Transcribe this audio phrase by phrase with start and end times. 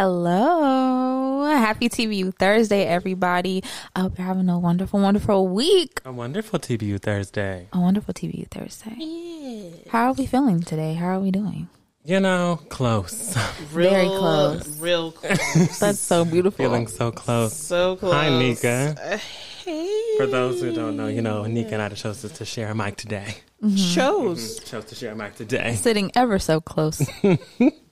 [0.00, 1.44] Hello.
[1.44, 3.62] Happy TBU Thursday, everybody.
[3.94, 6.00] I hope you're having a wonderful, wonderful week.
[6.06, 7.68] A wonderful TBU Thursday.
[7.74, 8.94] A wonderful TBU Thursday.
[8.96, 9.90] Yeah.
[9.90, 10.94] How are we feeling today?
[10.94, 11.68] How are we doing?
[12.02, 13.36] You know, close.
[13.74, 14.80] Real, Very close.
[14.80, 15.78] Real close.
[15.78, 16.64] That's so beautiful.
[16.64, 17.54] Feeling so close.
[17.54, 18.14] so close.
[18.14, 18.96] Hi, Nika.
[18.98, 19.18] Uh,
[19.66, 20.16] hey.
[20.16, 22.96] For those who don't know, you know, Nika and I chose to share a mic
[22.96, 23.34] today.
[23.76, 24.60] Shows.
[24.60, 25.74] Chose to share a mic today.
[25.74, 27.06] Sitting ever so close.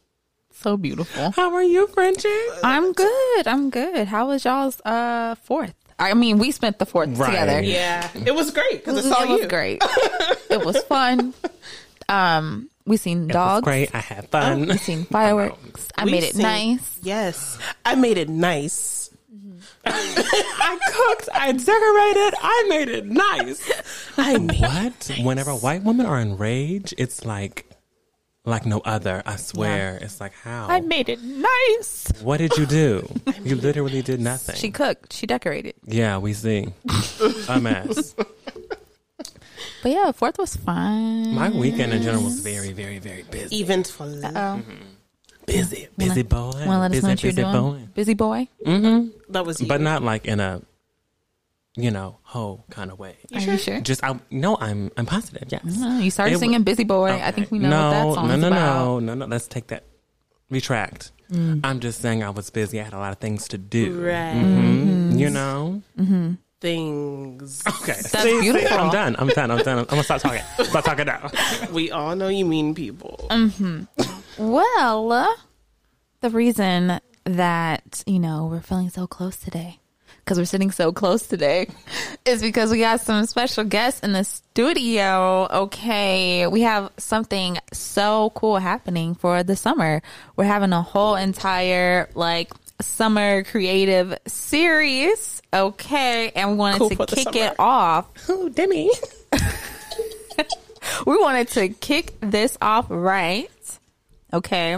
[0.59, 1.31] so beautiful.
[1.33, 2.29] How are you, Frenchie?
[2.63, 3.47] I'm good.
[3.47, 4.09] I'm good.
[4.09, 5.75] How was y'all's uh fourth?
[5.99, 7.27] I mean, we spent the fourth Right.
[7.31, 7.61] together.
[7.63, 8.09] Yeah.
[8.15, 9.39] It was great because I saw it you.
[9.39, 9.83] was great.
[10.51, 11.35] it was fun.
[12.09, 13.65] Um, we seen It was dogs.
[13.65, 13.95] great.
[13.95, 14.67] I had fun.
[14.67, 15.89] We seen fireworks.
[15.97, 16.99] I We made it seen- nice.
[17.03, 17.59] Yes.
[17.85, 19.11] I made it nice.
[19.85, 21.29] I cooked.
[21.35, 22.35] I decorated.
[22.43, 23.71] I made it nice.
[24.17, 25.11] I made What?
[25.23, 27.68] Whenever white women are in rage, it's like,
[28.45, 29.23] like no other.
[29.27, 29.99] I swear.
[30.01, 30.67] It's like how?
[30.69, 32.11] I made it nice.
[32.23, 33.09] what did you do?
[33.45, 34.57] You literally did nothing.
[34.57, 35.13] She cooked.
[35.13, 35.75] She decorated.
[35.85, 36.69] yeah, we see.
[37.49, 38.15] a mess.
[39.83, 41.35] But yeah, fourth was fun.
[41.35, 43.61] My weekend in general was very, very, very busy.
[43.61, 44.21] eventful.
[44.27, 44.63] Oh,
[45.47, 46.51] Busy, busy boy.
[46.67, 47.53] want to let us busy, know what you're busy doing?
[47.53, 47.89] boy.
[47.95, 48.49] Busy boy.
[48.67, 49.33] Mm-hmm.
[49.33, 49.67] That was you.
[49.69, 50.61] But not like in a,
[51.79, 53.17] you know, hoe kind of way.
[53.33, 53.81] Are you sure?
[53.81, 55.49] Just I no, I'm I'm positive.
[55.49, 55.63] Yes.
[55.79, 58.15] Oh, you started It wa- singing "Busy Boy." I think we know no, what that
[58.15, 58.87] song no, no, about.
[59.01, 59.03] Mm.
[59.05, 59.27] no, no, no.
[59.27, 59.85] Let's take that.
[60.51, 61.13] Retract.
[61.31, 62.81] I'm just saying I was busy.
[62.81, 64.01] I had a lot of things to do.
[64.01, 64.35] right.
[64.35, 65.13] Mm-hmm.
[65.13, 65.19] Mhm.
[65.19, 65.83] You know.
[65.99, 66.33] Mm-hmm.
[66.61, 67.63] Things.
[67.69, 67.93] Okay.
[67.93, 68.77] That's See, see, beautiful.
[68.79, 69.15] I'm done.
[69.19, 69.51] I'm done.
[69.53, 69.79] I'm done.
[69.79, 70.43] I'm gonna stop talking.
[70.65, 71.31] Stop talking now.
[71.73, 73.29] we all know you mean people.
[74.39, 75.29] Well, uh,
[76.21, 79.81] the reason that you know we're feeling so close today,
[80.29, 81.67] because we're sitting so close today,
[82.27, 85.49] is because we got some special guests in the studio.
[85.51, 90.03] Okay, we have something so cool happening for the summer.
[90.37, 95.41] We're having a whole entire like summer creative series.
[95.51, 98.91] Okay, and we wanted Cool to kick it off Oh, Demi.
[101.07, 103.49] we wanted to kick this off right,
[104.35, 104.77] okay,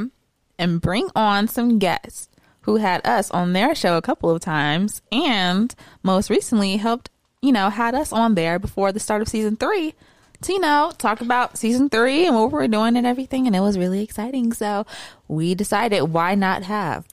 [0.60, 2.29] and bring on some guests
[2.70, 7.10] who had us on their show a couple of times and most recently helped,
[7.42, 9.94] you know, had us on there before the start of season three
[10.42, 13.46] to, you know, talk about season three and what we're doing and everything.
[13.46, 14.52] And it was really exciting.
[14.52, 14.86] So
[15.26, 17.06] we decided why not have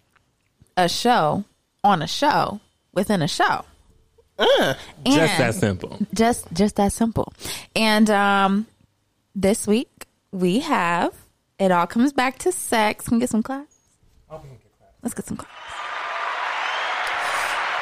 [0.76, 1.44] a show
[1.84, 2.60] on a show
[2.94, 3.66] within a show.
[5.06, 5.98] Just that simple.
[6.14, 7.34] just just that simple.
[7.76, 8.68] And um
[9.34, 11.14] this week we have
[11.58, 13.06] it all comes back to sex.
[13.06, 13.76] Can we get some claps?
[15.08, 15.54] Let's get some claps.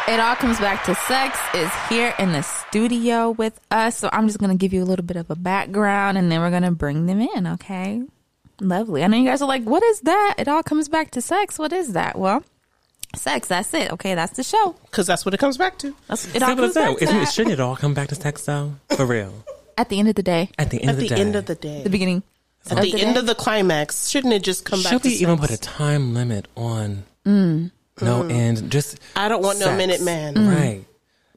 [0.08, 3.97] It all comes back to sex is here in the studio with us.
[3.97, 6.52] So I'm just gonna give you a little bit of a background and then we're
[6.52, 8.03] gonna bring them in, okay?
[8.62, 9.03] Lovely.
[9.03, 10.36] I know you guys are like, what is that?
[10.38, 11.58] It all comes back to sex.
[11.58, 12.16] What is that?
[12.16, 12.44] Well,
[13.16, 13.92] sex, that's it.
[13.94, 14.75] Okay, that's the show.
[14.86, 15.96] Because that's what it comes back to.
[16.07, 18.16] That's it all Simple comes back to Isn't it, shouldn't it all come back to
[18.16, 18.75] sex though?
[18.96, 19.34] For real.
[19.80, 20.52] At the end of the day.
[20.59, 21.22] At the end At of the, the day.
[21.22, 21.81] end of the day.
[21.81, 22.22] The beginning.
[22.69, 24.09] At the end of the climax.
[24.09, 27.72] Shouldn't it just come back Should to we even put a time limit on Mm.
[28.02, 28.72] no end?
[28.72, 30.36] Just I don't want no minute man.
[30.36, 30.56] Mm.
[30.56, 30.86] Right.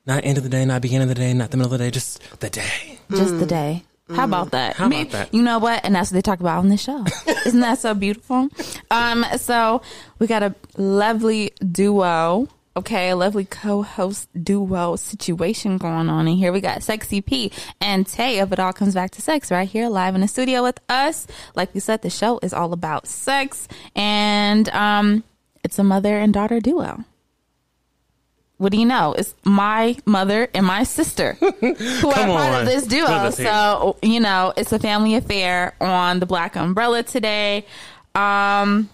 [0.06, 1.84] Not end of the day, not beginning of the day, not the middle of the
[1.84, 2.98] day, just the day.
[3.10, 3.82] just the day.
[4.14, 4.76] How about that?
[4.76, 5.34] How about Maybe- that?
[5.34, 5.84] You know what?
[5.84, 7.04] And that's what they talk about on this show.
[7.46, 8.48] Isn't that so beautiful?
[8.90, 9.82] Um, so
[10.18, 12.48] we got a lovely duo.
[12.74, 16.52] Okay, a lovely co-host duo situation going on in here.
[16.52, 17.50] We got Sexy P
[17.80, 20.62] and Tay of It All Comes Back to Sex right here live in the studio
[20.62, 21.26] with us.
[21.56, 23.66] Like we said, the show is all about sex
[23.96, 25.24] and um,
[25.68, 27.04] it's a mother and daughter duo.
[28.56, 29.12] What do you know?
[29.12, 32.60] It's my mother and my sister who are part on.
[32.62, 33.04] of this duo.
[33.06, 33.50] Let's hear it.
[33.50, 37.66] So, you know, it's a family affair on the Black Umbrella today.
[38.14, 38.88] Um,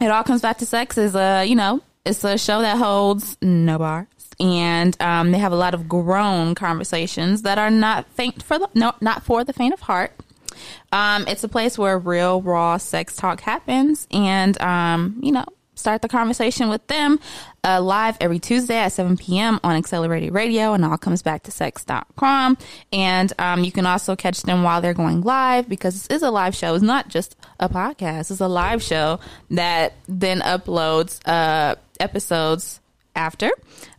[0.00, 3.36] it all comes back to sex is a, you know, it's a show that holds
[3.42, 4.06] no bars.
[4.40, 8.70] And um, they have a lot of grown conversations that are not faint for the
[8.72, 10.12] no, not for the faint of heart.
[10.90, 15.44] Um, it's a place where real raw sex talk happens, and um, you know,
[15.84, 17.20] start the conversation with them
[17.62, 19.60] uh, live every Tuesday at 7 p.m.
[19.62, 22.56] on Accelerated Radio, and all comes back to sex.com.
[22.90, 26.30] And um, you can also catch them while they're going live because this is a
[26.30, 26.74] live show.
[26.74, 29.20] It's not just a podcast; it's a live show
[29.50, 32.80] that then uploads uh, episodes
[33.14, 33.50] after.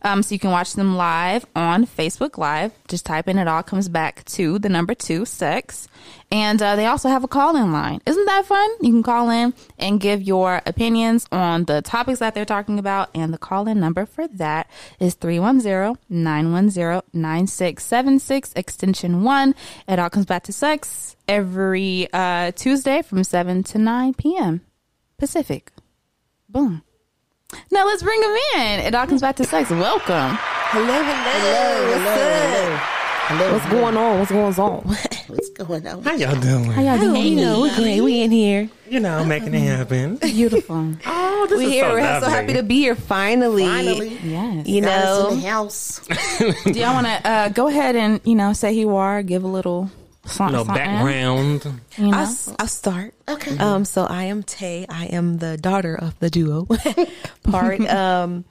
[0.02, 2.72] Um, so you can watch them live on Facebook Live.
[2.88, 5.88] Just type in it all comes back to the number two sex.
[6.30, 8.00] And uh, they also have a call in line.
[8.04, 8.68] Isn't that fun?
[8.80, 13.10] You can call in and give your opinions on the topics that they're talking about.
[13.14, 14.68] And the call in number for that
[14.98, 19.54] is 310 910 9676, extension one.
[19.86, 24.62] It all comes back to sex every uh, Tuesday from 7 to 9 p.m.
[25.18, 25.72] Pacific.
[26.48, 26.82] Boom.
[27.70, 28.80] Now let's bring him in.
[28.80, 29.70] It all comes back to sex.
[29.70, 30.36] Welcome.
[30.70, 31.90] Hello, hello.
[31.90, 32.80] What's up?
[33.28, 33.52] Hello.
[33.52, 34.18] What's going on?
[34.18, 34.82] What's going on?
[35.28, 36.02] What's going on?
[36.02, 36.64] How y'all doing?
[36.64, 37.22] How y'all doing?
[37.24, 38.00] you know, we're great.
[38.00, 38.68] We in here.
[38.88, 40.16] You know, making it happen.
[40.16, 40.94] Beautiful.
[41.38, 41.84] Oh, this We is here.
[41.84, 43.64] so we're so happy to be here finally.
[43.66, 44.18] Finally.
[44.24, 44.66] Yes.
[44.66, 46.00] You know, in the house.
[46.38, 49.22] Do y'all want to uh, go ahead and you know say who you are?
[49.22, 49.90] Give a little
[50.26, 50.56] something.
[50.56, 51.64] No background.
[51.96, 52.16] You know?
[52.16, 53.14] I'll, s- I'll start.
[53.28, 53.56] Okay.
[53.58, 54.86] Um, so I am Tay.
[54.88, 56.66] I am the daughter of the duo
[57.42, 57.80] part.
[57.88, 58.44] um,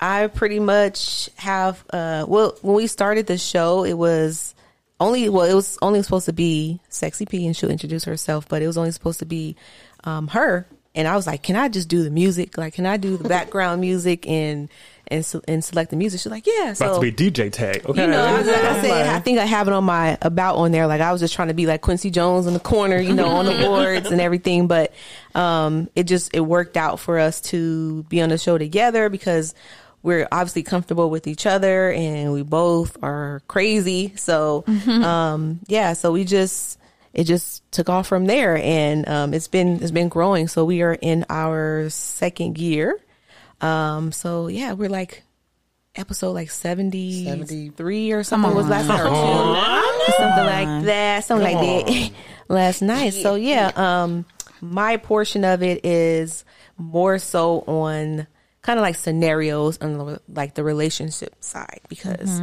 [0.00, 4.54] I pretty much have, uh, well, when we started the show, it was
[4.98, 8.62] only, well, it was only supposed to be Sexy P and she'll introduce herself, but
[8.62, 9.56] it was only supposed to be,
[10.04, 10.66] um, her.
[10.94, 12.58] And I was like, can I just do the music?
[12.58, 14.68] Like, can I do the background music and,
[15.10, 16.20] and, and select the music?
[16.20, 16.70] She's like, yeah.
[16.72, 17.84] About to be DJ tag.
[17.86, 18.02] Okay.
[18.02, 20.56] You know, I was- like I said, I think I have it on my about
[20.56, 20.86] on there.
[20.86, 23.28] Like I was just trying to be like Quincy Jones in the corner, you know,
[23.28, 24.66] on the boards and everything.
[24.66, 24.92] But
[25.34, 29.54] um, it just it worked out for us to be on the show together because
[30.02, 34.14] we're obviously comfortable with each other and we both are crazy.
[34.16, 36.78] So um, yeah, so we just
[37.12, 40.48] it just took off from there and um, it's been it's been growing.
[40.48, 42.98] So we are in our second year.
[43.60, 45.22] Um, so yeah, we're like
[45.96, 48.54] episode like 70, 73 or something.
[48.54, 49.00] Was last night.
[49.00, 51.24] or something like that.
[51.24, 52.12] something like that.
[52.48, 53.14] Last night.
[53.14, 54.24] So yeah um
[54.60, 56.44] my portion of it is
[56.76, 58.26] more so on
[58.62, 62.40] kind of like scenarios on the, like the relationship side because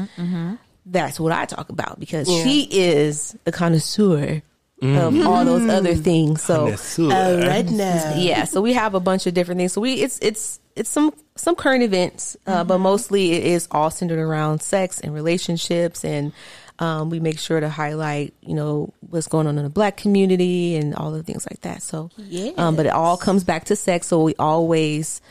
[0.86, 4.42] that's what I talk about because she is the connoisseur
[4.82, 6.44] of all those other things.
[6.44, 7.48] So Connoisseur.
[7.48, 7.70] Right?
[7.70, 8.16] now.
[8.16, 9.74] yeah so we have a bunch of different things.
[9.74, 13.90] So we it's it's it's some some current events uh, but mostly it is all
[13.90, 16.06] centered around sex and relationships.
[16.06, 16.32] And
[16.80, 20.76] um, we make sure to highlight you know what's going on in the black community
[20.76, 21.82] and all the things like that.
[21.82, 22.12] So
[22.58, 24.08] um, but it all comes back to sex.
[24.08, 25.22] So we always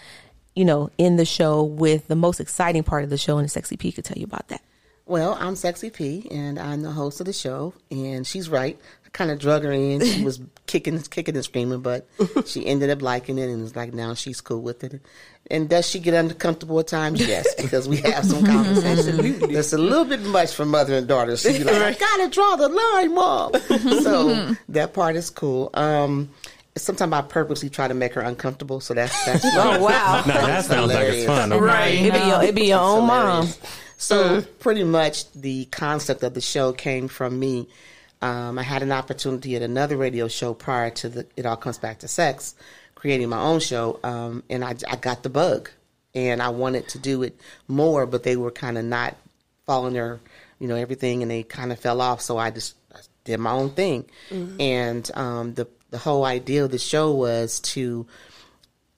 [0.55, 3.77] you know in the show with the most exciting part of the show and sexy
[3.77, 4.63] p could tell you about that.
[5.09, 7.75] Well, I'm Sexy P, and I'm the host of the show.
[7.93, 8.77] And she's right.
[9.07, 10.05] I kind of drug her in.
[10.05, 12.07] She was kicking, kicking and screaming, but
[12.47, 15.01] she ended up liking it, and it's like now she's cool with it.
[15.49, 17.27] And does she get uncomfortable at times?
[17.27, 18.53] Yes, because we have some mm-hmm.
[18.53, 21.37] conversations That's a little bit much for mother and daughter.
[21.37, 24.03] She's like, "I gotta draw the line, mom." Mm-hmm.
[24.03, 24.53] so mm-hmm.
[24.73, 25.71] that part is cool.
[25.75, 26.31] Um,
[26.77, 29.45] sometimes I purposely try to make her uncomfortable, so that's that's.
[29.45, 31.53] oh wow Now that sounds like it's fun.
[31.53, 31.65] Okay.
[31.65, 33.61] right it be your, it be your own mom hilarious.
[33.99, 37.69] So pretty much the concept of the show came from me.
[38.23, 41.79] Um, I had an opportunity at another radio show prior to the It All Comes
[41.79, 42.55] Back to Sex,
[42.95, 45.71] creating my own show, um, and I, I got the bug,
[46.15, 49.17] and I wanted to do it more, but they were kind of not
[49.67, 50.19] following their,
[50.59, 52.21] you know, everything, and they kind of fell off.
[52.23, 54.07] So I just I did my own thing,
[54.61, 58.07] and um, the the whole idea of the show was to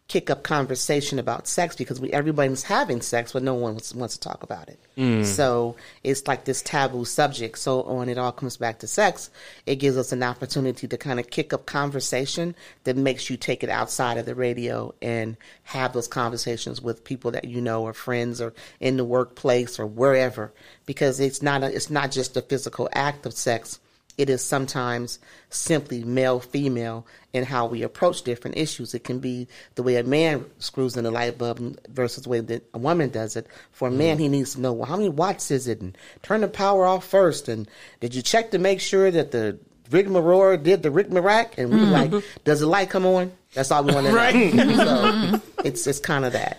[0.08, 4.16] kick up conversation about sex because we everybody's having sex, but no one wants, wants
[4.16, 4.78] to talk about it.
[4.96, 5.22] Mm.
[5.22, 7.58] So it's like this taboo subject.
[7.58, 9.28] So when it all comes back to sex,
[9.66, 13.62] it gives us an opportunity to kind of kick up conversation that makes you take
[13.62, 17.93] it outside of the radio and have those conversations with people that you know or
[17.93, 20.55] friends or in the workplace or wherever.
[20.86, 23.79] Because it's not a, it's not just a physical act of sex
[24.19, 28.93] it is sometimes simply male female in how we approach different issues.
[28.93, 29.46] It can be
[29.77, 33.10] the way a man screws in a light bulb versus the way that a woman
[33.10, 33.46] does it.
[33.70, 34.22] For a man, mm-hmm.
[34.22, 37.06] he needs to know well, how many watts is it, and turn the power off
[37.06, 37.70] first, and
[38.01, 39.58] did you check to make sure that the
[39.91, 41.56] rigmarole did the rigmarack?
[41.56, 42.39] And we like, mm-hmm.
[42.44, 43.32] does the light come on?
[43.55, 44.75] That's all we want to know.
[44.77, 46.58] so it's it's kind of that.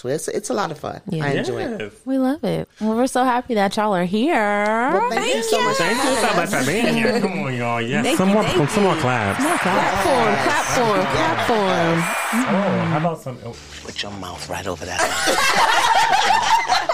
[0.00, 1.02] So it's it's a lot of fun.
[1.12, 1.92] I enjoy it.
[2.06, 2.66] We love it.
[2.80, 4.98] Well, we're so happy that y'all are here.
[5.10, 5.76] Thank you so much.
[5.76, 7.20] Thank you so much for being here.
[7.24, 7.82] Come on, y'all.
[7.82, 8.06] Yes.
[8.06, 9.36] Thank some you, more, thank some more claps.
[9.60, 12.00] platform platform platform
[12.32, 13.36] Oh, how about some?
[13.44, 13.54] oh,
[13.84, 16.86] Put your mouth right over that.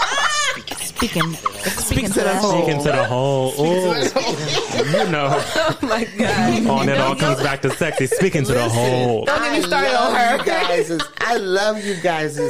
[0.97, 3.53] Speaking, speaking to the Speaking to the whole.
[3.61, 5.29] Ooh, you know.
[5.57, 8.07] oh my god Oh, and it all comes back to sexy.
[8.07, 9.25] Speaking to the whole.
[9.27, 10.37] Don't get me started I on her.
[10.39, 12.41] You guys' I love you guys'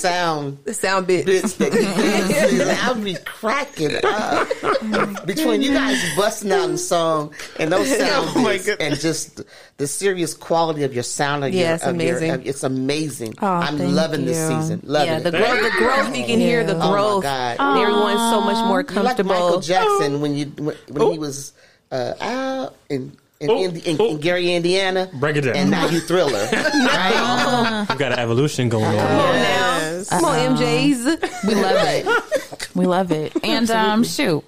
[0.00, 1.82] sound the sound bit bits that you
[2.64, 4.48] guys I'll be cracking up.
[4.62, 8.92] Oh Between you guys busting out in song and those sound Oh my bits goodness.
[8.92, 9.42] and just
[9.80, 11.42] the serious quality of your sound.
[11.42, 12.30] Of Yeah, your, it's of your- amazing.
[12.32, 13.34] of- it's amazing.
[13.40, 14.80] Oh, I'm thank loving this season.
[14.84, 15.24] Loving yeah, it.
[15.24, 16.84] the growth, the growth you can hear the growth.
[16.84, 17.22] Oh my.
[17.22, 17.56] God.
[17.58, 19.60] And everyone's so much more You're like Michael comfortable.
[19.60, 21.52] Jackson when you when, when he was
[21.90, 24.10] uh, out in in, Indi- in, oh.
[24.10, 25.08] in Gary, Indiana.
[25.14, 25.56] Break it down.
[25.56, 26.46] And now you Thriller.
[26.52, 27.86] right?
[27.90, 28.92] You got an evolution going on.
[28.94, 31.46] Now, come on, MJs.
[31.48, 32.68] We love it.
[32.74, 33.32] We love it.
[33.42, 34.44] And um, shoot,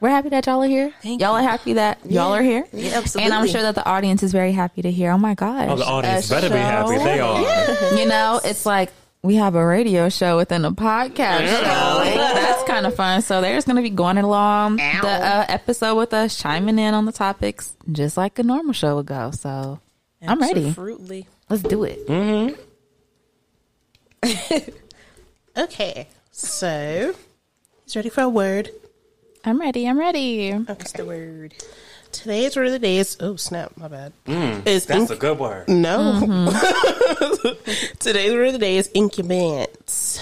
[0.00, 0.92] we're happy that y'all are here.
[1.02, 1.46] Thank y'all you.
[1.46, 2.66] are happy that y'all are here.
[2.72, 5.10] Yeah, And I'm sure that the audience is very happy to hear.
[5.12, 5.68] Oh my gosh.
[5.70, 6.98] Oh, the audience a better be happy.
[6.98, 7.94] They are.
[7.98, 8.90] You know, it's like
[9.22, 12.04] we have a radio show within a podcast show.
[12.04, 13.22] That's kind of fun.
[13.22, 17.04] So there's going to be going along the uh, episode with us, chiming in on
[17.04, 19.30] the topics, just like a normal show would go.
[19.32, 19.80] So
[20.22, 20.68] I'm ready.
[20.68, 21.26] Absolutely.
[21.48, 22.56] Let's do it.
[25.56, 26.08] Okay.
[26.30, 27.14] So,
[27.84, 28.70] he's ready for a word.
[29.44, 29.86] I'm ready.
[29.88, 30.52] I'm ready.
[30.52, 31.54] What's the word?
[31.58, 32.10] Oh, mm-hmm.
[32.12, 34.12] Today's word of the day is oh snap, my bad.
[34.26, 35.68] is That's inc- a good word.
[35.68, 36.20] no.
[38.00, 40.20] Today's word of the day is incubant.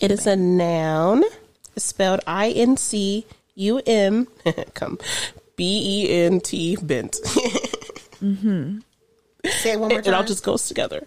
[0.00, 1.24] It is a noun.
[1.74, 4.28] It's spelled I N C U M
[4.74, 4.98] come
[5.56, 7.16] B E N T bent.
[8.22, 8.78] Mm-hmm.
[9.46, 10.14] Say it one more time.
[10.14, 11.04] It all just goes together.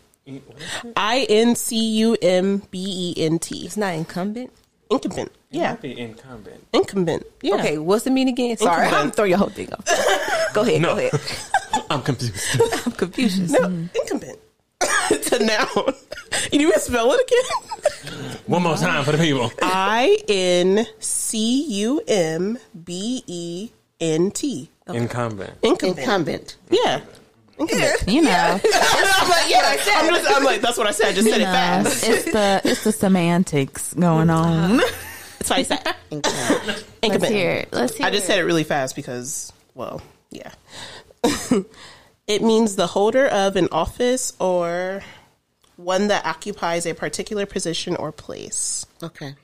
[0.97, 3.65] I N C U M B E N T.
[3.65, 4.51] It's not incumbent.
[4.91, 5.31] Incumbent.
[5.55, 5.71] Yeah.
[5.71, 6.67] Might be incumbent.
[6.73, 7.25] Incumbent.
[7.41, 7.55] Yeah.
[7.55, 8.57] Okay, what's the mean again?
[8.57, 9.05] Sorry, Incumbent.
[9.05, 9.85] I'm throw your whole thing off.
[10.53, 10.81] go ahead.
[10.81, 10.95] No.
[10.95, 11.21] Go ahead.
[11.89, 12.61] I'm confused.
[12.85, 13.51] I'm confused.
[13.51, 13.95] No, mm.
[13.95, 14.39] incumbent.
[15.11, 15.93] it's a noun.
[16.51, 18.37] You need me to spell it again?
[18.47, 19.51] One more time for the people.
[19.61, 23.69] I N C U M B E
[23.99, 24.69] N T.
[24.87, 25.53] Incumbent.
[25.63, 25.99] Incumbent.
[25.99, 26.57] Incumbent.
[26.69, 27.01] Yeah.
[27.57, 28.03] Incumbent.
[28.07, 31.07] You know, I'm like, yeah, I'm, just, I'm like, that's what I said.
[31.07, 32.03] I just said it fast.
[32.07, 34.81] it's the it's the semantics going on.
[35.47, 37.21] That's why I said Incumbent.
[37.21, 37.69] Let's hear it.
[37.71, 38.27] Let's hear I just it.
[38.27, 40.51] said it really fast because, well, yeah.
[42.27, 45.03] it means the holder of an office or
[45.77, 48.85] one that occupies a particular position or place.
[49.03, 49.35] Okay.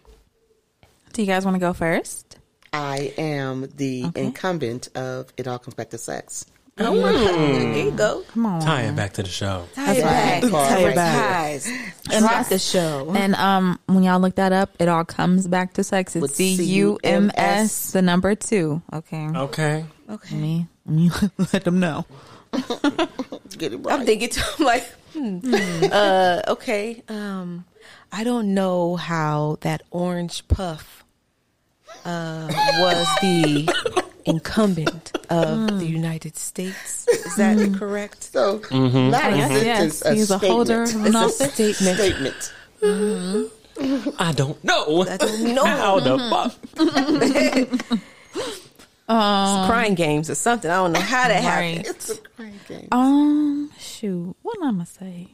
[1.14, 2.38] Do you guys want to go first?
[2.74, 6.46] I am the incumbent of It All Comes Back to Sex.
[6.78, 8.24] There you go.
[8.30, 8.62] Come on.
[8.62, 9.68] Tie it back to the show.
[9.76, 10.42] Tie it back.
[10.42, 11.62] call it Tie it right back.
[11.64, 11.94] here.
[12.04, 12.20] Ties.
[12.22, 13.14] Drop the show.
[13.16, 16.16] And um, when y'all look that up, it all comes back to sex.
[16.16, 18.82] It's With C U M S, the number two.
[18.94, 19.28] Okay.
[19.28, 19.86] Okay.
[20.08, 21.12] Let me, let me
[21.54, 22.06] let them know.
[23.58, 24.00] Get it right.
[24.00, 24.42] I'm thinking too.
[24.60, 25.40] I'm like, hmm.
[25.92, 27.04] uh, okay.
[27.08, 27.66] Um,
[28.12, 31.06] I don't know how that orange puff
[32.06, 32.48] uh,
[32.80, 35.78] was the incumbent of hmm.
[35.80, 37.08] the United States.
[37.08, 37.76] Is that hmm.
[37.76, 38.24] correct?
[38.24, 39.12] so, Mm-hmm.
[39.12, 39.56] not mm-hmm.
[39.56, 40.54] a Yes, a he's a statement.
[40.54, 41.54] holder of It's an a office.
[41.54, 41.98] statement.
[41.98, 42.54] statement.
[42.82, 44.10] Mm-hmm.
[44.20, 45.04] I don't know.
[45.08, 45.66] I don't know.
[45.66, 47.76] How the mm-hmm.
[47.90, 48.00] fuck?
[49.12, 50.72] Um, crying games or something.
[50.72, 51.86] I don't know how that happened.
[51.86, 52.88] It's a crying game.
[52.94, 54.34] Um, shoot.
[54.42, 55.32] What am I gonna say?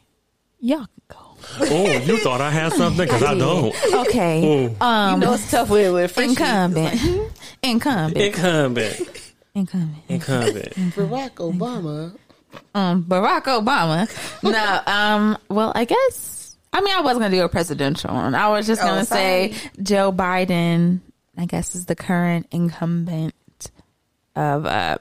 [0.60, 1.27] Y'all can go.
[1.60, 3.06] Oh, you thought I had something?
[3.06, 3.74] Because I don't.
[4.08, 4.76] Okay.
[4.80, 7.02] Um, You know it's tough with with French incumbent.
[7.64, 8.18] Incumbent.
[8.18, 9.32] Incumbent.
[9.56, 10.04] Incumbent.
[10.10, 10.74] Incumbent.
[10.96, 12.16] Barack Obama.
[12.76, 14.08] Um, Barack Obama.
[14.44, 14.82] no.
[14.92, 15.38] Um.
[15.50, 16.56] Well, I guess.
[16.74, 18.36] I mean, I wasn't gonna do a presidential one.
[18.36, 21.00] I was just gonna say Joe Biden.
[21.38, 23.34] I guess is the current incumbent
[24.36, 24.98] of uh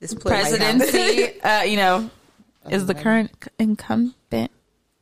[0.00, 1.40] This play presidency.
[1.40, 2.10] uh, you know,
[2.70, 4.50] is the current c- incumbent.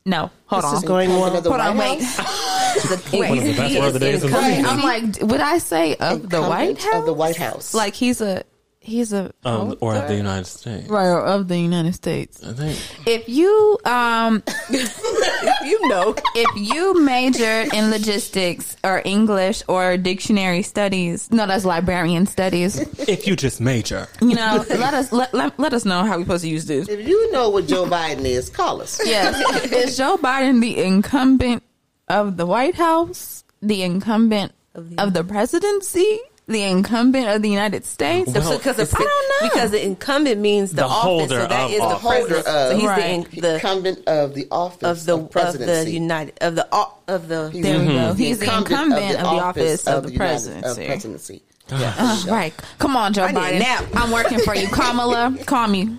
[0.07, 0.77] No, hold This on.
[0.77, 1.37] is going Incumbent well.
[1.39, 2.01] of the Hold on, wait.
[3.29, 4.25] One of the best words of the day is.
[4.65, 6.95] I'm like, would I say of the White House?
[6.95, 7.75] Of the White House.
[7.75, 8.43] Like he's a
[8.81, 10.89] he's a Um, or of the United States.
[10.89, 12.43] right or of the United States.
[12.43, 12.79] I think.
[13.07, 16.15] If you um you know.
[16.35, 22.79] if you majored in logistics or English or dictionary studies, no, that's librarian studies.
[23.09, 24.09] If you just major.
[24.21, 26.89] You know, let us let, let, let us know how we're supposed to use this.
[26.89, 29.01] if you know what Joe Biden is, call us.
[29.05, 29.37] Yes,
[29.73, 31.63] is Joe Biden the incumbent
[32.09, 36.19] of the White House, the incumbent of the, presidency,
[36.51, 38.33] the incumbent of the United States?
[38.35, 39.49] Well, because the, I don't know.
[39.49, 42.07] because the incumbent means the, The office, holder so that of is the office.
[42.09, 42.47] president.
[42.47, 42.71] Holder of.
[42.73, 43.31] so he's Right.
[43.31, 45.85] the, the incumbent of the office of the of of presidency.
[45.85, 48.13] the United of the o- of the He's There we the- go.
[48.15, 50.83] He's the incumbent of the office of the United- presidency.
[50.83, 51.43] Of presidency.
[51.73, 52.53] Uh, right.
[52.81, 53.59] Come on, Joe I Biden.
[53.61, 53.85] nap.
[53.95, 54.67] I'm working for you.
[54.69, 55.97] Kamala, call me.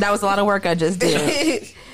[0.00, 1.68] That was a lot of work I just did.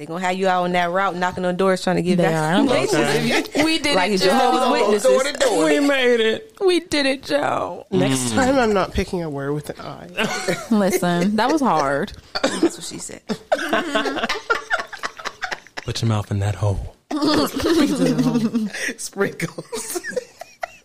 [0.00, 2.22] They're gonna have you out on that route, knocking on doors, trying to get They
[2.22, 2.54] back.
[2.56, 3.44] I'm Okay.
[3.66, 4.72] We did Like it, Jehovah's Joe.
[4.72, 5.02] Witnesses.
[5.02, 5.64] Door to door.
[5.66, 6.56] We made it.
[6.58, 7.86] We did it, Joe.
[7.90, 8.34] Next mm.
[8.36, 10.06] time, I'm not picking a word with an I.
[10.70, 12.14] Listen, that was hard.
[12.42, 13.20] That's what she said.
[15.84, 16.96] Put your mouth in that hole.
[18.96, 20.00] Sprinkles.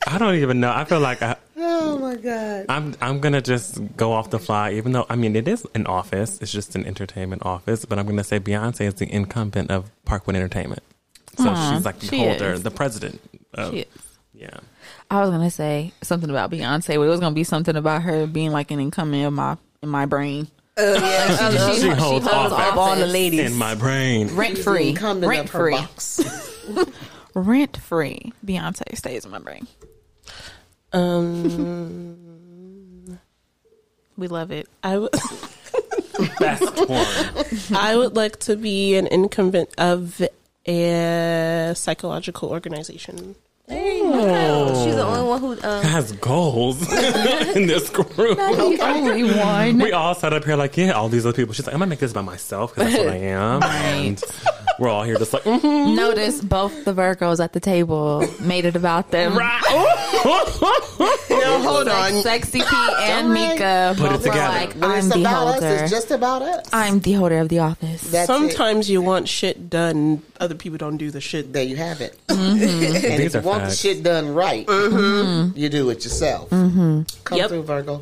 [0.08, 0.74] I don't even know.
[0.74, 2.66] I feel like I, oh my God.
[2.70, 5.86] I'm I'm gonna just go off the fly, even though I mean it is an
[5.88, 6.40] office.
[6.42, 10.36] It's just an entertainment office, but I'm gonna say Beyonce is the incumbent of Parkwood
[10.36, 10.84] Entertainment.
[11.38, 12.64] So Aw, she's like the she holder, is.
[12.64, 13.20] the president.
[13.54, 13.88] Of, She is.
[14.34, 14.58] Yeah.
[15.12, 18.26] I was gonna say something about Beyonce, but it was gonna be something about her
[18.28, 20.48] being like an incumbent in my in my brain.
[20.78, 23.40] Oh yeah, She, She holds holds office of all the ladies.
[23.52, 24.28] in my brain.
[24.36, 24.94] rent He's the free,
[25.28, 26.22] rent free, box.
[27.34, 28.34] rent free.
[28.46, 29.68] Beyonce stays in my brain.
[30.94, 32.18] Um,
[34.18, 34.68] We love it.
[34.84, 35.12] I would.
[36.40, 37.06] Best one.
[37.78, 40.22] I would like to be an incumbent of
[40.68, 43.36] a psychological organization.
[43.68, 45.52] She's the only one who.
[45.68, 46.82] Um, Has goals
[47.56, 48.38] in this group.
[48.40, 49.80] only one.
[49.80, 51.54] We all sat up here like, yeah, all these other people.
[51.54, 53.64] She's like, I'm gonna make this by myself because that's what I am.
[53.64, 54.24] And
[54.80, 55.96] we're all here just like, mm-hmm.
[55.96, 59.34] Notice both the Virgos at the table made it about them.
[59.36, 59.40] No,
[61.62, 62.22] hold Like on.
[62.22, 62.66] Sexy P
[63.00, 64.40] and Mika Put it together.
[64.40, 65.76] like, When I'm it's the about us, holder.
[65.84, 66.70] it's just about us.
[66.74, 68.02] I'm the holder of the office.
[68.04, 68.34] That's it.
[68.34, 71.54] Sometimes you want shit done, other people don't do the shit.
[71.54, 72.20] There you have it.
[72.36, 73.06] Mm-hmm.
[73.06, 73.82] and if you want facts.
[73.82, 76.50] the shit done right, you do it yourself.
[76.50, 77.50] Come Yep.
[77.50, 78.02] through, Virgo.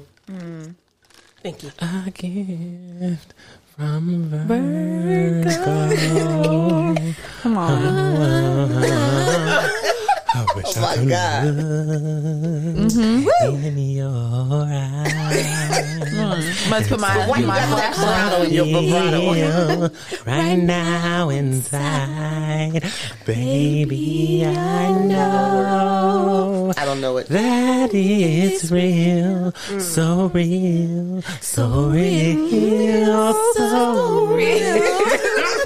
[1.41, 1.71] Thank you.
[1.79, 3.33] a gift
[3.75, 5.73] from Virgo.
[7.41, 8.93] Come on.
[10.35, 11.45] I wish Oh my God.
[12.73, 13.65] Mm-hmm.
[13.65, 14.65] in your mm.
[14.71, 16.69] eyes.
[16.69, 19.91] Must put my, Why you my got vibrato in your vibrato?
[20.25, 22.83] Right now inside,
[23.25, 24.43] baby.
[24.47, 27.27] I know I don't know it.
[27.27, 35.59] that it's real, so real, so real, so real.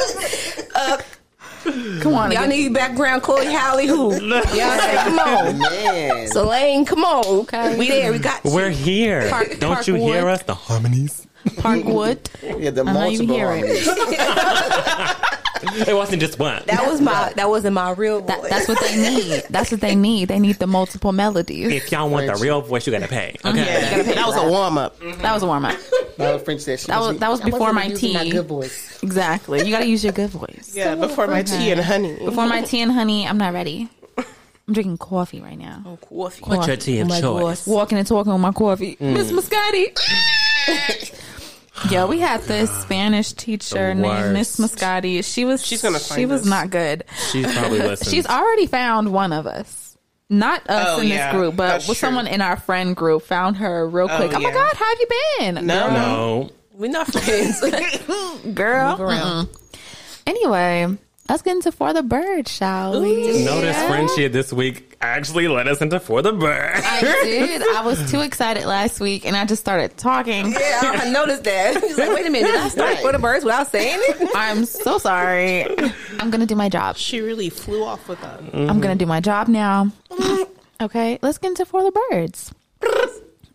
[2.01, 2.31] Come on.
[2.31, 2.49] y'all again.
[2.49, 4.13] need background Chloe Halle who?
[4.29, 5.59] Y'all say, come on.
[5.59, 6.27] Man.
[6.27, 7.25] Selene, come on.
[7.41, 7.77] Okay.
[7.77, 8.11] We there.
[8.11, 8.51] We got you.
[8.53, 9.29] We're here.
[9.29, 9.99] Park- Don't you Parkwood.
[10.13, 10.43] hear us?
[10.43, 11.27] The harmonies.
[11.61, 12.19] Parkwood.
[12.61, 13.85] yeah, the I you multiple hear it.
[13.85, 15.23] harmonies.
[15.87, 16.61] It wasn't just one.
[16.67, 17.33] That was my.
[17.35, 18.49] That wasn't my real That, voice.
[18.51, 19.43] that's what they need.
[19.49, 20.27] That's what they need.
[20.27, 21.71] They need the multiple melodies.
[21.71, 23.35] If y'all want the real voice, you gotta pay.
[23.43, 23.49] Uh-huh.
[23.59, 23.65] Okay.
[23.65, 24.11] Yeah, mm-hmm.
[24.11, 24.99] that was a warm up.
[24.99, 25.75] That was a warm up.
[26.19, 28.23] No, French said she That was- wasn't- that was I wasn't before my using My
[28.25, 28.29] tea.
[28.29, 28.99] good voice.
[29.01, 29.65] Exactly.
[29.65, 30.73] You got to use your good voice.
[30.75, 32.17] Yeah, before my tea and honey.
[32.23, 33.89] Before my tea and honey, I'm not ready.
[34.67, 35.81] I'm drinking coffee right now.
[35.87, 36.43] Oh, coffee.
[36.45, 37.65] What's your tea of Oh choice?
[37.65, 37.67] gosh.
[37.67, 38.95] Walking and talking with my coffee.
[38.97, 39.13] Mm.
[39.13, 39.97] Miss Muscati.
[41.91, 44.75] Yo, we had this Spanish teacher The named Miss worst.
[44.77, 45.23] Muscati.
[45.23, 46.47] She was She's gonna she find was us.
[46.47, 47.03] not good.
[47.31, 48.11] She's probably listening.
[48.13, 49.97] She's already found one of us.
[50.29, 52.07] Not us Oh, in this yeah, group, but that's with true.
[52.07, 54.31] someone in our friend group found her real oh, quick.
[54.33, 54.53] Oh, my yeah.
[54.53, 55.07] god, how have you
[55.39, 55.55] been?
[55.65, 55.89] No.
[55.89, 56.49] no.
[56.73, 57.61] We're not friends.
[58.53, 58.97] girl.
[58.97, 59.47] Mm-mm.
[60.27, 60.97] Anyway,
[61.29, 63.43] let's get into for the bird, shall we?
[63.43, 66.71] Notice Frenchie this week actually let us into For the Bird.
[66.75, 67.61] I did.
[67.61, 70.51] I was too excited last week, and I just started talking.
[70.51, 71.83] yeah, I noticed that.
[71.83, 74.29] He's like, wait a minute, did I start for the birds without saying it?
[74.35, 75.65] I'm so sorry.
[76.19, 76.97] I'm gonna do my job.
[76.97, 78.39] She really flew off with that.
[78.53, 79.91] I'm gonna do my job now.
[80.79, 82.53] Okay, let's get into for the birds.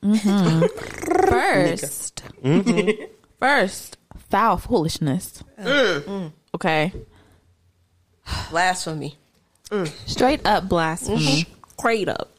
[0.03, 0.63] hmm
[1.31, 2.25] First,
[3.39, 3.97] first,
[4.29, 5.45] foul foolishness.
[6.55, 6.93] Okay,
[8.53, 9.19] Blasphemy.
[9.71, 9.91] Mm.
[10.09, 11.45] straight up blasphemy.
[11.45, 11.53] Mm-hmm.
[11.79, 12.31] Crate up.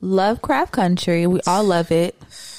[0.00, 2.16] Lovecraft Country, we all love it.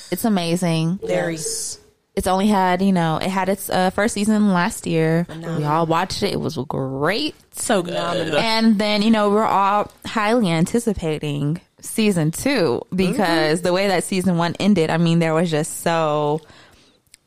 [0.10, 1.00] It's amazing.
[1.04, 1.36] Very.
[1.36, 5.28] It's only had, you know, it had its uh, first season last year.
[5.30, 6.32] We all watched it.
[6.32, 7.36] It was great.
[7.52, 7.94] So good.
[7.94, 13.64] And then, you know, we're all highly anticipating season two because mm-hmm.
[13.64, 16.40] the way that season one ended, I mean, there was just so,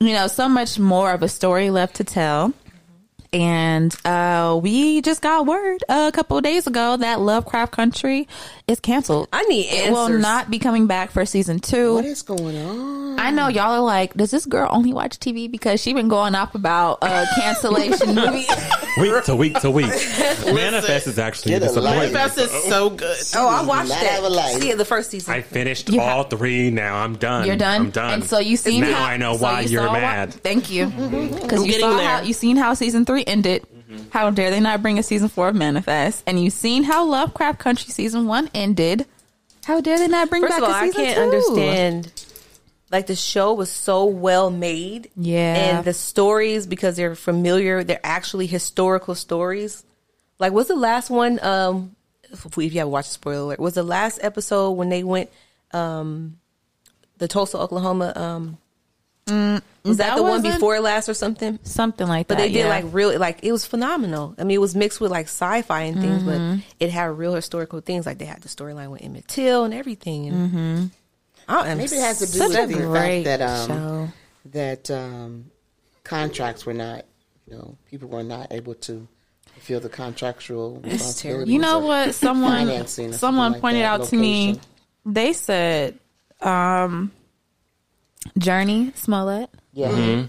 [0.01, 2.55] you know, so much more of a story left to tell.
[3.33, 8.27] And uh, we just got word a couple of days ago that Lovecraft Country
[8.67, 9.29] is canceled.
[9.33, 11.95] I need It will not be coming back for season two.
[11.95, 13.19] What is going on?
[13.21, 16.35] I know y'all are like, does this girl only watch TV because she been going
[16.35, 18.49] off about uh, cancellation movies?
[18.99, 19.87] week to week to week.
[20.47, 22.13] Manifest is actually a disappointing.
[22.13, 23.17] Manifest is so good.
[23.35, 24.23] Oh, I watched that.
[24.23, 24.63] have.
[24.63, 25.35] See, the first season.
[25.35, 26.71] I finished You all ha- three.
[26.71, 27.47] Now I'm done.
[27.47, 27.81] You're done.
[27.83, 28.15] I'm done.
[28.15, 30.33] And so you seen now how, I know so why you you're saw why- mad.
[30.35, 32.09] thank you, because you saw there.
[32.09, 33.67] how you seen how season three ended.
[34.11, 36.23] How dare they not bring a season four of Manifest?
[36.27, 39.07] And you've seen how Lovecraft Country season one ended.
[39.65, 41.23] How dare they not bring First back of all, a I season can't two?
[41.23, 42.25] understand.
[42.91, 45.55] Like the show was so well made, Yeah.
[45.77, 49.85] and the stories because they're familiar, they're actually historical stories.
[50.39, 51.39] Like, was the last one?
[51.43, 51.97] Um,
[52.31, 55.29] if you haven't watched spoiler alert, was the last episode when they went,
[55.73, 56.39] um,
[57.19, 58.13] the Tulsa, Oklahoma.
[58.17, 58.59] Um,
[59.29, 61.59] was that, that the one before last or something?
[61.63, 62.37] Something like that.
[62.37, 62.69] But they did yeah.
[62.69, 64.35] like really like it was phenomenal.
[64.39, 66.57] I mean, it was mixed with like sci-fi and things, Mm-hmm.
[66.57, 68.07] but it had real historical things.
[68.07, 70.29] Like they had the storyline with Emmett Till and everything.
[70.29, 70.87] And Mm-hmm.
[71.51, 74.09] I am Maybe it has to do with the fact that um, show.
[74.53, 75.51] that um,
[76.05, 77.07] contracts were not,
[77.47, 79.09] you know, people were not able to
[79.55, 81.53] fulfill the contractual responsibilities.
[81.53, 82.15] You know what?
[82.15, 84.61] Someone someone like pointed that, out to me.
[85.07, 85.99] They said,
[86.43, 87.13] um,
[88.39, 89.51] Jurnee Smollett.
[89.73, 89.89] Yeah.
[89.91, 90.27] Mm-hmm.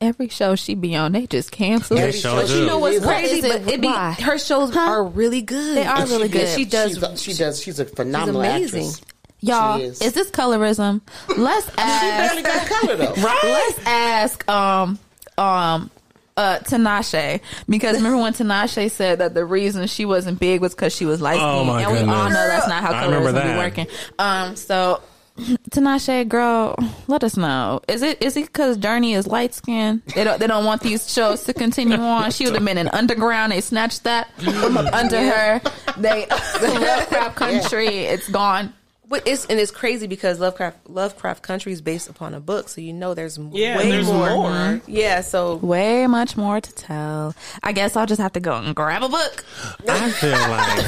[0.00, 1.96] Every show she be on, they just cancel.
[1.96, 2.12] They it.
[2.12, 2.60] sure show do.
[2.60, 4.12] you know what's is- crazy, Is it- but it be why?
[4.14, 4.80] her shows Huh?
[4.80, 5.76] are really good.
[5.76, 6.48] They are really good.
[6.48, 6.94] She does.
[6.98, 7.62] She's, she does.
[7.62, 8.80] She's a phenomenal amazing.
[8.86, 9.00] actress.
[9.40, 10.02] Y'all, She is.
[10.02, 10.12] is.
[10.12, 11.02] this colorism?
[11.36, 12.68] Let's She barely ask.
[12.70, 13.12] got color though.
[13.44, 14.48] Let's ask.
[14.48, 14.98] Um,
[15.38, 15.90] um,
[16.36, 20.94] uh, Tinashe because remember when Tinashe said that the reason she wasn't big was because
[20.94, 22.34] she was light skinned, Oh, my and we all goodness.
[22.34, 23.58] know that's not how I colors remember will be that.
[23.58, 23.86] working.
[24.18, 25.00] Um, so
[25.38, 26.76] Tinashe, girl,
[27.08, 27.80] let us know.
[27.88, 30.02] Is it is it because Jurnee is light skinned?
[30.14, 32.30] They don't they don't want these shows to continue on.
[32.30, 33.52] She would have been in Underground.
[33.52, 35.60] They snatched that from up under her.
[35.96, 36.26] They
[36.62, 37.86] Lovecraft Country.
[38.00, 38.74] It's gone.
[39.12, 42.80] But it's and it's crazy because Lovecraft Lovecraft Country is based upon a book, so
[42.80, 44.30] you know there's Yeah, way there's more.
[44.30, 44.80] more.
[44.86, 47.34] Yeah, so Way much more to tell.
[47.62, 49.44] I guess I'll just have to go and grab a book.
[49.86, 50.78] I feel like,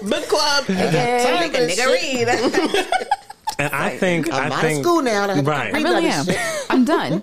[0.08, 0.64] Book club.
[0.70, 2.28] yeah, make a nigga read.
[3.58, 5.28] and I think, I'm I out think, of school now.
[5.28, 5.74] and I right.
[5.74, 6.24] I really am.
[6.70, 7.22] I'm done.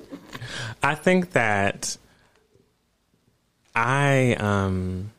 [0.84, 1.98] I think that
[3.76, 5.12] I um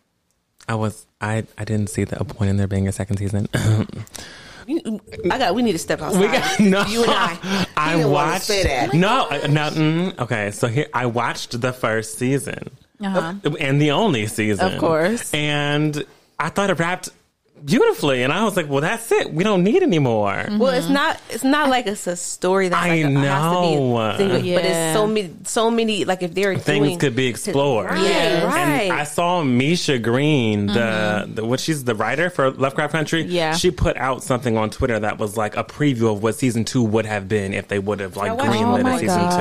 [0.68, 3.48] I was I I didn't see the point in there being a second season.
[3.54, 5.54] I got.
[5.54, 6.20] We need to step outside.
[6.20, 6.84] we got no.
[6.84, 7.66] You and I.
[7.76, 8.92] I didn't wanna watched say that.
[8.92, 9.70] no uh, no.
[9.70, 12.70] Mm, okay, so here I watched the first season
[13.02, 13.34] Uh-huh.
[13.60, 15.32] and the only season, Of course.
[15.32, 16.04] and
[16.38, 17.08] I thought it wrapped
[17.64, 19.32] beautifully, and I was like, well, that's it.
[19.32, 20.46] We don't need any more.
[20.50, 21.20] Well, it's not.
[21.30, 23.20] It's not like it's a story that I like a, know.
[23.20, 26.04] has to be a thing, but it's so many, so many.
[26.04, 27.90] Like if they're Things doing, could be explored.
[27.90, 28.44] Right, Yes.
[28.44, 28.82] right.
[28.82, 33.22] And I saw Misha Green, the, the what she's the writer for Lovecraft Country.
[33.22, 33.54] Yeah.
[33.54, 36.82] she put out something on Twitter that was like a preview of what season two
[36.82, 39.34] would have been if they would have like I watched greenlit Oh a season gosh.
[39.34, 39.40] two.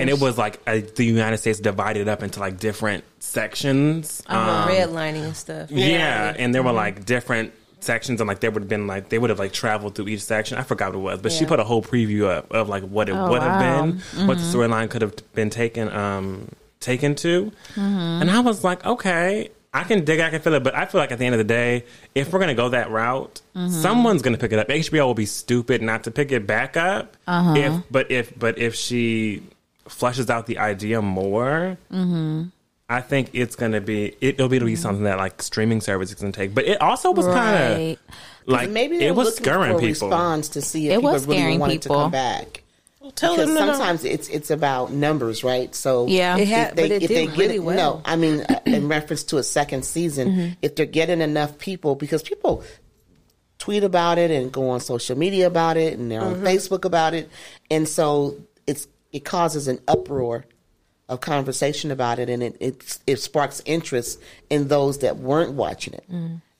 [0.00, 4.22] And it was like uh the United States divided up into like different sections.
[4.26, 5.70] um, Um, redlining and stuff.
[5.70, 6.68] yeah, and there Mm-hmm.
[6.68, 7.41] were like different
[7.84, 10.20] sections, and like there would have been like they would have like traveled through each
[10.22, 10.58] section.
[10.58, 13.08] I forgot what it was, but she put a whole preview up of like what
[13.08, 13.86] it Oh, would have wow.
[13.86, 16.48] been, what the storyline could have been taken um
[16.80, 19.50] taken to, and I was like, okay.
[19.74, 21.38] I can dig, I can feel it, but I feel like at the end of
[21.38, 23.40] the day, if we're gonna go that route,
[23.70, 24.68] someone's gonna pick it up.
[24.68, 27.16] HBO will be stupid not to pick it back up.
[27.26, 27.54] Uh-huh.
[27.56, 29.42] If, but if, but if she
[29.88, 31.78] fleshes out the idea more,
[32.92, 36.16] I think it's gonna be it, it'll be to be something that like streaming services
[36.16, 36.54] can take.
[36.54, 37.56] But it also was kind
[37.92, 37.98] of
[38.46, 40.08] like Maybe it was looking scaring for a people.
[40.08, 41.96] response to see if It people was really scaring wanted people.
[41.96, 42.62] to come back.
[43.16, 43.72] Tell Because them to know.
[43.72, 45.74] Uh, sometimes it's it's about numbers, right?
[45.74, 46.36] So Yeah.
[46.36, 47.76] It had- if they, but it if did they get really it, well.
[47.76, 50.52] no, I mean uh, in reference to a second season, mm-hmm.
[50.62, 52.62] if they're getting enough people, because people
[53.58, 56.46] tweet about it and go on social media about it, and they're on mm-hmm.
[56.46, 57.30] Facebook about it,
[57.70, 60.44] and so it's it causes an uproar
[61.12, 64.20] of conversation about it, and it it, it sparks interest
[64.50, 66.04] in those that weren't watching it.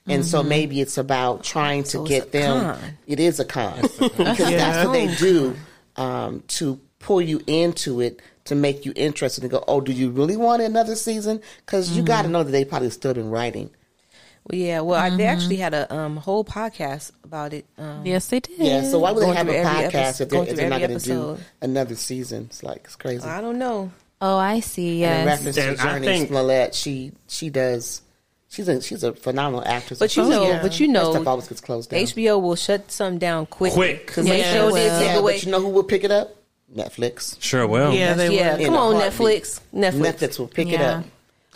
[0.05, 2.75] And so maybe it's about trying to So get them.
[2.75, 2.97] con.
[3.07, 5.55] It is a con because that's what they do
[5.95, 10.09] um, to pull you into it to make you interested and go, oh, do you
[10.09, 11.39] really want another season?
[11.65, 13.69] Because you got to know that they probably still been writing.
[14.45, 14.81] Well, yeah.
[14.81, 17.65] Well, I, they actually had a um, whole podcast about it.
[17.77, 18.57] Um, Yes, they did.
[18.59, 20.99] Yeah, so why would they have a podcast episode- if they're, if they're not going
[20.99, 22.47] to do another season?
[22.49, 23.23] It's like it's crazy.
[23.23, 23.93] I don't know.
[24.25, 25.03] Oh, I see.
[25.03, 25.37] And in Yes.
[25.37, 28.01] reference And to I Jurnee think- Smollett, she she does.
[28.47, 29.99] She's a she's a phenomenal actress.
[29.99, 30.61] But you know, yeah.
[30.61, 31.99] but you know, stuff always gets closed down.
[31.99, 33.73] HBO will shut something down quick.
[33.73, 34.05] Quick.
[34.07, 34.75] because Yeah, they it sure will.
[34.75, 35.33] did take yeah, away.
[35.33, 36.35] but you know who will pick it up?
[36.73, 37.35] Netflix.
[37.41, 37.93] Sure will.
[37.93, 38.65] Yeah, they yeah, will.
[38.65, 38.95] Come a on.
[38.95, 39.59] Netflix.
[39.75, 39.93] Netflix.
[40.13, 41.03] Netflix will pick it up.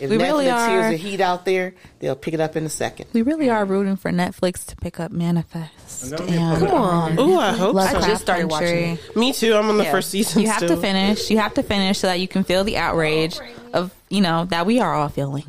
[0.00, 0.54] If We Netflix really hears
[0.86, 3.06] are- the heat out there, they'll pick it up in a second.
[3.12, 6.04] We really are rooting for Netflix to pick up Manifest.
[6.04, 7.18] And that'll be a and Come on.
[7.18, 8.10] Ooh, I hope Lovecraft so.
[8.10, 8.98] just started Country.
[8.98, 9.54] watching Me too.
[9.56, 9.90] I'm on the Yeah.
[9.90, 10.42] first season.
[10.42, 10.76] You have still.
[10.76, 11.30] to finish.
[11.30, 13.38] You have to finish so that you can feel the outrage
[13.72, 15.44] of you know that we are all feeling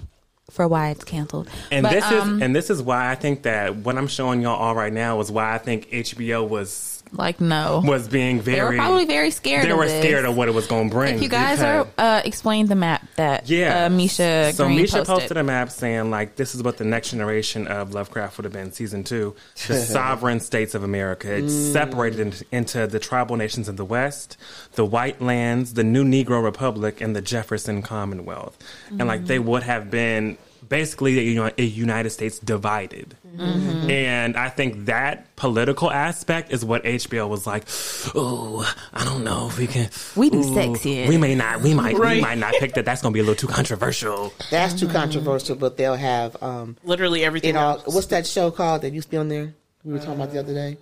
[0.49, 1.47] for why it's canceled.
[1.71, 4.41] And But, this um, is and this is why I think that what I'm showing
[4.41, 7.81] y'all all right now is why I think HBO was like no.
[7.83, 9.65] was being very they were probably very scared.
[9.65, 10.03] they of were this.
[10.03, 11.15] scared of what it was going to bring.
[11.15, 14.81] If you guys because- are uh, explain the map that Yeah, uh, Misha So Green
[14.81, 15.37] Misha posted.
[15.37, 18.71] a map saying like this is what the next generation of Lovecraft would have been.
[18.71, 19.35] Season two,
[19.67, 21.33] the sovereign states of America.
[21.33, 24.37] It's separated in- into the tribal nations of the West,
[24.73, 28.57] the White Lands, the New Negro Republic, and the Jefferson Commonwealth.
[28.89, 30.37] And like they would have been
[30.69, 33.15] basically a, uni- a United States divided.
[33.39, 37.63] And I think that political aspect is what HBO was like.
[38.15, 39.89] Oh, I don't know if we can.
[40.15, 41.07] We do ooh, sexy.
[41.07, 41.61] We may not.
[41.61, 41.93] We might.
[41.97, 42.85] We might not pick that.
[42.85, 44.33] That's going to be a little too controversial.
[44.51, 47.49] That's too controversial, but they'll have um, Literally everything.
[47.49, 47.83] you know else.
[47.87, 49.53] what's that show called that used to be on there?
[49.85, 50.77] We were talking about the other day.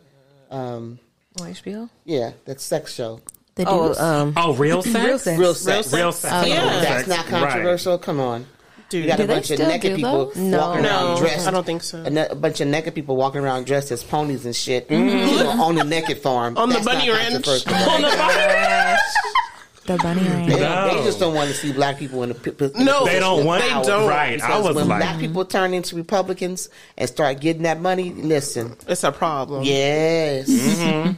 [0.49, 0.99] Um,
[1.41, 1.89] On HBO.
[2.05, 3.21] yeah, that sex show.
[3.55, 3.99] the Oh, dudes.
[3.99, 4.95] um, Oh, real sex.
[4.95, 5.39] Real sex.
[5.39, 5.93] Real sex.
[5.93, 6.47] Real sex.
[6.47, 6.63] Yeah.
[6.81, 7.41] That's Sex, not right.
[7.51, 7.97] controversial.
[7.99, 8.45] Come on.
[8.89, 10.31] Dude, You got Do a bunch of naked people?
[10.35, 10.57] No.
[10.59, 11.47] walking around No, dressed.
[11.47, 12.03] I don't think so.
[12.03, 14.97] A, ne- a bunch of naked people walking around dressed as ponies and shit you
[15.03, 16.57] know, on the naked farm.
[16.57, 17.33] on the bunny ranch.
[17.35, 18.97] on the bunny
[19.85, 20.49] the bunny ranch.
[20.51, 20.97] They, No.
[20.97, 23.45] they just don't want to see black people in the p- p- No, They don't
[23.45, 23.63] want.
[23.63, 24.07] They don't.
[24.09, 24.39] Right.
[24.41, 28.75] I was when like, black people turn into Republicans and start getting that money, listen,
[28.87, 29.63] It's a problem.
[29.63, 31.11] yes, Mm-hmm.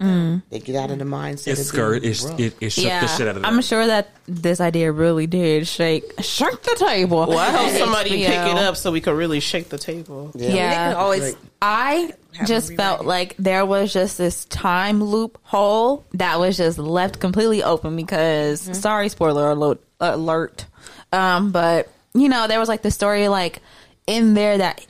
[0.00, 1.48] They get out of the mindset.
[1.48, 2.02] It of skirt.
[2.02, 2.40] being It, broke.
[2.40, 3.44] it, it shook yeah, the shit out of them.
[3.54, 7.26] I'm sure that this idea really did shake shake the table.
[7.26, 8.26] Well, I hope somebody HBO.
[8.26, 10.30] pick it up so we could really shake the table.
[10.34, 10.48] yeah.
[10.50, 10.68] Yeah.
[10.68, 12.12] They can always Like- I
[12.46, 17.62] just felt like there was just this time loop hole that was just left completely
[17.62, 18.72] open because Mm-hmm.
[18.74, 20.66] sorry spoiler alert alert
[21.12, 23.60] um but you know there was like the story like
[24.06, 24.84] in there that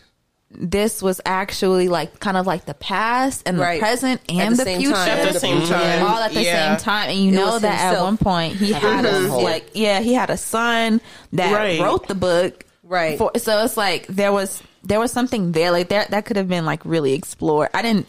[0.57, 3.75] this was actually like kind of like the past and Right.
[3.81, 5.09] the present At and the the, future time.
[5.09, 6.03] At the same time.
[6.07, 6.77] all at the Yeah.
[6.77, 9.71] same time and you It know was that at one point he had a like
[9.75, 11.01] yeah he had a son
[11.33, 11.81] that Right.
[11.81, 13.19] wrote the book Right.
[13.19, 16.49] for, so it's like there was there was something there like that that could have
[16.49, 18.07] been like really explored i didn't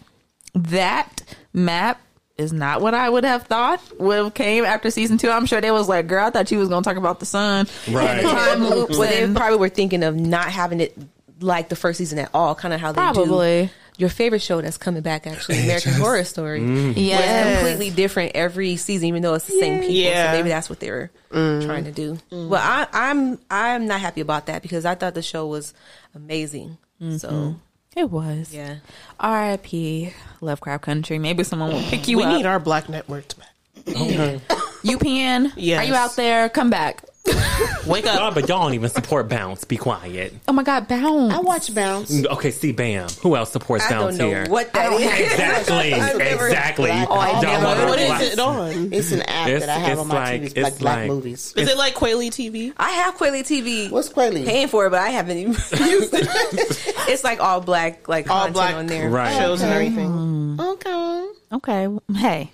[0.54, 1.22] that
[1.54, 2.00] map
[2.38, 5.62] is not what i would have thought would have came after season two i'm sure
[5.62, 8.20] they was like girl i thought you was gonna talk about the sun Right.
[8.20, 10.98] and the time loops well, they probably were thinking of not having it
[11.46, 13.14] like the first season at all, kind of how they do it.
[13.14, 13.66] Probably.
[13.66, 16.62] do your favorite show that's coming back, actually, American Horror Story.
[16.62, 16.94] Mm.
[16.96, 17.22] Yes.
[17.22, 19.96] It's completely different every season, even though it's the same people.
[19.96, 20.32] Yeah.
[20.32, 21.66] So maybe that's what they were mm.
[21.66, 22.18] trying to do.
[22.32, 22.50] Mm.
[22.50, 25.74] Well, I, I'm I'm not happy about that because I thought the show was
[26.14, 26.78] amazing.
[27.00, 28.00] So mm-hmm.
[28.00, 28.78] it was yeah,
[29.20, 33.36] r.i.p lovecraft country maybe someone will pick you we up need our black network to
[33.36, 33.50] back.
[33.86, 35.82] UPN, Yes.
[35.82, 37.04] are you out there come back
[37.88, 38.34] Wake up.
[38.34, 39.64] but y'all don't even support Bounce.
[39.64, 40.34] Be quiet.
[40.48, 42.26] oh my god bounce I watch Bounce.
[42.26, 43.08] Okay, see, Bam.
[43.22, 44.46] Who else supports I Bounce don't know here?
[44.50, 45.02] what that is.
[45.36, 45.94] Exactly.
[45.94, 46.86] I've never- exactly.
[46.90, 48.94] Black- Oh, I Y'all never- wanna What watch- it on?
[48.94, 50.46] It's an app It's- that I have it's on my like- TV.
[50.46, 51.54] It's it's like black like- movies.
[51.56, 52.74] Is it like Kweli TV?
[52.78, 53.90] I have Kweli TV.
[53.92, 54.46] What's Kweli?
[54.46, 55.54] Paying for it, but I haven't even
[55.88, 56.28] used it.
[57.10, 59.10] it's like all black, like All content black on there.
[59.10, 59.36] Right.
[59.38, 60.10] shows and everything.
[60.10, 60.60] Hmm.
[60.60, 61.28] Okay.
[61.54, 62.52] okay hey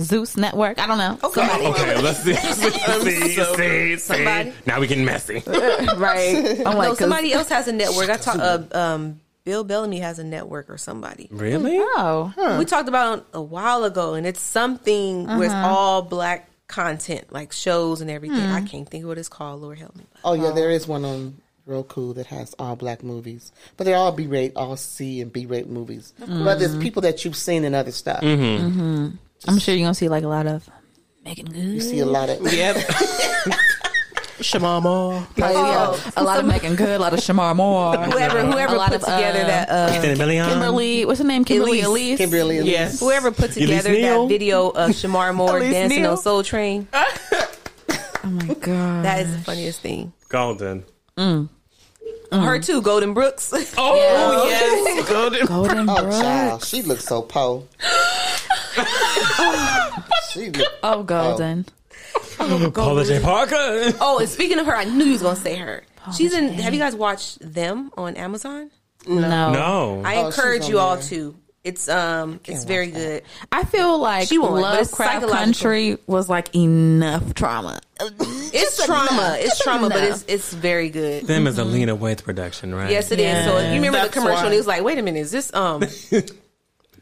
[0.00, 2.34] zeus network i don't know somebody Okay, let's see.
[2.34, 4.52] see, see, see, Somebody?
[4.66, 5.42] Now we getting messy.
[5.96, 8.10] right i'm like No, 'cause- somebody else has a network.
[8.10, 8.38] I talk.
[8.38, 11.28] Uh, um, Bill Bellamy has a network or somebody.
[11.30, 11.76] Really?
[11.78, 15.68] oh We talked about it a while ago, and it's something where it's uh-huh.
[15.68, 18.40] all black content, like shows and everything.
[18.40, 18.52] Hmm.
[18.54, 19.60] I can't think of what it's called.
[19.60, 20.04] Lord help me.
[20.24, 23.96] Oh yeah, there um, is one on Roku that has all black movies, but they're
[23.96, 26.14] all B rate, all C and B rate movies.
[26.18, 28.22] But there's people that you've seen in other stuff.
[28.22, 28.66] Mm-hmm.
[28.66, 29.16] Mm-hmm.
[29.46, 30.68] I'm sure you're gonna see like a lot of
[31.24, 31.56] Meagan Good.
[31.64, 32.76] You see a lot of Yep.
[34.40, 35.24] Shamama.
[35.36, 38.94] Probably, yeah, a lot of Meagan Good, a lot of Shemar Moore, Whoever, whoever put
[38.94, 41.04] of, together uh, that, uh, Kimberly.
[41.04, 41.44] What's her name?
[41.44, 41.86] Kimberly Elise.
[41.86, 42.18] Elise.
[42.18, 42.58] Kimberly.
[42.58, 42.70] Elise.
[42.72, 43.00] Yes.
[43.00, 44.22] whoever put together Neal?
[44.24, 46.12] that video of Shemar Moore dancing Neal.
[46.12, 46.88] on Soul Train.
[48.26, 49.04] Oh my god.
[49.04, 50.10] That is the funniest thing.
[50.30, 50.82] Golden.
[51.18, 51.46] mm
[52.32, 53.52] Her too, Golden Brooks.
[53.76, 55.08] Oh, yes.
[55.10, 55.44] Golden.
[55.46, 57.68] Golden Oh, child, she looks so po.
[60.32, 61.64] She look, Oh, Golden.
[62.36, 63.92] Paula Jai Parker.
[64.00, 65.84] oh, and speaking of her, I knew you was gonna say her.
[66.16, 66.48] She's in.
[66.54, 68.70] Have you guys watched them on Amazon?
[69.06, 69.52] No.
[69.52, 70.02] No.
[70.04, 71.04] I Oh, encourage you all there.
[71.06, 71.36] to.
[71.62, 72.98] It's um, it's very that.
[72.98, 73.22] good.
[73.50, 75.28] I feel like She won, but it's Lovecraft.
[75.32, 77.80] Country was like enough trauma.
[78.00, 79.36] It's trauma.
[79.38, 81.26] It's trauma, but it's it's very good.
[81.26, 82.90] Them is a Lena Waithe production, right?
[82.90, 83.46] Yes, it is.
[83.46, 84.40] So you remember That's the commercial?
[84.40, 84.44] why.
[84.46, 85.82] And it was like, wait a minute, is this um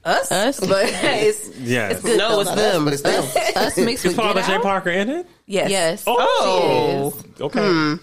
[0.05, 0.33] us?
[0.33, 0.61] Us?
[0.61, 1.93] but it's Yes.
[1.93, 2.19] it's good.
[2.19, 2.85] No, it's not us, them.
[2.85, 3.25] but it's them.
[3.57, 4.55] Us mixed Is with Paula Get J.
[4.55, 4.63] Out?
[4.63, 5.27] Parker in it?
[5.47, 5.71] yes.
[5.71, 6.05] Yes.
[6.07, 7.15] Oh.
[7.41, 7.61] Okay.
[7.61, 7.95] Hmm.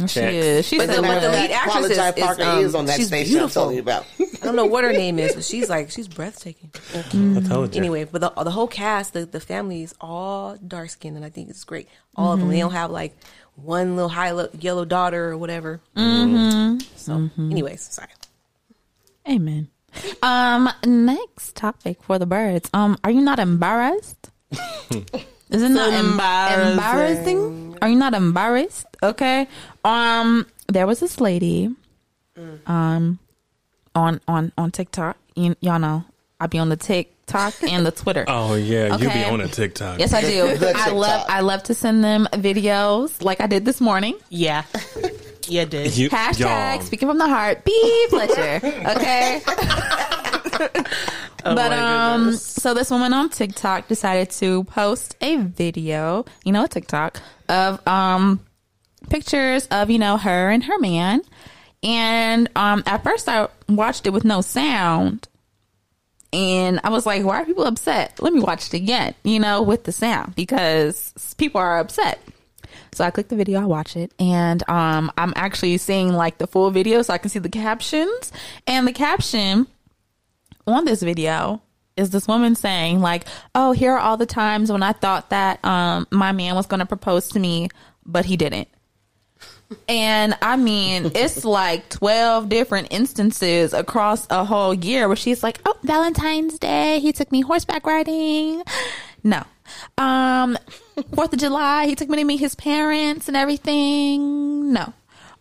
[0.00, 0.34] she Check.
[0.34, 0.66] is.
[0.66, 3.06] She's But the, but the lead actress is, Jai is, um, is on that she's
[3.08, 3.44] station beautiful.
[3.44, 4.06] I'm telling you about.
[4.20, 6.70] I don't know what her name is, but she's like she's breathtaking.
[6.70, 7.44] Mm.
[7.44, 7.80] I told you.
[7.80, 11.30] Anyway, but the the whole cast, the, the family is all dark skinned, and I
[11.30, 11.88] think it's great.
[12.14, 12.48] All of them.
[12.48, 12.62] They mm-hmm.
[12.62, 13.16] don't have like
[13.56, 15.80] one little high lo- yellow daughter or whatever.
[15.96, 16.80] Mm-hmm.
[16.96, 17.50] So, mm-hmm.
[17.50, 18.10] anyways, sorry.
[19.28, 19.68] Amen.
[20.22, 22.68] Um, next topic for the birds.
[22.72, 24.30] Um, are you not embarrassed?
[25.50, 26.72] Is it not embarrassing.
[26.72, 27.78] embarrassing?
[27.82, 28.86] Are you not embarrassed?
[29.02, 29.46] Okay.
[29.84, 31.74] Um, there was this lady,
[32.66, 33.18] um,
[33.94, 35.16] on on on TikTok.
[35.34, 36.04] You, y'all know
[36.40, 38.24] I be on the TikTok and the Twitter.
[38.28, 39.98] Oh yeah, you be on a TikTok.
[39.98, 40.56] Yes, I do.
[40.76, 44.18] I love I love to send them videos like I did this morning.
[44.28, 44.64] Yeah.
[45.48, 45.96] Yeah, did.
[45.96, 46.80] You, Hashtag y'all.
[46.82, 47.64] speaking from the heart.
[47.64, 48.60] Beep Fletcher.
[48.64, 49.42] Okay.
[49.46, 50.68] Oh
[51.54, 52.44] but um, goodness.
[52.44, 57.86] so this woman on TikTok decided to post a video, you know, a TikTok of
[57.86, 58.40] um
[59.10, 61.20] pictures of you know her and her man,
[61.82, 65.28] and um at first I watched it with no sound,
[66.32, 68.20] and I was like, why are people upset?
[68.20, 72.20] Let me watch it again, you know, with the sound because people are upset.
[72.96, 76.46] So I click the video, I watch it, and um, I'm actually seeing like the
[76.46, 78.32] full video so I can see the captions.
[78.66, 79.66] And the caption
[80.66, 81.60] on this video
[81.98, 85.62] is this woman saying like, "Oh, here are all the times when I thought that
[85.62, 87.68] um, my man was going to propose to me,
[88.06, 88.68] but he didn't."
[89.88, 95.60] And I mean, it's like 12 different instances across a whole year where she's like,
[95.66, 98.62] oh, Valentine's Day, he took me horseback riding.
[99.22, 99.42] No.
[99.98, 100.58] Um,
[101.14, 104.72] Fourth of July, he took me to meet his parents and everything.
[104.72, 104.92] No.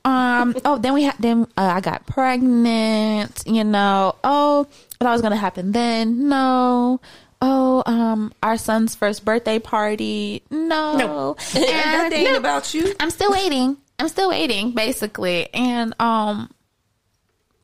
[0.04, 4.15] Um, oh, then we had, then uh, I got pregnant, you know.
[4.24, 4.67] Oh,
[5.00, 6.30] it was going to happen then.
[6.30, 7.02] No.
[7.41, 10.43] Oh, um, our son's first birthday party.
[10.50, 10.95] No.
[10.95, 11.36] No.
[11.56, 12.38] And that ain't no.
[12.38, 12.93] about you.
[13.00, 13.78] I'm still waiting.
[14.00, 15.54] I'm still waiting, basically.
[15.54, 16.50] And um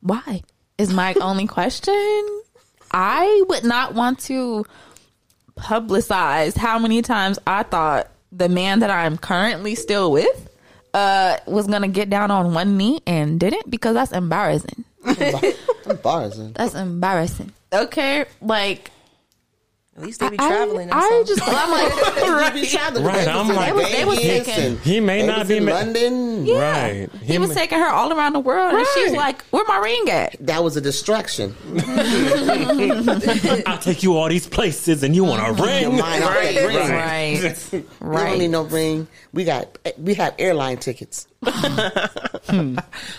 [0.01, 0.41] why?
[0.77, 2.41] Is my only question.
[2.91, 4.65] I would not want to
[5.57, 10.49] publicize how many times I thought the man that I'm currently still with
[10.93, 14.85] uh was gonna get down on one knee and didn't because that's embarrassing.
[15.85, 16.53] Embarrassing.
[16.53, 17.51] That's embarrassing.
[17.73, 18.91] Okay, like
[19.97, 20.89] At least they be I- traveling.
[20.89, 21.25] or I, something.
[21.35, 23.03] just I'm like You be traveling.
[23.05, 25.47] Right, They was I'm like- They was- they was taking- and He may they not
[25.49, 26.47] be in ma- London.
[26.47, 27.09] Right.
[27.21, 30.09] he was ma- taking her all around the world and she's like, Where my ring
[30.09, 30.37] at?
[30.39, 31.53] That was a distraction.
[33.67, 35.61] I'll take you all these places and you want a mm-hmm.
[35.91, 35.97] ring.
[35.99, 37.83] mind off that ring.
[37.99, 38.21] Right.
[38.23, 39.07] We don't need no ring.
[39.33, 41.27] We got we have airline tickets.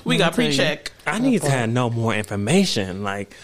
[0.05, 0.93] We got pre-check.
[1.07, 3.03] I need to know more information.
[3.03, 3.35] Like,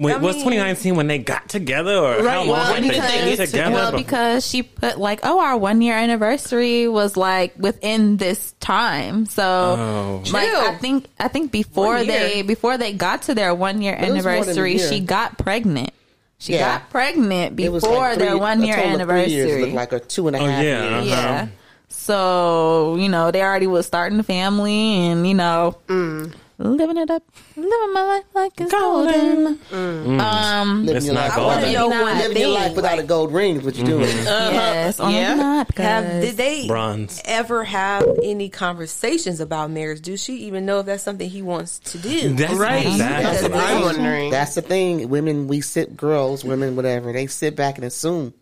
[0.00, 3.36] when, I was 2019 when they got together, or how long well, did they because-
[3.36, 3.74] get together?
[3.74, 9.26] well, because she put like, oh, our one year anniversary was like within this time.
[9.26, 10.22] So, Oh.
[10.32, 10.60] like, Chill.
[10.60, 14.08] I think I think before they before they got to their one year it was
[14.08, 14.88] more than a anniversary, year.
[14.88, 15.90] she got pregnant.
[16.38, 16.78] She Yeah.
[16.78, 19.60] got pregnant before like three- their one year a three years, anniversary.
[19.62, 20.48] looked like a two and a half.
[20.48, 20.94] and Oh, yeah.
[21.00, 21.06] years.
[21.08, 21.18] yeah.
[21.42, 21.46] Uh-huh.
[21.90, 26.32] So you know they already was starting a family and you know Mm.
[26.60, 27.22] Living it up,
[27.56, 29.58] living my life like it's golden.
[29.70, 30.20] Mm.
[30.20, 31.56] Um, Living It's your not life, golden.
[31.62, 32.16] without- Maybe not.
[32.22, 34.02] living your life without a gold ring is what you're doing.
[34.24, 35.34] yes, only Yeah.
[35.34, 37.20] not because Have did they Bronze.
[37.24, 40.02] ever have any conversations about marriage?
[40.02, 42.34] Does she even know if that's something he wants to do?
[42.34, 42.86] That's Right.
[42.86, 43.24] exactly.
[43.24, 44.30] That's what I'm wondering.
[44.30, 45.08] That's the thing.
[45.08, 48.34] Women, we sit, girls, women, whatever, they sit back and assume.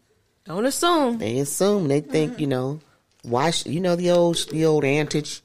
[0.44, 1.18] Don't assume.
[1.18, 1.88] They assume.
[1.88, 2.80] They think, you know,
[3.22, 5.40] why, sh- you know, the old, the old antage.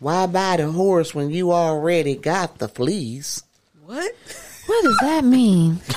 [0.00, 3.42] Why buy the horse when you already got the fleas?
[3.84, 4.12] What?
[4.66, 5.78] what does that mean?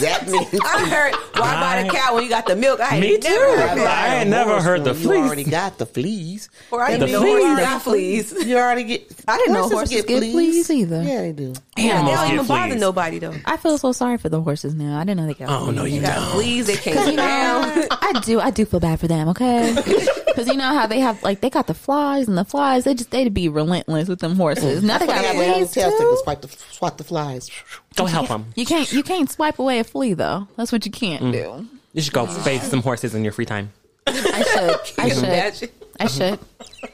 [0.00, 2.80] That means I heard why buy the cow when you got the milk?
[2.82, 3.50] I Me ain't never too.
[3.52, 4.20] heard I that.
[4.22, 5.04] ain't never heard the fleas.
[5.04, 6.48] You already got the fleas.
[6.72, 7.60] Or I The didn't know horses fleas.
[7.60, 8.46] got fleas.
[8.46, 9.12] You already get.
[9.28, 11.02] I didn't know horses get fleas either.
[11.02, 11.52] Yeah, they do.
[11.82, 12.80] They don't get even bother fleas.
[12.80, 13.34] nobody though.
[13.44, 14.98] I feel so sorry for the horses now.
[14.98, 15.48] I didn't know they got.
[15.50, 16.30] Oh no, you Got don't.
[16.32, 16.66] fleas.
[16.66, 17.86] They can't sit down.
[17.90, 18.40] I do.
[18.40, 19.28] I do feel bad for them.
[19.30, 19.72] Okay,
[20.26, 22.84] because you know how they have like they got the flies and the flies.
[22.84, 24.82] They just they'd be relentless with them horses.
[24.82, 26.20] Now they They got have their own fleas tail stick to too.
[26.22, 27.50] swipe the, swat the flies.
[27.96, 28.46] Go help them.
[28.56, 30.48] You can't you can't swipe away a flea though.
[30.56, 31.32] That's what you can't Mm.
[31.32, 31.66] do.
[31.94, 33.72] You should go face some horses in your free time.
[34.06, 34.80] I should.
[34.98, 35.18] I should.
[35.24, 35.68] Imagine.
[36.00, 36.38] I should.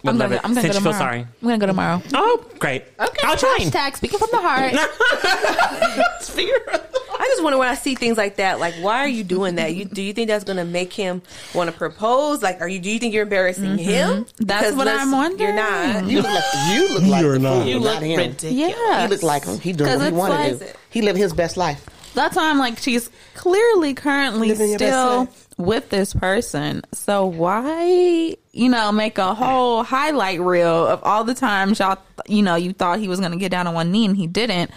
[0.04, 0.44] Would I'm love gonna, it.
[0.44, 1.10] I'm gonna Since go you feel tomorrow.
[1.12, 1.20] sorry.
[1.42, 2.02] I'm gonna go tomorrow.
[2.14, 2.84] Oh, great.
[3.00, 3.58] Okay, I'll try.
[3.60, 4.74] Hashtag speaking from the heart.
[7.20, 8.60] I just wonder when I see things like that.
[8.60, 9.74] Like, why are you doing that?
[9.74, 11.22] You do you think that's going to make him
[11.54, 12.42] want to propose?
[12.42, 12.78] Like, are you?
[12.78, 14.24] Do you think you're embarrassing him?
[14.24, 14.44] Mm-hmm.
[14.44, 15.40] That's Because what I'm wondering.
[15.40, 16.04] You're not.
[16.06, 17.54] You look like you look like You're not.
[17.62, 18.36] fool, You not him.
[18.42, 19.02] Yeah.
[19.02, 19.58] He look like him.
[19.60, 20.70] He doing 'Cause what he it's want like- to do.
[20.90, 21.84] He living his best life.
[22.14, 25.47] That's why I'm like, she's clearly currently Living best still life.
[25.58, 26.82] With this person.
[26.92, 32.42] So why, you know, make a whole highlight reel of all the times y'all, you
[32.42, 34.70] know, you thought he was going to get down on one knee and he didn't.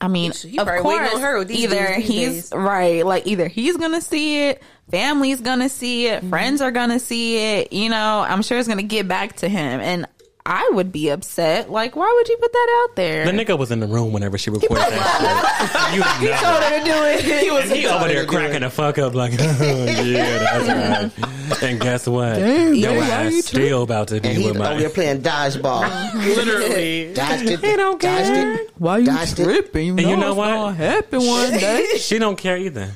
[0.00, 2.52] I mean, He of course, on her these either these he's days.
[2.54, 6.30] right, like either he's gonna see it, family's gonna see it, Mm-hmm.
[6.30, 7.70] friends are gonna see it.
[7.74, 10.06] You know, I'm sure it's gonna get back to him, and
[10.52, 11.70] I would be upset.
[11.70, 13.24] Like, why would you put that out there?
[13.24, 15.90] The nigga was in the room whenever she recorded that.
[15.92, 15.94] shit.
[15.94, 16.40] You know.
[16.40, 17.40] to do it.
[17.44, 17.70] He was.
[17.70, 21.16] He over there cracking the fuck up like, oh, yeah, that's
[21.52, 21.62] right.
[21.62, 22.38] And guess what?
[22.38, 24.94] Your ass still about to And be he with over there my.
[24.94, 26.14] playing dodgeball.
[26.14, 27.14] Literally.
[27.14, 27.60] Dodged it.
[27.60, 28.54] He don't dodged care.
[28.54, 28.70] it.
[28.76, 29.44] why you Dodged it.
[29.44, 29.90] tripping?
[29.90, 30.74] And you know what?
[30.74, 31.86] happen one day.
[31.98, 32.90] She don't care either.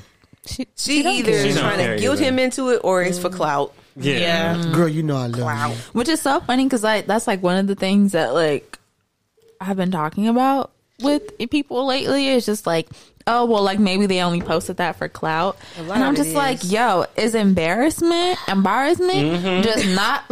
[0.45, 2.25] she, She don't either She is trying to guilt either.
[2.25, 3.73] him into it, or it's for clout.
[3.95, 4.57] Yeah.
[4.57, 4.71] Yeah.
[4.73, 5.75] Girl, you know I love you.
[5.93, 8.77] which is so funny because like that's like one of the things that like
[9.61, 10.71] I've been talking about
[11.01, 12.27] with people lately.
[12.27, 12.87] Is just like,
[13.25, 16.73] oh well, like maybe they only posted that for clout, and I'm just like, is.
[16.73, 19.61] yo, is embarrassment, embarrassment, Mm-hmm.
[19.63, 20.23] just not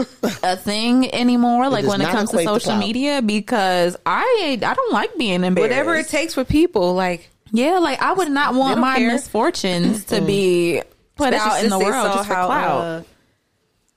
[0.44, 1.70] a thing anymore?
[1.70, 5.16] Like does when it comes to equate to social media, because I I don't like
[5.18, 5.70] being embarrassed.
[5.72, 9.14] Whatever it takes for people, like Yeah, like I would not want my care.
[9.14, 10.82] misfortunes to be
[11.16, 12.82] put especially out in the world saw just for how, clout.
[12.82, 13.04] uh,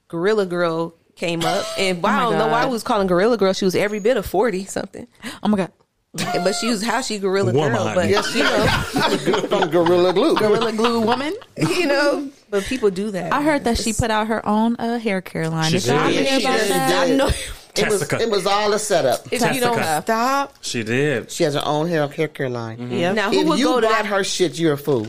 [0.09, 2.68] Gorilla Girl came up, and my I don't know why God.
[2.68, 3.52] we was calling Gorilla Girl.
[3.52, 5.07] She was every bit of forty something.
[5.42, 5.72] oh my god.
[6.16, 10.34] but she was how she gorilla girl, but Yes, you know, from Gorilla Glue.
[10.34, 11.34] Gorilla glue woman.
[11.59, 13.34] you know, but people do that.
[13.34, 15.70] I heard that she put out her own uh, hair care line.
[15.70, 16.26] She Did y'all did.
[16.26, 16.70] She about did.
[16.70, 17.09] that?
[17.09, 17.30] She know.
[17.78, 19.30] It was, it was all a setup.
[19.30, 21.30] If you don't stop, She did.
[21.30, 22.90] She has her own hair hair care line.
[22.90, 23.14] Yep.
[23.14, 24.07] now who If would you go to bought that?
[24.07, 25.09] her shit, you're a fool.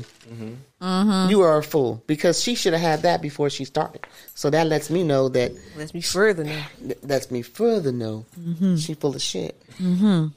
[0.82, 1.32] Mm-hmm.
[1.32, 4.06] You are a fool because she should have had that before she started.
[4.36, 6.68] So that lets me know that Let's be further now.
[7.02, 8.76] lets me further know mm-hmm.
[8.76, 10.28] she full of shit, mm-hmm.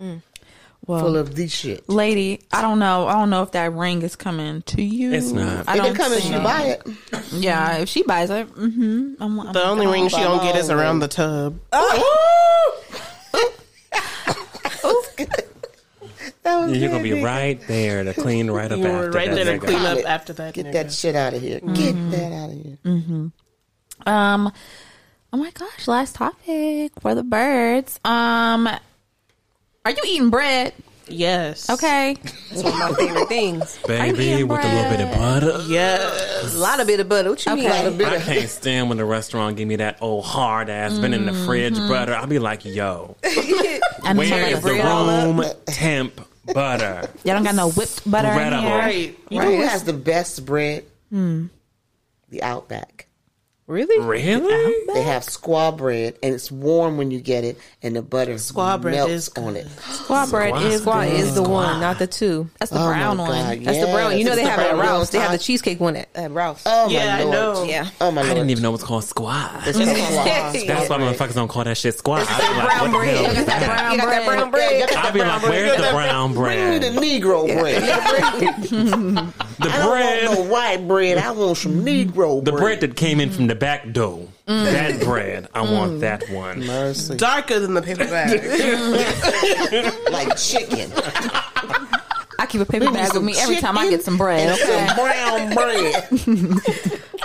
[0.00, 0.22] mm.
[0.86, 1.88] Well, full of the shit.
[1.88, 3.06] lady, I don't know.
[3.08, 5.12] I don't know if that ring is coming to you.
[5.12, 5.68] It's not.
[5.68, 6.86] I If don't it comes, think- you buy it.
[7.32, 9.14] Yeah, if she buys it, mm-hmm.
[9.20, 10.08] I'm, I'm The only ring oh.
[10.08, 11.58] she don't get is around the tub.
[11.72, 12.84] Oh!
[13.34, 13.52] Oh!
[14.62, 15.47] That was
[16.68, 19.34] You're gonna be right there to clean right up after right that.
[19.34, 19.64] there to nigga.
[19.64, 20.54] clean up Get after that.
[20.54, 20.72] Get nigga.
[20.72, 21.60] that shit out of here.
[21.60, 22.78] Get that out of here.
[22.84, 24.08] Mm-hmm.
[24.08, 24.52] Um,
[25.32, 27.98] oh my gosh, last topic for the birds.
[28.04, 30.72] Um, are you eating bread?
[31.10, 31.70] Yes.
[31.70, 32.16] Okay,
[32.50, 33.78] That's one of my favorite things.
[33.86, 35.64] Baby, eating with a little bit of butter.
[35.66, 36.54] Yes.
[36.54, 37.30] A lot of bit of butter.
[37.30, 37.62] What you Okay.
[37.62, 37.70] mean?
[37.70, 40.68] Lot of bit I of- can't stand when the restaurant give me that old hard
[40.68, 42.14] ass been in the fridge butter.
[42.14, 43.16] I'll be like, yo,
[44.04, 45.24] and where some is of the bread all up.
[45.24, 47.08] room temp butter?
[47.24, 48.62] Y'all don't got no whipped butter in Incredible.
[48.68, 48.78] here.
[48.78, 49.18] Right.
[49.30, 50.84] You know who has the best bread?
[51.10, 51.46] Hmm.
[52.30, 53.07] The Outback.
[53.68, 54.00] Really?
[54.02, 54.74] Really?
[54.94, 58.80] They have squaw bread, and it's warm when you get it, and the butter Squaw
[58.80, 59.66] bread melts is on it.
[59.66, 62.48] Squaw bread is Squaw is the one, not the two.
[62.58, 63.62] That's the Oh brown God, one.
[63.64, 64.04] That's the brown.
[64.12, 64.18] One.
[64.18, 65.10] You know yes, they it's have it at Ralph's.
[65.10, 66.62] They have the cheesecake one at, at Ralph's.
[66.64, 67.32] Oh Yeah, my I lord!
[67.34, 67.64] know.
[67.64, 67.90] Yeah.
[68.00, 69.66] Oh my I didn't even know it was called squash.
[69.66, 70.66] It's called squaw.
[70.66, 72.26] That's why motherfuckers don't call that shit squash.
[72.26, 73.36] I be like, brown what the hell bread.
[73.36, 73.66] is that?
[73.66, 74.38] brown You got that bread.
[74.38, 74.90] brown bread.
[74.96, 76.86] I be like, where's the brown Bring me the?
[76.98, 79.34] Negro bread.
[79.58, 80.28] The I don't bread.
[80.28, 81.18] want no white bread.
[81.18, 82.44] I want some Negro bread.
[82.44, 82.60] The bread.
[82.60, 84.28] bread that came in from the back door.
[84.46, 84.64] Mm.
[84.64, 85.48] That bread.
[85.54, 85.72] I mm.
[85.72, 86.64] want that one.
[86.64, 87.16] Mercy.
[87.16, 88.40] Darker than the paper bag.
[90.12, 90.92] like chicken.
[92.40, 94.58] I keep a paper bag with me every time I get some bread.
[94.60, 97.02] Okay, some brown bread.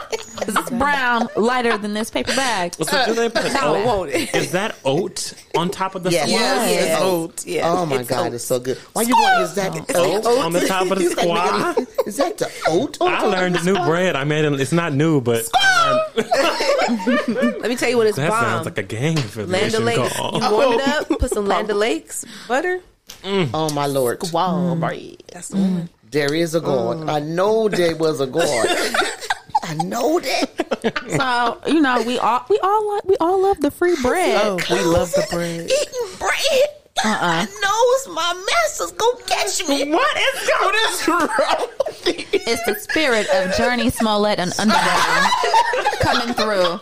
[0.46, 2.74] 'Cause it's brown, lighter than this paper bag.
[2.76, 3.86] So do they put No, oat?
[3.86, 4.34] won't it?
[4.36, 6.28] Is that oat on top of the Yes.
[6.30, 6.40] squash?
[6.42, 6.72] yes.
[6.72, 7.02] Yes.
[7.02, 7.46] Oat.
[7.46, 7.72] Yeah.
[7.72, 8.34] Oh my It's god, oat.
[8.34, 8.78] it's so good.
[8.94, 9.42] Why you want?
[9.44, 11.78] Is that Oat on the top of the Is that squash?
[12.08, 12.98] Is that the oat?
[13.02, 13.88] on I learned the a new squash?
[13.88, 14.16] bread.
[14.16, 14.60] I made it.
[14.60, 16.00] It's not new, but um,
[17.28, 18.44] Let me tell you what it's that bomb.
[18.44, 20.14] sounds like a gang Land affiliation O'Lakes.
[20.14, 20.42] call.
[20.42, 21.16] You warm it up, oh.
[21.18, 22.80] put some Land O'Lakes butter.
[23.24, 23.50] Mm.
[23.54, 24.22] Oh my lord!
[24.32, 25.18] Wow, bread.
[25.20, 25.34] Mm.
[25.34, 25.90] That's the one.
[26.12, 26.98] There is a God.
[26.98, 27.10] Mm.
[27.10, 28.68] I know there was a God.
[29.80, 30.50] I know that.
[31.64, 34.42] So you know, we all we all like we all love the free bread.
[34.44, 35.62] Oh, we love the bread.
[35.72, 36.70] Eating bread.
[37.06, 37.18] Uh-uh.
[37.22, 39.92] I know my master's gonna catch me.
[39.94, 42.26] What is What is wrong with you?
[42.34, 45.32] It's the spirit of Jurnee Smollett and Underground
[46.02, 46.80] coming through.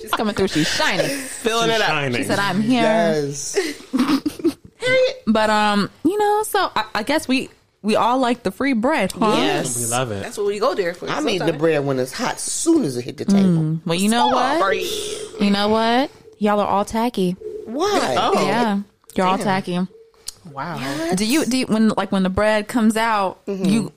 [0.00, 0.48] She's coming through.
[0.48, 1.06] She's shining.
[1.08, 1.86] Filling it up.
[1.88, 2.20] Shining.
[2.22, 3.56] She said, "I'm here." Yes.
[5.26, 7.48] But um, you know, so I, I guess we
[7.82, 9.34] we all like the free bread, huh?
[9.36, 9.78] Yes.
[9.78, 10.22] We love it.
[10.22, 11.08] That's what we go there for.
[11.08, 13.80] I'm eating the bread when it's hot, soon as it hit the table.
[13.86, 14.60] Well, you know what?
[14.60, 14.82] Bread.
[15.40, 16.10] You know what?
[16.38, 17.32] Y'all are all tacky.
[17.66, 18.16] Why?
[18.18, 18.46] Oh.
[18.46, 18.80] Yeah,
[19.14, 19.78] you're all tacky.
[20.50, 21.14] Wow.
[21.14, 23.92] Do you do you, when like when the bread comes out, you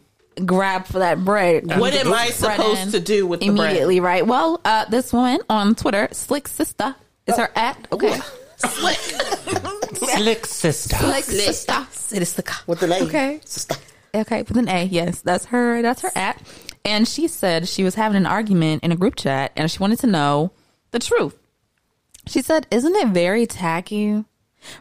[0.45, 1.67] grab for that bread?
[1.79, 3.59] What am I supposed to do with the bread?
[3.59, 3.99] immediately?
[3.99, 4.25] Right.
[4.25, 6.95] Well, uh, this woman on Twitter, Slick Sister,
[7.27, 7.87] is her at.
[7.91, 8.19] Okay.
[8.69, 10.95] Slick sister.
[10.95, 12.53] Slick Sister.
[12.67, 13.05] With the lady.
[13.05, 13.39] Okay.
[13.45, 13.75] Sister.
[14.15, 14.83] Okay, with an A.
[14.83, 15.81] Yes, that's her.
[15.81, 16.39] That's her at.
[16.85, 19.99] And she said she was having an argument in a group chat, and she wanted
[19.99, 20.51] to know
[20.91, 21.35] the truth.
[22.27, 24.23] She said, "Isn't it very tacky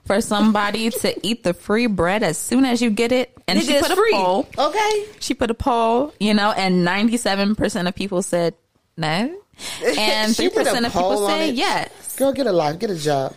[0.05, 3.67] for somebody to eat the free bread as soon as you get it?" And Nigga,
[3.67, 4.13] she it's put a free.
[4.13, 4.49] poll.
[4.59, 5.05] Okay.
[5.21, 8.55] She put a poll, you know, and ninety-seven percent of people said
[8.97, 9.35] no,
[9.99, 12.17] and three percent of people on said yes.
[12.17, 12.79] Go get a life.
[12.79, 13.35] Get a job.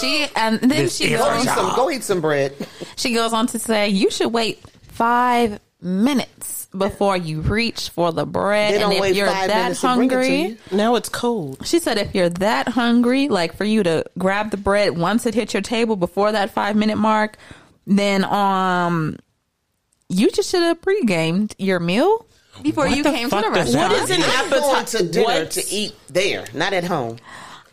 [0.00, 1.76] She and then This she is Go goes, eat some.
[1.76, 2.54] Go eat some bread.
[2.96, 8.24] she goes on to say you should wait five minutes before you reach for the
[8.26, 10.38] bread, They and don't if wait you're five that minutes to bring it to hungry.
[10.48, 10.56] you.
[10.72, 11.64] Now it's cold.
[11.66, 15.34] She said if you're that hungry, like for you to grab the bread once it
[15.34, 17.36] hits your table before that five minute mark,
[17.86, 19.18] then um
[20.08, 22.26] you just should have pre-gamed your meal
[22.62, 23.92] before What you the came to fuck the does restaurant.
[23.92, 24.98] What is an I'm going appetizer?
[24.98, 25.50] to dinner What?
[25.52, 27.18] to eat there, not at home.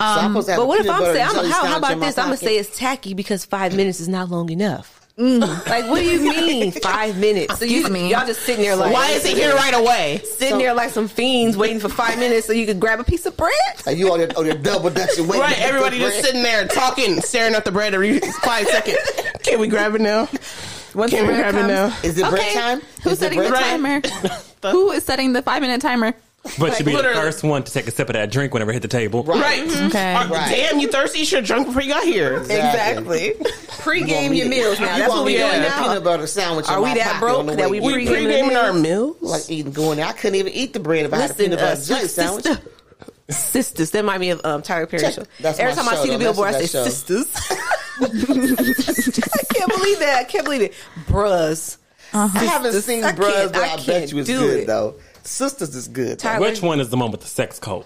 [0.02, 1.78] Um, so I'm supposed to have But what if I'm butter saying, I'm, how, how
[1.78, 2.18] about this?
[2.18, 4.97] I'm gonna say it's tacky because five minutes is not long enough.
[5.18, 5.41] Mm.
[5.70, 7.60] Like, what do you mean five minutes?
[7.60, 8.10] So you, Excuse me.
[8.12, 10.22] y'all just sitting there like, Why is it here right away?
[10.24, 13.26] Sitting there like some fiends waiting for five minutes so you could grab a piece
[13.26, 13.52] of bread?
[13.86, 15.41] And you on your, on your double dutching waiting.
[15.41, 16.26] Right, to everybody the just bread.
[16.26, 18.97] sitting there talking, staring at the bread every five seconds.
[19.43, 20.28] Can we grab it now?
[20.95, 21.97] Once Can the we bread grab it now?
[22.04, 22.82] Is it bread time?
[23.04, 24.02] Who's Is setting the bread time?
[24.02, 24.38] timer?
[24.72, 26.14] Who is setting the five minute timer?
[26.60, 27.20] But you'd be the literally.
[27.22, 29.24] first one to take a sip of that drink whenever it hit the table.
[29.24, 29.62] Right.
[29.62, 30.14] Okay.
[30.16, 30.50] Uh, Right.
[30.50, 31.20] Damn, you thirsty?
[31.20, 32.38] You should have drunk before you got here.
[32.38, 33.36] Exactly.
[33.80, 34.94] Pre-game your meals now.
[34.96, 35.84] You That's what we me doing eat a now.
[35.88, 36.68] peanut butter sandwich.
[36.68, 37.98] in Are we my that pocket on broke the that way we here.
[38.00, 39.22] We pre-gaming pre-gaming our meals?
[39.22, 39.32] meals.
[39.32, 40.08] like eating going there.
[40.08, 42.02] I couldn't even eat the bread if I had a Listen, peanut uh, butter jelly
[42.08, 42.48] sister, sandwich.
[43.30, 43.92] sisters.
[43.92, 45.24] That remind me of um, Tyler Perry Check- show.
[45.39, 46.24] that's Every my time I show, see the though.
[46.26, 46.84] billboard, I say that show.
[46.86, 47.28] sisters.
[48.02, 50.18] I can't believe that.
[50.20, 50.74] I can't believe it,
[51.08, 51.78] bruhs.
[52.14, 54.68] I haven't seen I can't- but I I, can't bet you it's do good it.
[54.68, 54.96] though.
[55.24, 56.11] Sisters is good.
[56.19, 56.30] though.
[56.30, 57.86] Tyler- Which one is the one with the sex coat?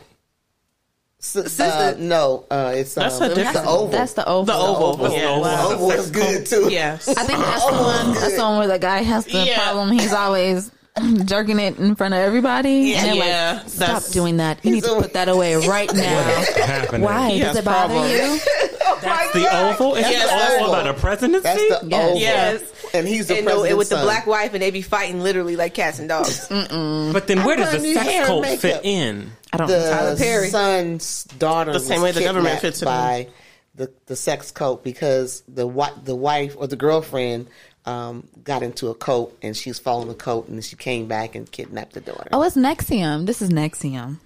[1.19, 3.88] Si- uh, Sister- no, uh, it's um, That's a it's different- the oval.
[3.88, 4.45] That's the oval.
[4.45, 4.95] The oval.
[4.97, 5.29] That's the yeah.
[5.29, 5.43] oval.
[5.43, 6.67] The oval is good too.
[6.71, 7.07] Yes.
[7.07, 8.13] I think that's the one.
[8.13, 9.57] That's the one where the guy has the Yeah.
[9.63, 9.91] problem.
[9.91, 10.71] He's always
[11.25, 12.69] jerking it in front of everybody.
[12.91, 14.63] Yeah, and they're yeah, like, stop that's- doing that.
[14.63, 16.43] You need to put that away right now.
[16.63, 17.01] Happening.
[17.01, 17.31] Why?
[17.31, 18.13] He Does has it bother problems.
[18.13, 18.39] you?
[19.01, 19.95] That's the oval?
[19.95, 21.41] Is Yes, the oval about a presidency?
[21.43, 22.05] That's the Yes.
[22.05, 22.19] oval.
[22.19, 22.61] Yes.
[22.93, 25.21] And he's the And, no, and president's with the black wife, and they be fighting
[25.21, 26.47] literally like cats and dogs.
[26.49, 28.59] but then where does the sex hair and coat makeup.
[28.61, 29.31] fit in?
[29.51, 29.79] I don't know.
[29.81, 30.49] the Tyler Perry.
[30.49, 32.91] son's daughter The same was way the government kidnapped fits it in.
[32.91, 33.27] by
[33.75, 37.47] the the sex cult because the wi- the wife or the girlfriend
[37.86, 41.51] um, got into a cult and she's following the cult and she came back and
[41.51, 42.29] kidnapped the daughter.
[42.31, 43.25] Oh, it's NXIVM.
[43.25, 44.17] This is NXIVM.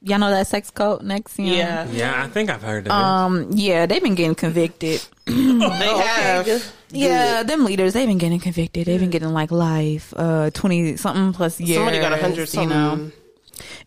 [0.00, 1.56] Y'all know that sex code, NXIVM?
[1.56, 1.88] Yeah.
[1.90, 5.04] Yeah, I think I've heard of Um, yeah, they've been getting convicted.
[5.26, 6.72] They have.
[6.90, 8.86] Yeah, them leaders, they've been getting convicted.
[8.86, 11.76] They've been getting like life, uh, 20 something plus years.
[11.76, 13.10] Somebody got a hundred you know.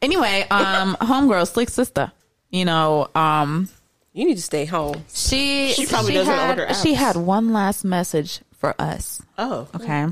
[0.02, 2.12] Anyway, um, homegirl, slick sister,
[2.50, 3.70] you know, um,
[4.14, 5.04] You need to stay home.
[5.12, 9.22] she, She probably doesn't had, order she had one last message for us.
[9.38, 9.68] Oh.
[9.74, 10.08] Okay.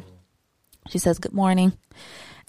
[0.89, 1.73] She says, Good morning.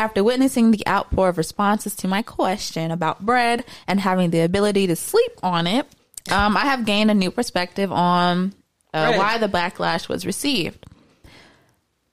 [0.00, 4.86] After witnessing the outpour of responses to my question about bread and having the ability
[4.86, 5.86] to sleep on it,
[6.30, 8.54] um, I have gained a new perspective on
[8.94, 10.86] uh, why the backlash was received.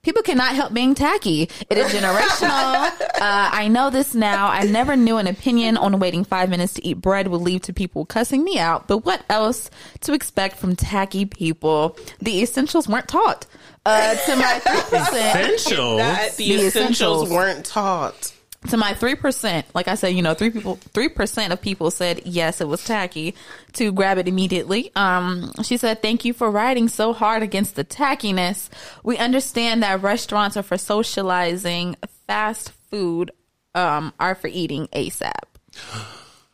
[0.01, 1.49] People cannot help being tacky.
[1.69, 2.91] It is generational.
[3.01, 4.47] uh, I know this now.
[4.47, 7.73] I never knew an opinion on waiting five minutes to eat bread would lead to
[7.73, 8.89] people cussing me out.
[8.89, 9.69] But what else
[10.01, 11.97] to expect from tacky people?
[12.19, 13.45] The essentials weren't taught.
[13.87, 15.97] Uh, to my three percent, Essential.
[15.97, 17.29] That the, The essentials essentials.
[17.29, 18.33] weren't taught.
[18.69, 21.89] to my three percent, like I said, you know, three people, three percent of people
[21.91, 23.33] said yes, it was tacky
[23.73, 24.91] to grab it immediately.
[24.95, 28.69] Um, she said, "Thank you for writing so hard against the tackiness.
[29.03, 31.95] We understand that restaurants are for socializing.
[32.27, 33.31] Fast food,
[33.73, 35.31] um, are for eating ASAP."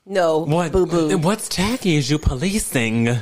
[0.05, 0.71] No, What?
[0.73, 1.17] boo boo.
[1.17, 3.17] What's tacky is you policing.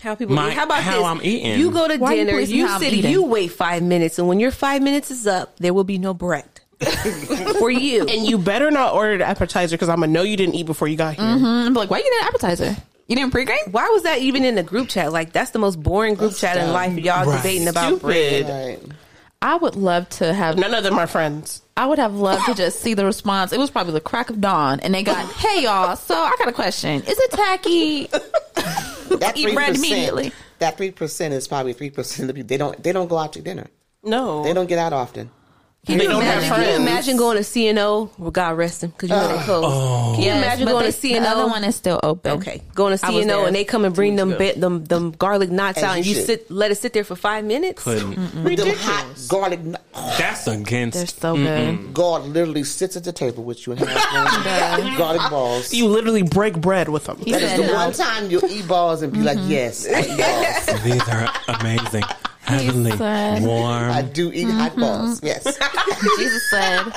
[0.00, 0.54] How people My- eat.
[0.54, 1.04] How about how this?
[1.04, 1.58] I'm eating.
[1.58, 3.10] You go to Why are you dinner, you, sit, eating?
[3.10, 6.14] you wait five minutes, and when your five minutes is up, there will be no
[6.14, 6.48] bread
[7.58, 8.02] for you.
[8.06, 10.88] And you better not order the appetizer because I'm gonna know you didn't eat before
[10.88, 11.24] you got here.
[11.24, 11.44] Mm-hmm.
[11.44, 12.76] I'm like, "Why you get an appetizer?
[13.08, 15.12] You didn't pregame?" Why was that even in the group chat?
[15.12, 16.96] Like that's the most boring group chat in life.
[16.96, 17.36] Y'all Right.
[17.38, 18.48] debating about bread.
[18.80, 18.92] Right.
[19.40, 21.62] I would love to have None of them are friends.
[21.76, 23.52] I would have loved to just see the response.
[23.52, 26.48] It was probably the crack of dawn, and they got, "Hey y'all, so I got
[26.48, 27.02] a question.
[27.02, 28.08] Is it tacky?"
[29.20, 30.32] That Eat bread 3%, immediately.
[30.58, 32.48] That three percent is probably three percent of the people.
[32.48, 32.82] They don't.
[32.82, 33.68] They don't go out to dinner.
[34.02, 34.42] No.
[34.44, 35.30] They don't get out often.
[35.86, 38.10] Can They you don't have imagine, can you imagine going to C&O?
[38.18, 39.44] Well, God rest him, because you know they oh.
[39.44, 40.16] close.
[40.16, 41.20] Can you imagine but going they- to C&O?
[41.20, 42.32] The other one is still open.
[42.32, 45.12] Okay, going to I was C&O and they come and bring them ba- them them
[45.12, 46.26] garlic knots As out, and you you should.
[46.26, 47.82] sit let it sit there for five minutes.
[47.82, 48.16] Couldn't.
[48.44, 49.60] Them hot garlic.
[49.94, 50.98] That's against.
[50.98, 51.94] They're so good.
[51.94, 55.72] God literally sits at the table with you and has garlic balls.
[55.72, 57.16] You literally break bread with them.
[57.18, 57.74] He that is said the no.
[57.74, 59.50] one time you'll eat balls and be like, mm-hmm.
[59.50, 60.82] yes, I eat balls.
[60.84, 61.28] These are
[61.60, 62.04] amazing.
[62.48, 63.90] Heavenly, said- warm.
[63.90, 64.80] I do eat hot mm-hmm.
[64.80, 65.22] balls.
[65.22, 65.44] Yes.
[66.18, 66.92] Jesus said,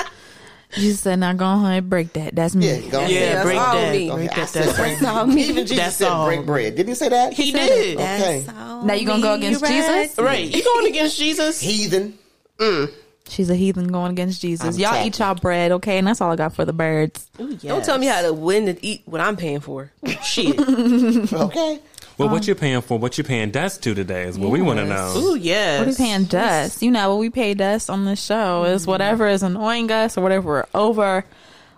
[0.74, 2.36] Jesus said, now go ahead and break that.
[2.36, 2.68] That's me.
[2.68, 3.36] Yeah, go Yeah, ahead.
[3.36, 3.91] that's break all that.
[3.91, 4.12] me.
[4.12, 4.49] Break that.
[4.49, 5.43] That's That's all me.
[5.43, 6.26] Even Jesus That's said all.
[6.26, 6.76] break bread.
[6.76, 7.34] Didn't he say that?
[7.34, 7.95] He did.
[7.97, 8.45] Okay.
[8.47, 10.18] Now you gonna go against Jesus?
[10.18, 10.54] Right.
[10.56, 11.60] You going against Jesus?
[11.60, 12.18] Heathen.
[12.58, 12.91] Mm.
[13.28, 14.76] She's a heathen going against Jesus.
[14.76, 15.08] I'm y'all tacky.
[15.08, 15.97] eat y'all bread, okay?
[15.97, 17.30] And that's all I got for the birds.
[17.38, 19.91] Don't tell me how to win and eat what I'm paying for.
[20.24, 20.60] Shit.
[21.34, 21.80] Okay.
[22.22, 22.97] Well, what um, you paying for?
[22.99, 25.13] What you paying dust to today is what we want to know.
[25.17, 25.80] Ooh, yes.
[25.80, 26.82] What are we paying dust?
[26.82, 28.91] You know what we pay dust on this show is mm-hmm.
[28.91, 31.26] whatever is annoying us or whatever we're over,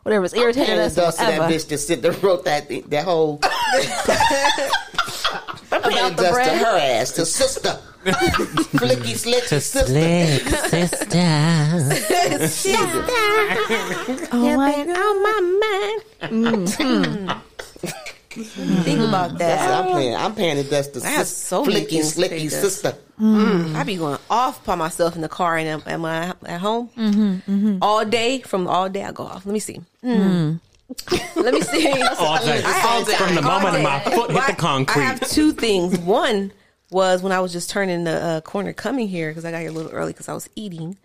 [0.03, 0.95] whatever's irritated Paying the us.
[0.95, 3.39] dust to that bitch that sit there wrote that that whole.
[5.71, 7.79] I'm paying out the dust to her ass to sister.
[8.03, 10.67] Flicky slick to sister.
[10.67, 11.07] sister.
[14.35, 14.73] Oh my
[18.33, 19.01] Think mm-hmm.
[19.03, 19.85] about That's that.
[19.85, 20.15] what I'm paying.
[20.15, 22.49] I'm paying the dust to I have sis- so many flicky things to pay slicky
[22.49, 22.61] dust.
[22.61, 22.95] sister.
[23.19, 23.75] Mm.
[23.75, 26.05] I be going off by myself in the car and am, am
[26.45, 27.77] at home mm-hmm, mm-hmm.
[27.81, 28.41] all day.
[28.41, 29.45] From all day, I go off.
[29.45, 29.81] Let me see.
[30.03, 30.17] Mm.
[30.17, 30.59] mm.
[31.35, 31.87] Let me see.
[32.19, 32.61] All day.
[32.63, 33.83] I have- From the all moment day.
[33.83, 35.01] my foot hit the concrete.
[35.01, 35.97] I have two things.
[35.97, 36.51] One
[36.91, 39.69] was when I was just turning the uh, corner coming here because I got here
[39.69, 40.97] a little early because I was eating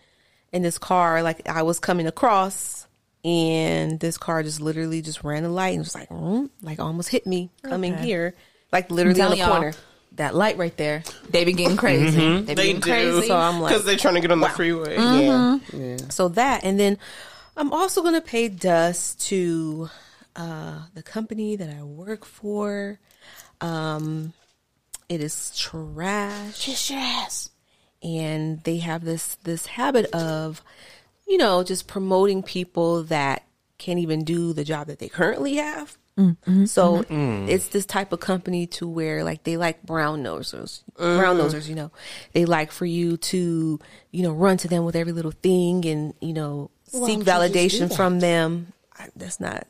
[0.53, 1.23] in this car.
[1.23, 2.78] Like I was coming across
[3.25, 7.09] and this car just literally just ran the light and was like, mm, like almost
[7.09, 8.05] hit me coming Okay.
[8.05, 8.35] here,
[8.73, 9.73] like literally on the corner.
[10.13, 11.05] That light right there.
[11.31, 12.19] They be getting crazy.
[12.19, 12.91] They be They getting do.
[12.91, 13.29] crazy.
[13.29, 14.97] So I'm like, Because they're trying to get on the freeway.
[14.97, 15.59] Yeah.
[15.73, 15.97] yeah.
[16.09, 16.99] So that, and then
[17.57, 19.91] I'm also going to pay dust to
[20.35, 22.99] uh, the company that I work for.
[23.61, 24.33] Um,
[25.09, 26.65] it is trash.
[26.65, 27.51] Kiss your ass.
[28.03, 30.63] and they have this this habit of
[31.29, 33.45] you know just promoting people that
[33.79, 35.97] can't even do the job that they currently have.
[36.19, 36.65] Mm-hmm.
[36.65, 37.49] So mm-hmm.
[37.49, 41.17] it's this type of company to where like they like brown nosers uh-huh.
[41.17, 41.93] brown nosers you know.
[42.33, 43.79] They like for you to
[44.11, 47.43] you know run to them with every little thing and you know Why seek don't
[47.43, 48.73] you just do validation from them.
[48.99, 49.69] I, that's not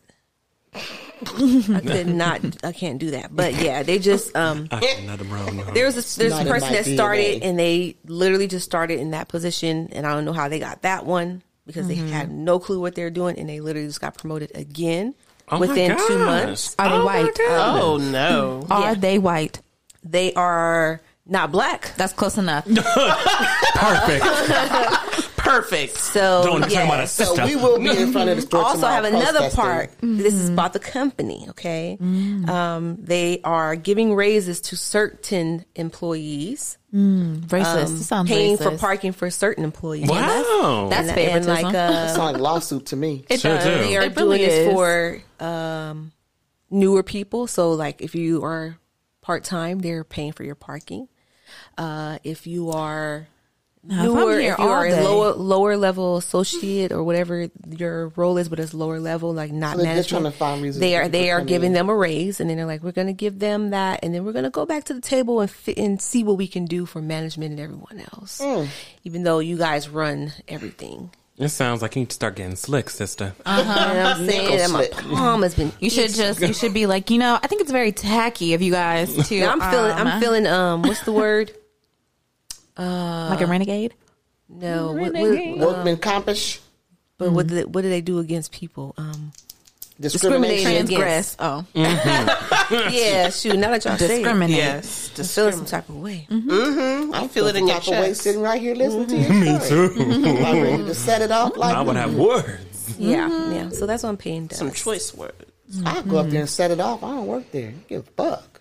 [0.74, 3.36] I could not I can't do that.
[3.36, 4.68] But yeah they just um
[5.04, 5.74] Not a brown nose.
[5.74, 7.46] there's this there's not a person my that started DNA.
[7.46, 10.80] and they literally just started in that position and I don't know how they got
[10.80, 12.08] that one because they mm-hmm.
[12.08, 15.14] had no clue what they're doing and they literally just got promoted again
[15.50, 16.74] Oh within two months.
[16.78, 17.38] Are they Oh my white?
[17.40, 18.64] Oh, no.
[18.66, 18.70] Mm.
[18.70, 18.94] Are Yeah.
[18.94, 19.60] they white?
[20.02, 21.92] They are not black.
[21.96, 22.64] That's close enough.
[23.74, 24.24] Perfect.
[25.48, 25.96] Perfect.
[25.98, 26.84] So Don't talk yeah.
[26.84, 29.60] about a So we will be in front of the store also have another protesting.
[29.60, 29.90] part.
[30.00, 31.96] This is about the company, okay?
[32.00, 37.86] Um, they are giving raises to certain employees, Racist.
[37.86, 38.62] um, Sounds paying racist.
[38.72, 40.08] for parking for certain employees.
[40.08, 40.88] Wow.
[40.90, 41.74] That's and, and like favoritism.
[41.76, 43.24] uh, Sounds like a lawsuit to me.
[43.28, 43.64] It Sure does.
[43.64, 43.70] do.
[43.88, 46.12] they are It really doing this for um,
[46.70, 47.46] newer people.
[47.46, 48.76] So, like, if you are
[49.22, 51.08] part time, they're paying for your parking.
[51.76, 53.28] Uh, if you are
[53.90, 56.92] Now, if I'm newer, here if you all are a day- lower lower level associate
[56.92, 60.22] or whatever your role is, but it's lower level, like not So they're just management,
[60.24, 61.72] trying to find reasons they are they are giving in.
[61.72, 64.24] them a raise, and then they're like, we're going to give them that, and then
[64.26, 66.66] we're going to go back to the table and fit and see what we can
[66.66, 68.40] do for management and everyone else.
[68.44, 68.64] Hmm.
[69.04, 71.10] Even though you guys run everything.
[71.38, 73.32] It sounds like you need to start getting slick, sister.
[73.46, 74.50] You know I'm saying?
[74.50, 75.72] Nickel And my palm has been.
[75.80, 78.60] You should just you should be like, you know, I think it's very tacky of
[78.60, 79.92] you guys to I'm feeling.
[79.92, 80.46] um, I'm feeling.
[80.46, 81.52] Um, what's the word?
[82.78, 83.94] Uh, like a renegade.
[84.48, 85.54] No, what, what, Renegade.
[85.54, 86.60] Um, Workman compish
[87.18, 87.56] but what, mm-hmm.
[87.56, 88.94] do they, what do they do against people?
[88.96, 89.32] Um,
[90.00, 90.70] discrimination.
[90.70, 90.96] Discriminating.
[90.96, 91.36] Transgress.
[91.40, 92.94] Oh, mm-hmm.
[92.94, 93.58] yeah, shoot.
[93.58, 94.56] Now that y'all say it, discriminate.
[94.56, 95.10] Yes.
[95.18, 96.28] I'm feeling some type of way.
[96.30, 97.12] Mm-hmm.
[97.12, 99.28] I feel it in your Type of way sitting right here listening to you.
[99.40, 99.88] Me too.
[100.38, 102.94] Like ready to set it off like I would have words.
[102.98, 103.68] Yeah, yeah.
[103.70, 104.46] So that's what I'm paying.
[104.46, 104.56] Down.
[104.56, 105.34] Some choice words.
[105.84, 107.02] I go up there and set it off.
[107.04, 107.74] I don't work there.
[107.88, 108.58] Give a fuck.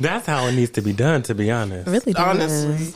[0.00, 1.86] That's how it needs to be done, to be honest.
[1.88, 2.16] Really, does.
[2.16, 2.94] Honestly.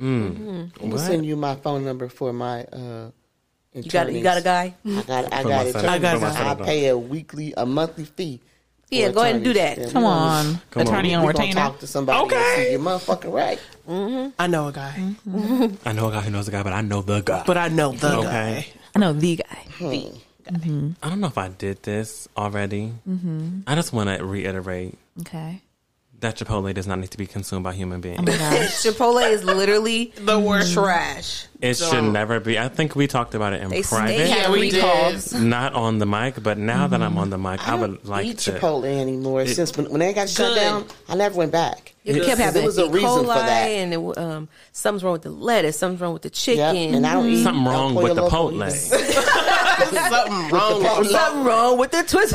[0.00, 2.64] I'm gonna send you my phone number for my.
[2.64, 3.10] uh
[3.74, 4.74] You got you got a guy.
[4.86, 5.32] I got.
[5.32, 5.76] I Put got it.
[5.76, 6.32] I got put my it.
[6.32, 8.40] set I pay a weekly, a monthly fee.
[8.90, 9.76] Yeah, go ahead and do that.
[9.76, 11.52] Yeah, Come on, Come attorney we on retainer.
[11.60, 12.18] talk to somebody.
[12.20, 12.36] Okay.
[12.36, 13.60] and see your motherfucking right.
[14.38, 15.14] I know a guy,
[15.84, 17.42] I know a guy who knows a guy, but I know the guy.
[17.46, 18.26] but I know the Okay.
[18.26, 18.66] guy.
[18.94, 19.64] I know the guy.
[19.78, 19.90] Hmm.
[20.50, 22.94] The I don't know if I did this already.
[23.06, 23.60] Mm-hmm.
[23.66, 25.60] I just want to reiterate Okay.
[26.20, 28.18] that Chipotle does not need to be consumed by human beings.
[28.20, 28.82] Oh my gosh.
[28.82, 30.70] Chipotle is literally The worst.
[30.72, 30.80] Mm-hmm.
[30.84, 31.46] trash.
[31.60, 32.58] it should never be.
[32.58, 35.34] I think we talked about it in They, private, they Yeah, we did.
[35.34, 36.42] not on the mic.
[36.42, 37.18] But now that I'm mm-hmm.
[37.18, 38.52] on the mic, I, I would don't like eat to.
[38.52, 39.44] Chipotle anymore.
[39.46, 40.60] Since when, when they got shut Good.
[40.60, 41.94] down, I never went back.
[42.08, 42.88] It kept Because having There was a E.
[42.90, 43.66] reason for that.
[43.68, 46.74] and it, um, something's wrong with the lettuce, something's wrong with the chicken.
[46.74, 46.94] Yep.
[46.94, 48.70] And I don't eat Something wrong with the Pollo Potle.
[48.70, 52.34] Something wrong with Something wrong with the twist.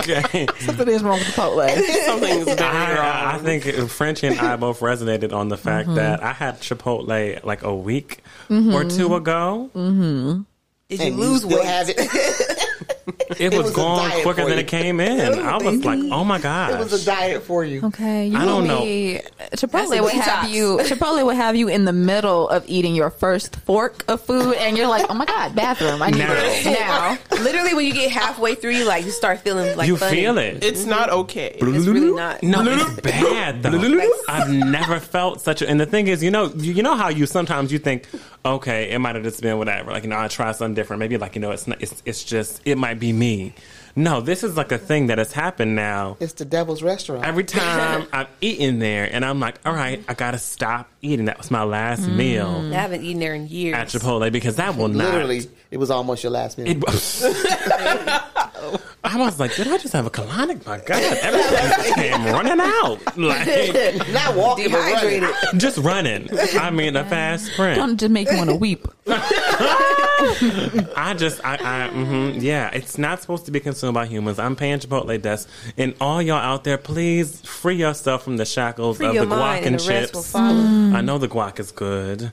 [0.00, 0.46] okay.
[0.60, 2.04] Something is wrong with the Chipotle.
[2.06, 5.96] Something's very I, I think Frenchie and I both resonated on the fact Mm-hmm.
[5.96, 8.18] that I had Chipotle like a week
[8.50, 9.70] or two ago.
[9.74, 11.96] Did you And lose still weight?
[13.06, 13.40] Have it.
[13.40, 15.38] It was, was gone quicker than it came in.
[15.38, 17.80] I was like, oh my god, it was a diet for you.
[17.86, 18.84] Okay, you I don't will know.
[18.84, 20.78] be- That's Chipotle would have you.
[20.82, 24.76] Chipotle would have you in the middle of eating your first fork of food, and
[24.76, 26.02] you're like, "Oh my god, bathroom!
[26.02, 26.32] I need Now.
[26.34, 29.96] it now." Literally, when you get halfway through, you like you start feeling like you
[29.96, 30.16] funny.
[30.16, 30.62] feel it.
[30.62, 31.56] It's not okay.
[31.60, 32.42] It's really not.
[32.42, 34.10] No, it's bad though.
[34.28, 35.68] I've never felt such a.
[35.68, 38.06] And the thing is, you know, you, you know how you sometimes you think,
[38.44, 39.90] okay, it might have just been whatever.
[39.90, 41.00] Like you know, I try something different.
[41.00, 41.82] Maybe like you know, it's not.
[41.82, 43.54] It's it's just it might be me.
[43.94, 46.16] No, this is like a thing that has happened now.
[46.18, 47.26] It's the devil's restaurant.
[47.26, 51.26] Every time I've eaten there, and I'm like, all right, I gotta stop eating.
[51.26, 52.16] That was my last Mm.
[52.16, 53.74] meal I haven't eaten there in years.
[53.76, 55.12] at Chipotle because that will not.
[55.12, 56.68] Literally, it was almost your last meal.
[56.68, 56.78] It,
[59.04, 60.64] I was like, did I just have a colonic?
[60.64, 62.98] My God, everything came running out.
[63.16, 63.48] Like,
[64.12, 65.20] Not walking, but running.
[65.20, 65.60] Dehydrated.
[65.60, 66.28] just running.
[66.58, 67.76] I mean, a fast sprint.
[67.76, 68.86] Don't just make you want to weep.
[69.06, 74.38] I just, I, I mm yeah, it's not supposed to be consumed by humans.
[74.38, 75.48] I'm paying Chipotle dust.
[75.76, 79.58] And all y'all out there, please free yourself from the shackles Free of the guac
[79.58, 80.32] and and the rest will chips.
[80.32, 80.96] follow.
[80.96, 82.32] I know the guac is good.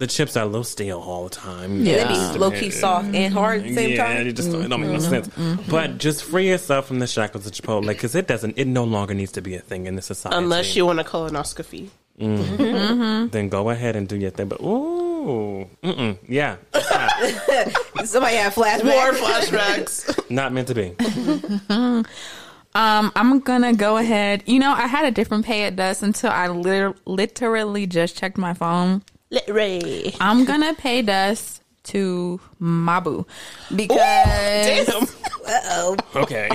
[0.00, 1.84] The chips are a little stale all the time.
[1.84, 4.26] Yeah, Just they be low key soft and hard at the same yeah, time.
[4.26, 5.10] it just it don't make no mm-hmm.
[5.10, 5.28] sense.
[5.28, 5.70] Mm-hmm.
[5.70, 8.56] But just free yourself from the shackles of Chipotle because it doesn't.
[8.56, 10.38] It no longer needs to be a thing in the society.
[10.38, 11.90] Unless you want a colonoscopy.
[12.18, 13.28] Mm-hmm.
[13.28, 14.48] then go ahead and do your thing.
[14.48, 16.56] But ooh, mm-mm, yeah,
[18.04, 18.84] Somebody had flashbacks.
[18.84, 20.30] More flashbacks.
[20.30, 20.94] not meant to be.
[22.72, 24.44] Um, I'm gonna go ahead.
[24.46, 28.38] You know, I had a different pay at Dust until I liter- literally just checked
[28.38, 29.02] my phone.
[29.48, 30.14] Ray.
[30.20, 33.26] I'm gonna pay Dust to Mabu
[33.74, 35.06] because Damn.
[36.14, 36.48] Okay,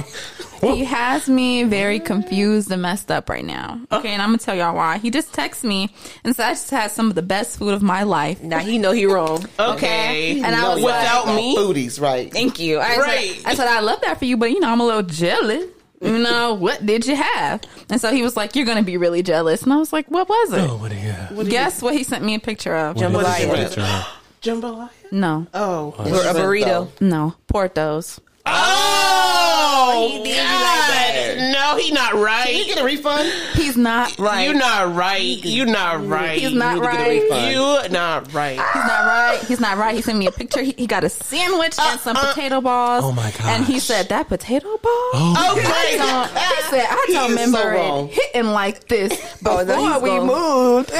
[0.61, 3.81] he has me very confused and messed up right now.
[3.91, 3.97] Uh.
[3.97, 4.99] Okay, and I'm gonna tell y'all why.
[4.99, 5.89] He just texted me
[6.23, 8.41] and said I just had some of the best food of my life.
[8.41, 9.45] Now he know he wrong.
[9.59, 10.41] Okay.
[10.41, 11.57] And I was Without like, me?
[11.57, 12.31] Foodies, right?
[12.31, 12.77] Thank you.
[12.77, 13.31] I, Right.
[13.35, 15.65] said, I said I love that for you, but you know I'm a little jealous.
[16.01, 17.61] You know what did you have?
[17.89, 20.27] And so he was like, "You're gonna be really jealous," and I was like, "What
[20.27, 21.49] was it?" oh, what do you have?
[21.49, 22.97] Guess what he sent me a picture of?
[22.97, 24.05] What What is is your picture of?
[24.41, 24.89] Jambalaya?
[25.11, 25.93] No, Oh.
[25.97, 26.89] Or a burrito.
[27.01, 28.19] no, Porto's.
[28.47, 31.51] Oh, oh, He did be like God.
[31.51, 32.65] No, he not Can you right.
[32.67, 33.27] get a refund?
[33.53, 34.47] He's not right.
[34.47, 35.43] You not right.
[35.43, 36.37] You not right.
[36.39, 37.51] He's not need to get a right.
[37.51, 38.51] You not right.
[38.59, 39.39] He's not right.
[39.47, 39.95] He's not right.
[39.95, 40.61] He sent me a picture.
[40.61, 42.33] He, he got a sandwich and some uh-uh.
[42.33, 43.03] potato balls.
[43.03, 43.41] Oh my god!
[43.47, 44.91] And he said that potato ball.
[45.13, 49.09] Oh I my don't, he said I don't is so remember it hitting like this
[49.41, 50.27] before Oh, we gone.
[50.27, 50.91] moved.
[50.93, 50.95] I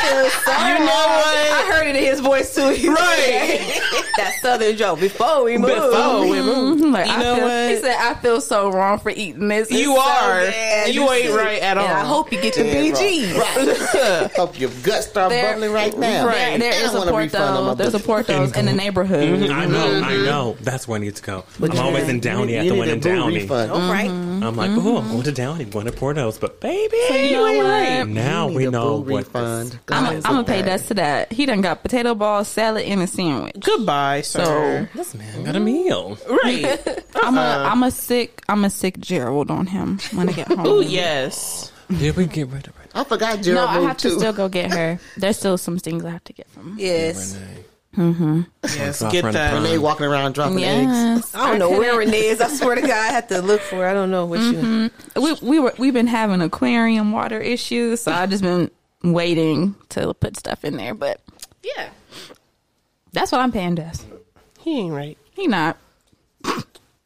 [0.00, 1.36] feel so You know what?
[1.52, 2.70] I heard it in his voice too.
[2.70, 3.80] He Right.
[4.16, 5.74] that southern joke before we moved.
[5.74, 6.79] Before we moved.
[6.90, 7.70] Like, You I know feel, what?
[7.70, 9.70] He said I feel so wrong for eating this.
[9.70, 10.40] You It's so are.
[10.40, 11.84] good." You ain't right at all.
[11.84, 13.02] And I hope you get your Dead wrong.
[13.02, 14.34] BG.
[14.36, 16.26] Hope your guts start There- bubbling right now.
[16.26, 16.58] Right.
[16.58, 17.74] There, there I is don't a wanna refund on my Porto.
[17.76, 18.06] There's a bill.
[18.06, 18.78] Porto's in the mm-hmm.
[18.78, 19.40] neighborhood.
[19.40, 19.52] Mm-hmm.
[19.52, 20.24] I know, I mm-hmm.
[20.24, 20.56] know.
[20.60, 21.44] That's where I need to go.
[21.62, 23.34] I'm always in Downey at the need one a in boo Downey.
[23.42, 23.72] refund.
[23.72, 24.10] All right.
[24.10, 27.64] I'm like, oh, I'm going to Downey, going to Porto's, but baby, you know ain't
[27.64, 27.70] what?
[27.70, 28.04] right.
[28.08, 29.24] Now we know what.
[29.26, 29.78] refund.
[29.88, 31.32] I'm gonna pay dust to that.
[31.32, 33.56] He done got potato balls, salad, and a sandwich.
[33.60, 34.88] Goodbye, sir.
[34.94, 36.18] This man got a meal.
[36.42, 36.69] right.
[37.16, 40.48] I'm a uh, I'm a sick I'm a sick Gerald on him when I get
[40.48, 40.60] home.
[40.60, 41.72] Oh yes.
[41.88, 42.90] Did we get rid of it?
[42.94, 43.66] I forgot Gerald.
[43.66, 45.00] No, I moved have to still go get her.
[45.16, 46.74] There's still some things I have to get from.
[46.74, 46.80] her.
[46.80, 47.36] Yes.
[47.96, 48.42] Mm-hmm.
[48.62, 49.02] Yes.
[49.02, 49.54] Get her in the that.
[49.54, 51.34] Renee walking around dropping eggs.
[51.34, 52.40] I don't know where Renee is.
[52.40, 53.88] I swear to God, I have to look for her.
[53.88, 54.52] I don't know what you.
[54.52, 55.20] Mm-hmm.
[55.22, 58.70] we we were we've been having aquarium water issues, so I've just been
[59.02, 60.94] waiting to put stuff in there.
[60.94, 61.20] But
[61.64, 61.88] yeah,
[63.12, 63.94] that's what I'm paying Des.
[64.60, 65.18] He ain't right.
[65.34, 65.76] He not.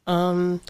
[0.06, 0.60] Um,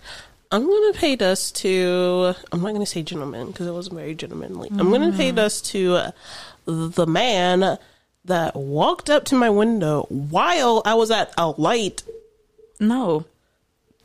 [0.53, 2.35] I'm gonna pay dust to.
[2.53, 4.69] I'm not gonna say gentleman because it wasn't very gentlemanly.
[4.71, 6.11] I'm gonna pay dust to uh,
[6.67, 7.79] the man
[8.25, 12.03] that walked up to my window while I was at a light,
[12.81, 13.25] No.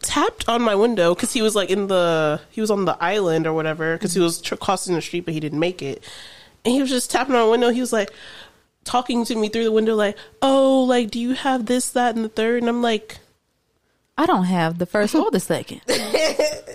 [0.02, 3.46] tapped on my window because he was like in the he was on the island
[3.46, 6.04] or whatever because he was tr- crossing the street but he didn't make it,
[6.66, 7.70] and he was just tapping on my window.
[7.70, 8.12] He was like
[8.84, 12.26] talking to me through the window like, "Oh, like do you have this, that, and
[12.26, 12.64] the third?
[12.64, 13.20] And I'm like.
[14.20, 15.80] I don't have the first or the second.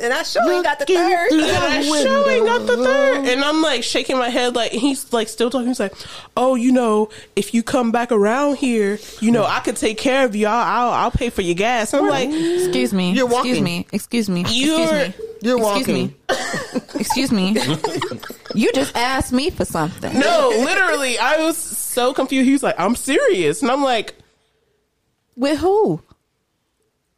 [0.05, 1.33] And I sure ain't got the third.
[1.33, 3.27] And I sure ain't got the third.
[3.27, 5.69] And I'm like shaking my head, like he's like still talking.
[5.69, 5.95] He's like,
[6.37, 10.27] "Oh, you know, if you come back around here, you know, I could take care
[10.27, 10.47] of you.
[10.47, 13.13] I'll, I'll, I'll pay for your gas." I'm like, Excuse me.
[13.13, 13.53] You're walking.
[13.53, 13.87] excuse me.
[13.93, 14.45] Excuse me.
[14.49, 15.27] You're- excuse me.
[15.41, 15.95] You're excuse walking.
[15.95, 16.15] me.
[17.01, 17.57] excuse me.
[18.55, 20.19] you just asked me for something.
[20.19, 22.47] "No, literally." I was so confused.
[22.47, 24.15] He was like, "I'm serious," and I'm like,
[25.37, 26.03] With who?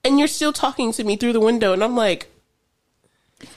[0.06, 2.28] "And you're still talking to me through the window?" And I'm like,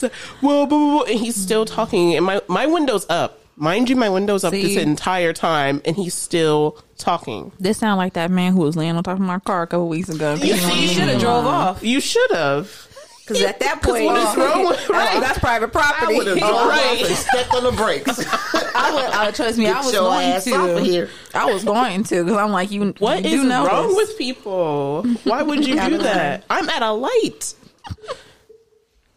[0.01, 0.09] "Well,
[0.41, 3.39] blah, blah, blah," and he's still talking, and my my window's up.
[3.55, 7.51] Mind you, my window's up this entire time, and he's still talking.
[7.59, 9.89] This sound like that man who was laying on top of my car a couple
[9.89, 10.35] weeks ago.
[10.35, 11.83] You see, you should have drove off.
[11.83, 12.87] You should have.
[13.29, 15.19] Because at that point, what is wrong with- that's, right.
[15.21, 16.13] that's private property.
[16.13, 17.05] I would have drove Right.
[17.05, 18.19] and stepped on the brakes.
[18.75, 19.03] I would.
[19.05, 20.51] I, trust me, I was your going ass to.
[20.55, 21.09] off of here.
[21.33, 22.93] I was going to because I'm like, you.
[22.99, 23.95] What you is do wrong this.
[23.97, 25.03] with people?
[25.23, 26.43] Why would you do that?
[26.49, 27.53] I'm at a light.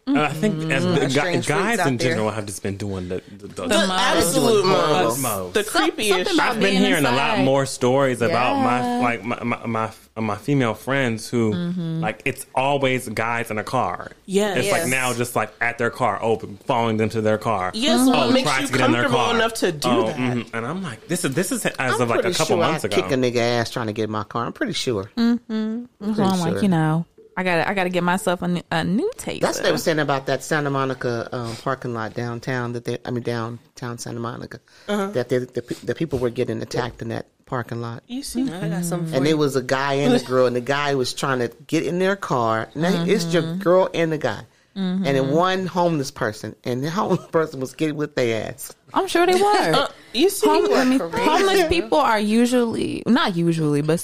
[0.05, 0.71] And I think mm-hmm.
[0.71, 2.09] as the, strange guy, guys out in there.
[2.09, 3.89] general have just been doing the the, the, The most.
[3.89, 5.21] absolute most.
[5.21, 5.53] most.
[5.53, 6.25] The creepiest.
[6.25, 9.91] something I've been being hearing a lot more stories about my like my my my,
[10.21, 12.01] my female friends who mm-hmm.
[12.01, 14.11] like it's always guys in a car.
[14.25, 14.57] Yes.
[14.57, 17.71] it's like now just like at their car, open, following them to their car.
[17.73, 20.17] Yes, what Oh, makes you to get in their comfortable enough to do Oh, that?
[20.17, 20.49] mhm.
[20.53, 22.83] And I'm like, this is this is as I'm of like a couple sure months
[22.83, 23.03] I'd ago.
[23.03, 24.45] kick a nigga ass trying to get my car.
[24.45, 25.09] I'm pretty sure.
[25.17, 26.13] Mm-hmm.
[26.13, 27.55] So I'm like, you know, I got.
[27.57, 29.41] to I got to get myself a new, a new taser.
[29.41, 32.73] That's what they were saying about that Santa Monica um, parking lot downtown.
[32.73, 34.59] That they, I mean, downtown Santa Monica.
[34.87, 38.03] That they, the, pe- the people were getting attacked in that parking lot.
[38.07, 40.61] You see, I got something And it was a guy and a girl, and the
[40.61, 42.69] guy was trying to get in their car.
[42.75, 44.43] Now it's your girl and the guy.
[44.75, 48.73] and then one homeless person, and the homeless person was getting with their ass.
[48.93, 49.73] I'm sure they were.
[49.75, 53.99] Uh, you see, Hom- I mean, homeless people are usually not usually, but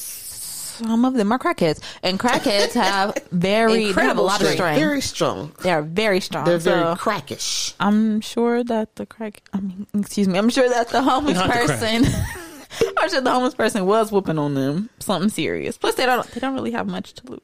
[0.79, 4.47] some of them are crackheads, and crackheads have very they have a Incredible lot of
[4.47, 4.55] strength.
[4.55, 4.79] strength.
[4.79, 5.51] Very strong.
[5.61, 6.45] they are very strong.
[6.45, 7.73] They're very so crackish.
[7.79, 9.41] I'm sure that the crack.
[9.53, 10.37] I mean, excuse me.
[10.37, 12.05] I'm sure that the homeless Not the person.
[12.97, 15.77] I'm sure the homeless person was whooping on them something serious.
[15.77, 17.41] Plus, they don't they don't really have much to lose.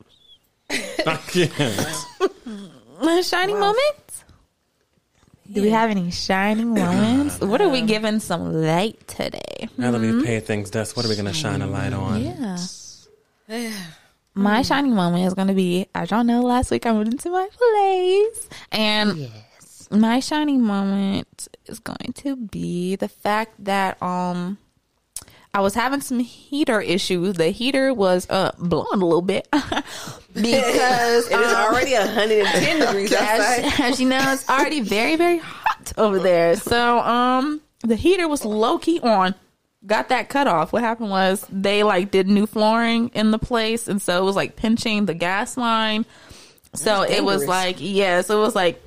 [1.06, 3.26] I can't.
[3.26, 4.06] Shining moments.
[5.52, 7.40] Do we have any shining moments?
[7.40, 9.70] What are we giving some light today?
[9.78, 10.24] Now that we've hmm?
[10.24, 12.24] paid things dust, what are we going to shine a light on?
[12.24, 12.58] Yeah.
[14.34, 17.30] My shining moment is going to be, as y'all know, last week I moved into
[17.30, 18.50] my place.
[18.72, 19.32] And
[19.92, 24.58] my shining moment is going to be the fact that um
[25.54, 27.36] I was having some heater issues.
[27.36, 29.48] The heater was uh blowing a little bit
[30.34, 30.34] because
[31.32, 33.64] It is already 110 degrees outside.
[33.66, 36.56] as, as you know, it's already very, very hot over there.
[36.58, 39.36] So, um, the heater was low key on.
[39.86, 40.74] Got that cut off.
[40.74, 44.36] What happened was they like did new flooring in the place, and so it was
[44.36, 46.06] like pinching the gas line.
[46.74, 48.82] So it was like, yeah, so it was like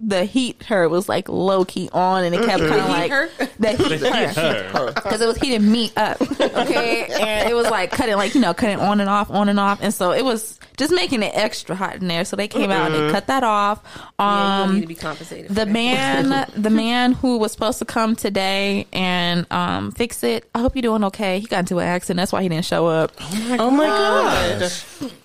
[0.00, 3.28] the heat her was like low key on, and it kept kind of like her?
[3.58, 6.20] the heater because it was heating me up.
[6.58, 9.60] Okay, and it was like cutting, like you know, cutting on and off, on and
[9.60, 12.24] off, and so it was just making it extra hot in there.
[12.24, 13.82] So they came out and they cut that off.
[14.18, 15.54] Yeah, you Um, need to be compensated.
[15.54, 20.48] the man, the man who was supposed to come today and um, fix it.
[20.54, 21.38] I hope you're doing okay.
[21.40, 22.16] He got into an accident.
[22.18, 23.12] That's why he didn't show up.
[23.20, 24.72] oh my god.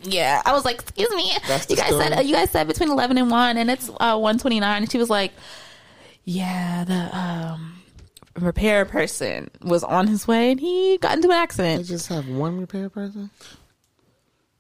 [0.02, 2.08] Yeah, I was like, "Excuse me, That's you guys story.
[2.08, 4.92] said you guys said between eleven and one, and it's uh, one twenty nine." And
[4.92, 5.32] she was like,
[6.26, 7.82] "Yeah, the um,
[8.40, 12.28] repair person was on his way, and he got into an They accident." just have
[12.28, 13.30] one repair person.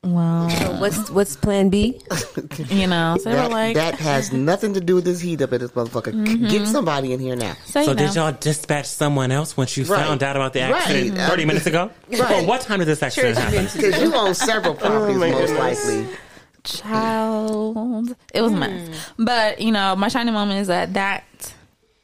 [0.04, 0.50] Well,
[0.82, 2.02] what's what's Plan B?
[2.70, 5.62] you know, so That, like, that has nothing to do with this heat up in
[5.62, 6.12] this motherfucker.
[6.26, 6.66] Get mm-hmm.
[6.66, 7.56] somebody in here now.
[7.66, 10.06] so, So did y'all dispatch someone else once you Right.
[10.06, 10.74] found out about the Right.
[10.74, 11.90] accident uh, 30 minutes ago?
[12.10, 12.20] Right.
[12.20, 13.64] Well, what time did this accident happen?
[13.74, 15.86] Because you own several oh properties, my most goodness.
[15.88, 16.08] likely.
[16.64, 18.16] child.
[18.34, 18.88] It was a mess.
[19.16, 19.26] Hmm.
[19.26, 21.24] But, you know, my shining moment is that that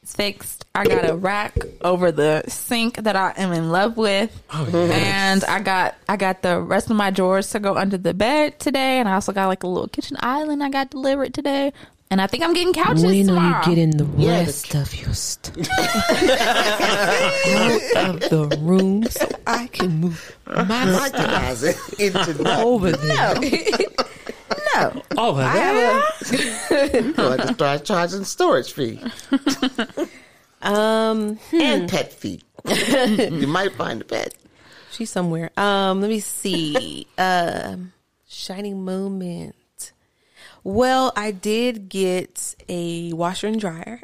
[0.03, 0.58] is fixed.
[0.75, 4.31] I got a rack over the sink that I am in love with.
[4.53, 8.13] Oh, and I got I got the rest of my drawers to go under the
[8.13, 8.99] bed today.
[8.99, 11.73] And I also got like a little kitchen island I got delivered today.
[12.11, 13.61] And I think I'm getting couches tomorrow.
[13.67, 15.55] When are the Yeah, the- rest of your stuff
[17.95, 22.63] out of the room so I can move my stuff Recognize it into that.
[22.63, 23.35] over there?
[24.75, 25.01] no.
[25.17, 26.31] Oh, I have
[26.93, 28.99] You have to start charging storage fee
[30.61, 31.39] a um.
[31.53, 32.41] and pet fee.
[32.65, 34.33] you might find a pet.
[34.91, 35.51] She's somewhere.
[35.55, 37.07] Um, let me see.
[37.17, 37.93] um,
[38.27, 39.55] shining moment.
[40.63, 44.01] Well, I did get a washer and dryer.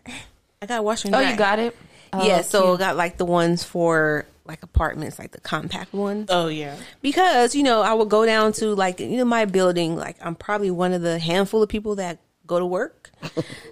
[0.62, 1.26] I got a washer and dryer.
[1.26, 1.76] Oh, you got it?
[2.14, 2.80] yeah, Oh, so cute.
[2.80, 6.28] Got like the ones for like apartments, like the compact ones.
[6.30, 6.78] Oh yeah.
[7.02, 9.96] because you know I would go down to like you know my building.
[9.96, 13.12] Like I'm probably one of the handful of people that go to work.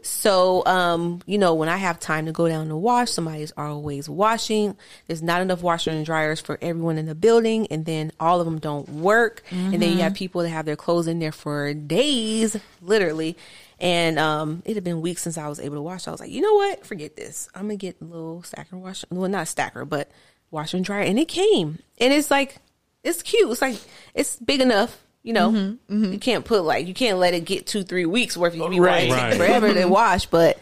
[0.02, 4.10] so um, you know when I have time to go down to wash, somebody's always
[4.10, 4.76] washing.
[5.08, 8.46] There's not enough washer and dryers for everyone in the building, and then all of
[8.46, 9.44] them don't work.
[9.52, 13.38] And then you have people that have their clothes in there for days, literally.
[13.80, 16.08] And um, it had been weeks since I was able to wash.
[16.08, 16.86] I was like, you know what?
[16.86, 17.50] Forget this.
[17.54, 19.08] I'm gonna get a little stacker washer.
[19.10, 20.10] Well, not stacker, but
[20.52, 21.04] washer and dryer.
[21.04, 22.58] And it came, and it's like
[23.04, 23.52] it's cute.
[23.52, 23.78] It's like
[24.14, 25.00] it's big enough.
[25.24, 26.12] You know, mm-hmm, mm-hmm.
[26.14, 28.56] you can't put like you can't let it get two three weeks worth.
[28.56, 29.10] You be Right.
[29.10, 29.22] right.
[29.32, 29.38] Right.
[29.38, 29.90] forever to mm-hmm.
[29.90, 30.60] wash, but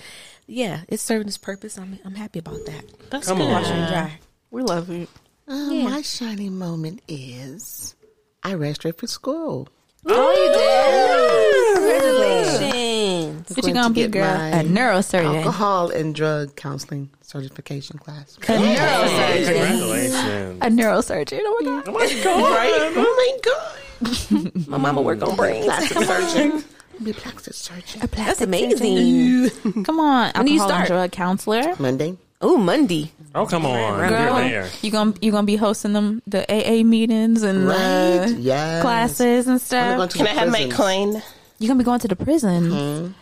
[0.48, 1.78] yeah, it's serving its purpose.
[1.80, 2.84] I'm I'm happy about that.
[3.10, 3.48] That's Come good.
[3.48, 3.54] on.
[3.54, 4.20] Washer and dry.
[4.52, 5.08] We love you.
[5.48, 7.96] Uh, My shining moment is
[8.44, 9.68] I registered for school.
[10.06, 13.50] Oh, Congratulations.
[13.50, 14.36] What you Going gonna to be, get girl?
[14.38, 15.38] my A neurosurgeon.
[15.38, 18.38] Alcohol and drug counseling certification class.
[18.38, 19.46] A neurosurgeon.
[19.46, 20.60] Congratulations.
[20.62, 21.40] A neurosurgeon.
[21.44, 21.84] Oh my god.
[21.88, 22.56] Oh my God.
[22.56, 22.94] Right?
[22.96, 23.78] Oh my god!
[24.68, 25.66] My mama work on brains.
[25.66, 26.64] Plastic surgeon.
[27.04, 28.02] Be plastic surgeon.
[28.12, 29.84] That's amazing.
[29.84, 30.88] Come on, When do you alcohol and start?
[30.88, 31.76] drug counselor.
[31.80, 32.18] Monday.
[32.42, 33.12] Oh, Monday.
[33.36, 34.00] Oh, come on.
[34.00, 34.70] Girl, You're there.
[34.82, 38.26] you gonna you gonna be hosting them the AA meetings and uh, Right?
[38.28, 38.82] the Yes.
[38.82, 39.98] classes and stuff.
[39.98, 40.74] going Can I have my prisons.
[40.76, 41.22] coin?
[41.60, 43.14] You're gonna be going to the prison.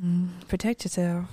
[0.00, 1.26] Mm, protect yourself.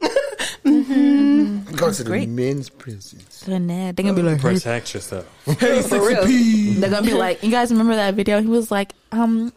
[0.00, 1.74] Mm-hmm.
[1.76, 3.44] Go to the men's prisons.
[3.46, 5.26] They're gonna be like, Protect yourself.
[5.44, 6.24] For real.
[6.80, 8.40] they're gonna be like, you guys remember that video?
[8.40, 9.52] He was like, um,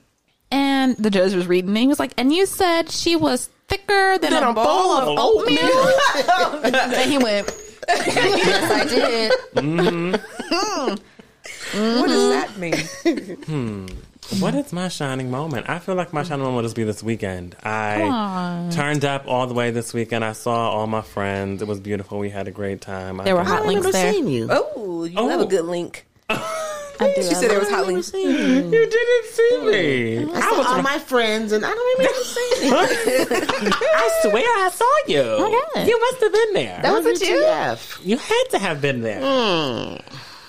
[0.51, 4.17] and the judge was reading, and he was like, and you said she was thicker
[4.19, 6.83] than, Than a, a bowl bowl of of oatmeal.
[6.99, 7.47] and he went,
[7.87, 9.31] yes, I did.
[9.55, 10.95] Mm-hmm.
[11.73, 12.73] What does that mean?
[13.45, 13.87] Hmm.
[14.39, 15.69] What is my shining moment?
[15.69, 17.55] I feel like my shining moment will just be this weekend.
[17.63, 18.71] I on.
[18.71, 20.23] turned up all the way this weekend.
[20.23, 21.61] I saw all my friends.
[21.61, 22.17] It was beautiful.
[22.17, 23.19] We had a great time.
[23.19, 24.13] I There were think- hot links there.
[24.13, 24.47] seen you.
[24.49, 25.25] Oh, you Oh.
[25.27, 26.05] love a good link.
[26.29, 26.37] I
[27.15, 27.21] do.
[27.23, 28.11] She said there was hot links.
[28.13, 28.19] you.
[28.29, 30.31] You didn't see me.
[30.33, 32.75] I saw all my friends, and I don't even remember seeing you.
[33.93, 35.21] I swear I saw you.
[35.21, 35.87] Okay.
[35.89, 36.79] You must have been there.
[36.81, 37.35] That was a you.
[37.41, 38.05] WTF.
[38.05, 39.19] You had to have been there.
[39.19, 39.97] Hmm.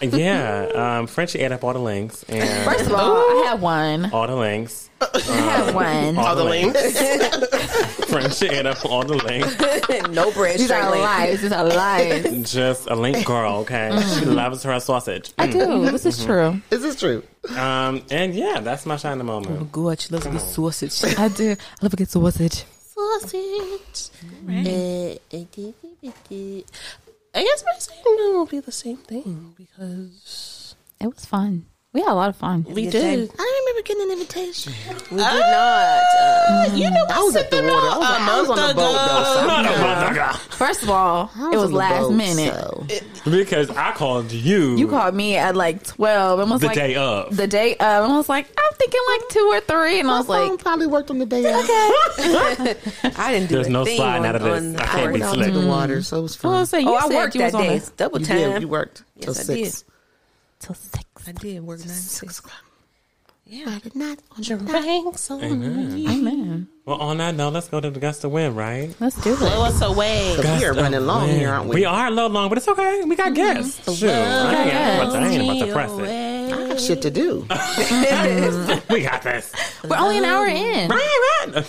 [0.12, 0.98] Yeah.
[0.98, 4.10] Um, Frenchie ate up all the links and First of all, I had one.
[4.12, 4.90] all the links.
[5.00, 6.18] I had um, one.
[6.18, 8.06] All, All the links.
[8.08, 9.58] Frenchie ate up all the links.
[10.10, 11.02] no bread, These straight are link.
[11.04, 11.42] lies.
[11.42, 12.52] These are lies.
[12.52, 13.90] Just a link girl, okay?
[13.92, 14.18] Mm.
[14.18, 15.32] She loves her sausage.
[15.38, 15.58] I do.
[15.58, 15.92] Mm-hmm.
[15.92, 16.60] This is true.
[16.70, 17.22] Is this true?
[17.56, 19.58] Um, and yeah, that's my shining moment.
[19.60, 21.18] Oh, God, she loves good sausage.
[21.18, 21.52] I do.
[21.52, 22.64] I love a good sausage.
[22.94, 24.10] Sausage.
[24.48, 26.62] Eh, eh,
[27.34, 31.66] I guess my second one will be the same thing because It was fun.
[31.94, 32.64] We had a lot of fun.
[32.70, 33.30] we good did.
[33.34, 34.72] I don't remember getting an invitation.
[35.10, 36.02] We did not.
[36.22, 37.68] Uh, You know, I was at the water.
[37.68, 39.24] I was, I was on the boat, though.
[39.24, 40.36] So I'm good.
[40.54, 42.54] First of all, I it was on the last boat, minute.
[42.54, 44.76] so- Because I called you.
[44.78, 47.36] You called me at like twelve and was the like day of.
[47.36, 50.18] the day of, and I was like, I'm thinking like two or three, and I
[50.20, 51.60] was My phone like, probably worked on the day of.
[53.18, 53.56] I didn't do anything.
[53.58, 54.56] There's a no thing sliding on, out of this.
[54.62, 55.52] on the I can't be Went out slick.
[55.52, 56.52] to the water, so it was I fun.
[56.52, 57.78] was saying, you Oh, I said worked you was that on day.
[57.80, 58.36] the- Double time.
[58.38, 58.62] did.
[58.62, 59.84] You worked till Yes, I six.
[60.58, 61.04] till six.
[61.26, 62.38] I did work nine to Six six.
[62.40, 62.64] o'clock.
[63.44, 64.18] Yeah, I did not.
[64.36, 66.06] On your the ranks on Amen.
[66.08, 66.68] Amen.
[66.86, 68.94] Well, on that note, let's go to the Gust of Wind, right?
[69.00, 69.38] Let's do it.
[69.40, 69.68] Blow it.
[69.68, 70.36] us away.
[70.38, 71.36] we are running long Win.
[71.38, 71.74] here, aren't we?
[71.76, 73.02] We are a little long, but it's okay.
[73.04, 73.98] We got guests.
[73.98, 76.52] Shoot, I ain't about to, I ain't about to press it.
[76.54, 77.46] I got shit to do.
[78.90, 79.52] We got this.
[79.88, 80.88] We're only an hour in.
[80.88, 81.64] Right, right.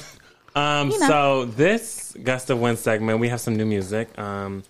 [0.55, 1.07] Um, You know.
[1.07, 4.17] so this Gust of Wind segment, we have some new music.
[4.19, 4.63] Um,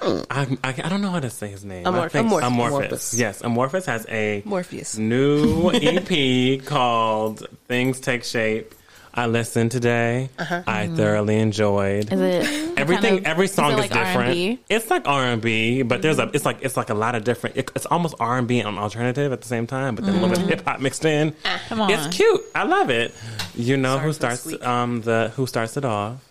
[0.00, 0.26] Mm.
[0.30, 1.86] I, I, I don't know how to say his name.
[1.86, 2.20] I Amorphous.
[2.20, 2.46] Amorphous.
[2.46, 2.76] Amorphous.
[2.78, 3.14] Amorphous.
[3.14, 4.96] Yes, Amorphous has a Morpheus.
[4.98, 8.74] new EP called Things Take Shape.
[9.18, 10.28] I listened today.
[10.38, 10.62] Uh-huh.
[10.66, 12.12] I thoroughly enjoyed.
[12.12, 14.28] Is it Everything, kind of- every song it is, like different.
[14.28, 14.58] R&B?
[14.68, 16.36] It's like R and B, but there's a, mm-hmm.
[16.36, 17.56] it's like it's like a lot of different.
[17.56, 20.20] It, it's almost R and B and alternative at the same time, but then a
[20.20, 21.34] little bit of hip hop mixed in.
[21.46, 21.62] Ah.
[21.70, 21.90] Come on.
[21.90, 22.42] It's cute.
[22.54, 23.14] I love it.
[23.54, 26.22] You know who Sorry for starts um the who starts it off?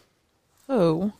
[0.67, 1.11] Who?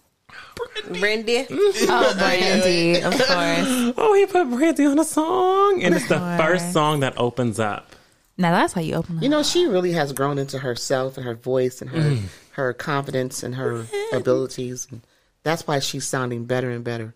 [0.99, 1.45] Brandy.
[1.88, 3.93] Oh, Brandy, of course.
[3.97, 6.39] Oh, he put Brandy on a song, and it's the course.
[6.41, 7.91] first song that opens up.
[8.38, 11.36] Now that's how you open You know, she really has grown into herself and her
[11.36, 12.22] voice and her Mm.
[12.51, 14.88] her confidence and her abilities.
[14.91, 15.01] And
[15.43, 17.14] that's why she's sounding better and better.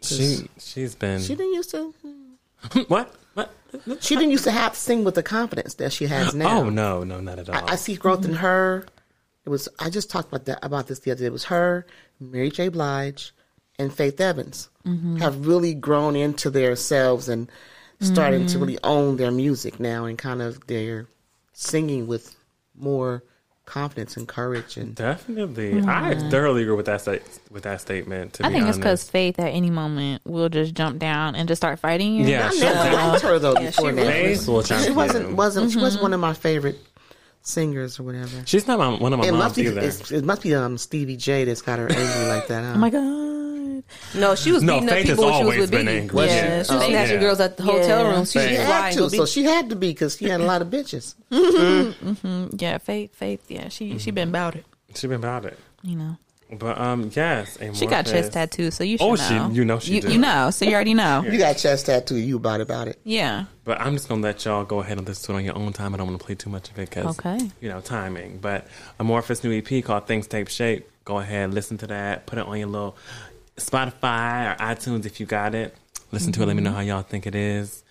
[0.00, 1.92] She she's been She didn't used to.
[2.88, 3.52] what what?
[4.00, 6.60] She didn't used to have to sing with the confidence that she has now.
[6.60, 7.56] Oh no no not at all.
[7.56, 8.86] I, I see growth in her.
[9.44, 9.68] It was.
[9.78, 11.26] I just talked about that about this the other day.
[11.26, 11.86] It was her,
[12.18, 12.68] Mary J.
[12.68, 13.32] Blige,
[13.78, 15.16] and Faith Evans mm-hmm.
[15.16, 17.48] have really grown into themselves and
[18.00, 18.60] starting to mm-hmm.
[18.60, 21.06] really own their music now and kind of they're
[21.52, 22.36] singing with
[22.74, 23.22] more
[23.66, 27.20] confidence and courage and Definitely, I thoroughly agree with that sta-
[27.50, 28.34] with that statement.
[28.34, 31.34] To I be think it's honest, because Faith at any moment will just jump down
[31.34, 32.26] and just start fighting you.
[32.26, 34.04] Yeah, I she'll never jump- liked her though before she now.
[34.04, 36.02] Faith She wasn't wasn't she wasn't mm-hmm.
[36.02, 36.78] one of my favorite
[37.44, 38.42] singers or whatever.
[38.46, 39.80] She's not my, one of my It moms must be either.
[40.16, 42.64] it must be um Stevie J that's got her angry like that.
[42.64, 42.72] Huh?
[42.74, 43.84] Oh my god.
[44.14, 46.00] No, she was No, beating up Faith has people when she was with been Biggie.
[46.00, 46.16] angry.
[46.16, 46.68] Was Yeah, she?
[46.68, 47.20] she was Oh, Snatching Yeah.
[47.20, 48.10] girls at the hotel Yeah.
[48.16, 48.24] room.
[48.24, 50.68] She She had to, so she had to be because she had a lot of
[50.68, 51.14] bitches.
[52.60, 53.44] Yeah, Faith, Faith.
[53.48, 54.64] Yeah, she she been about it.
[54.94, 56.16] She been about it, You know,
[56.52, 59.48] but um, yes, she got chest tattoo, so you should Oh, know.
[59.50, 60.12] she- you know she you, do.
[60.12, 61.22] you know, so you already know.
[61.24, 62.16] You got chest tattoo.
[62.16, 62.98] You about about it.
[63.04, 63.46] Yeah.
[63.64, 65.72] But I'm just gonna let y'all go ahead and listen to it on your own
[65.72, 65.94] time.
[65.94, 67.38] I don't want to play too much of it because Okay.
[67.60, 68.38] you know timing.
[68.38, 68.66] But
[68.98, 70.88] Amorphous new EP called Things Take Shape.
[71.04, 72.26] Go ahead, listen to that.
[72.26, 72.96] Put it on your little
[73.56, 75.74] Spotify or iTunes if you got it.
[76.12, 76.46] Listen to it.
[76.46, 77.82] Let me know how y'all think it is.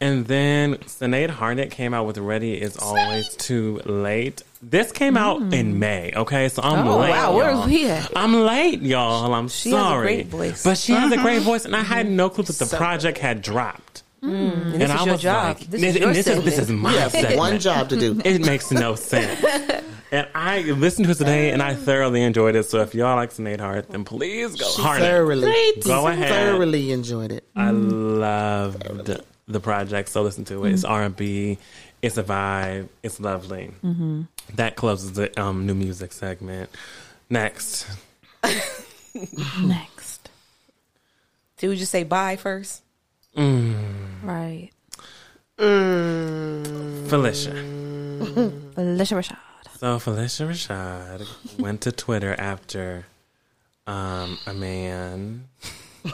[0.00, 5.40] And then Sinead Harnett came out with "Ready Is Always Too Late." This came out
[5.54, 5.78] in hmm.
[5.78, 6.12] May.
[6.14, 7.10] Okay, so I'm Oh, late.
[7.10, 7.66] wow, where's y'all.
[7.66, 8.10] we at?
[8.14, 9.32] I'm late, y'all.
[9.32, 10.62] I'm She has a sorry, great voice.
[10.64, 11.44] but she has a great uh-huh.
[11.50, 14.02] voice, and I had no clue that the project had dropped.
[14.20, 14.28] Hmm.
[14.34, 15.44] And this and is I your was job.
[15.44, 17.38] like, This and is your this, is, this is my You have segment.
[17.38, 18.20] one job to do.
[18.24, 19.42] It makes no sense.
[20.12, 22.64] and I listened to it today, and I thoroughly enjoyed it.
[22.64, 25.00] So if y'all like Sinead Harnett, then please go hard.
[25.00, 26.28] Thoroughly, Go ahead.
[26.28, 27.48] thoroughly enjoyed it.
[27.56, 30.72] I loved the project, so listen to it.
[30.72, 30.92] It's mm-hmm.
[30.92, 31.58] R and B.
[32.02, 32.88] It's a vibe.
[33.02, 33.72] It's lovely.
[34.54, 36.70] That closes the um, new music segment.
[37.28, 37.86] Next,
[39.62, 40.28] Next.
[41.58, 42.82] Did we just say bye first?
[43.36, 44.70] Right.
[47.08, 47.52] Felicia.
[48.74, 49.36] Phylicia Rashad.
[49.78, 53.06] So Phylicia Rashad went to Twitter after
[53.86, 55.44] um, a man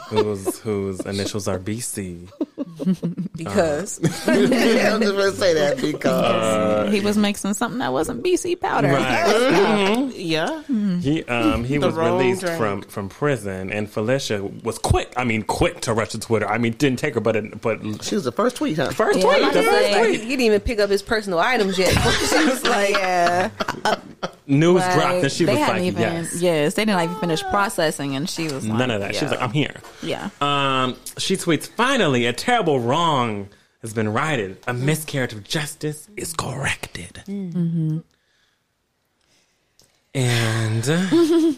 [0.09, 2.29] whose whose initials are BC
[3.35, 8.89] because I'm just gonna say that because he was mixing something that wasn't BC powder.
[8.89, 10.13] Right.
[10.17, 10.61] Yeah.
[10.63, 12.57] He um he The was released drink.
[12.57, 15.11] from from prison, and Phylicia was quick.
[15.15, 16.47] I mean, quick to rush to Twitter.
[16.47, 18.89] I mean, didn't take her, but it, but she was the first tweet, huh?
[18.91, 20.21] first Yeah, tweet, like the first said, tweet.
[20.21, 21.91] he didn't even pick up his personal items yet.
[21.93, 23.49] she was like, Yeah,
[24.47, 26.01] News like, dropped, and she was hadn't like, even.
[26.01, 26.41] yes.
[26.41, 26.73] Yes.
[26.73, 29.15] they didn't like finish processing, and she was None like, of that.
[29.15, 29.75] She was like, I'm here.
[30.01, 30.29] Yeah.
[30.41, 33.49] Um, she tweets, finally, a terrible wrong
[33.81, 34.57] has been righted.
[34.67, 37.21] A miscarriage of justice is corrected.
[37.27, 37.99] Mm-hmm.
[40.13, 41.53] And uh,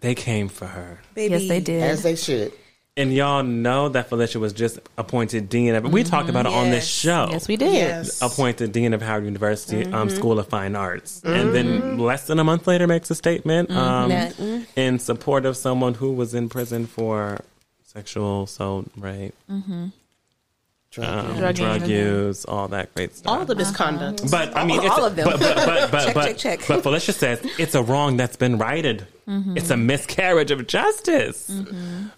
[0.00, 1.00] they came for her.
[1.14, 1.82] baby, Yes, they did.
[1.82, 2.52] As they should.
[2.96, 5.84] And y'all know that Phylicia was just appointed dean of.
[5.90, 7.28] We talked about it on this show.
[7.30, 7.72] yes, we did.
[7.72, 8.20] Yes.
[8.20, 10.16] Appointed dean of Howard University um, Mm-hmm.
[10.16, 14.10] School of Fine Arts, and then less than a month later makes a statement um,
[14.10, 14.66] Mhm.
[14.76, 17.38] in support of someone who was in prison for
[17.84, 19.34] sexual assault, rape,
[20.98, 21.88] um, Drug drug, use.
[21.88, 23.32] use, all that great stuff.
[23.32, 24.28] All the misconduct.
[24.30, 25.24] but I mean, All- it's all of them.
[25.30, 26.68] But but but but Check, but, check, check.
[26.68, 29.06] but Phylicia says it's a wrong that's been righted.
[29.28, 29.56] Mm-hmm.
[29.56, 31.48] It's a miscarriage of justice.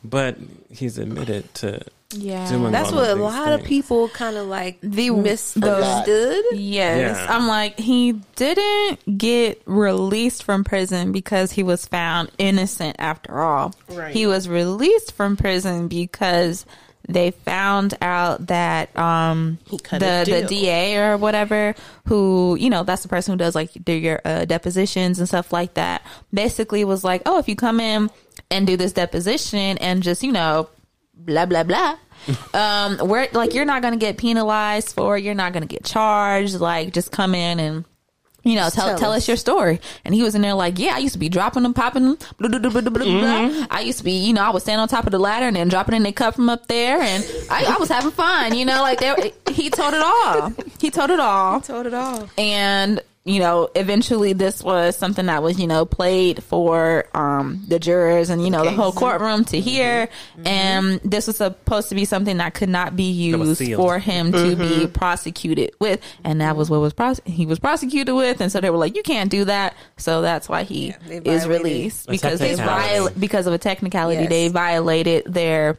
[0.03, 0.39] But
[0.70, 1.83] he's admitted to
[2.14, 2.49] Yeah.
[2.49, 6.45] doing That's what a of these lot of people kind of like The- misunderstood.
[6.53, 7.16] Yes.
[7.18, 7.27] Yeah.
[7.37, 13.75] I'm like, he didn't get released from prison because he was found innocent after all.
[13.91, 14.14] Right.
[14.14, 16.64] He was released from prison because
[17.09, 19.59] they found out that um
[19.91, 20.47] the the.
[20.49, 21.75] DA or whatever
[22.07, 25.53] who you know that's the person who does like do your uh, depositions and stuff
[25.53, 28.11] like that basically was like oh if you come in
[28.51, 30.69] and do this deposition and just you know
[31.15, 31.97] blah blah blah
[32.55, 36.61] um we're like you're not gonna get penalized for it, you're not gonna get charged
[36.61, 37.85] like just come in and
[38.45, 39.18] you know, tell tell tell, us.
[39.18, 39.28] us.
[39.28, 39.80] your story.
[40.05, 42.18] And he was in there like, yeah, I used to be dropping them, popping them.
[42.38, 43.05] Blah, blah, blah, blah, blah, blah.
[43.05, 43.64] Mm-hmm.
[43.70, 45.57] I used to be, you know, I would stand on top of the ladder and
[45.57, 48.57] then dropping in their cup from up there, and I, I was having fun.
[48.57, 50.53] You know, like they, he told it all.
[50.80, 52.28] He told it all Told it all.
[52.36, 57.79] and you know eventually this was something that was you know played for um the
[57.79, 59.68] jurors and you know the whole courtroom to mm-hmm.
[59.68, 60.07] hear.
[60.07, 60.47] Mm-hmm.
[60.47, 64.57] And this was supposed to be something that could not be used for him to
[64.57, 64.93] be mm-hmm.
[64.93, 66.01] prosecuted with.
[66.25, 68.41] And that was what was prose- he was prosecuted with.
[68.41, 69.75] And so they were like you can't do that.
[69.97, 72.99] So that's why he they is released because they technicality.
[72.99, 74.29] viol- because of a technicality Yes.
[74.31, 75.79] they violated their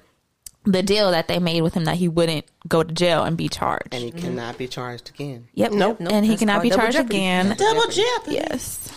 [0.65, 3.49] the deal that they made with him that he wouldn't go to jail and be
[3.49, 4.19] charged And he mm-hmm.
[4.19, 5.47] cannot be charged again.
[5.53, 5.71] Yep.
[5.73, 5.99] Nope.
[5.99, 6.11] Nope.
[6.11, 7.17] And he That's cannot be charged jeopardy.
[7.17, 7.55] again.
[7.57, 8.35] Double jeopardy.
[8.35, 8.91] Yes.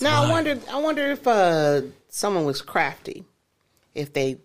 [0.00, 0.58] Now I wonder.
[0.70, 3.24] I wonder if uh, someone was crafty,
[3.94, 4.38] if they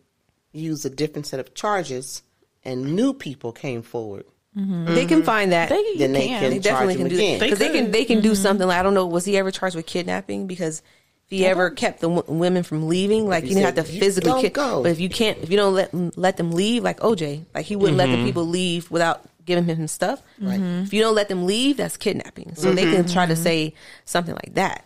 [0.52, 2.24] used a different set of charges
[2.64, 4.26] and new people came forward.
[4.58, 4.94] Mm-hmm.
[4.94, 5.70] They can find that.
[5.70, 6.42] They, Then they can.
[6.42, 7.40] can- They definitely can him do again.
[7.40, 7.92] that because they, They can.
[7.92, 8.42] They can do mm-hmm.
[8.42, 8.68] something.
[8.68, 9.06] Like, I don't know.
[9.06, 10.48] Was he ever charged with kidnapping?
[10.48, 10.82] Because
[11.30, 13.92] if he ever kept the w- women from leaving, like he you didn't have to
[13.92, 14.32] physically.
[14.32, 17.00] don't kid- go." But if you can't, if you don't let let them leave, like
[17.00, 18.26] OJ, like he wouldn't let the mm-hmm.
[18.26, 20.22] people leave without giving him his stuff.
[20.40, 20.60] Right.
[20.60, 20.84] Mm-hmm.
[20.84, 22.56] If you don't let them leave, that's kidnapping.
[22.56, 23.44] So they can try to mm-hmm.
[23.44, 23.74] say
[24.06, 24.86] something like that,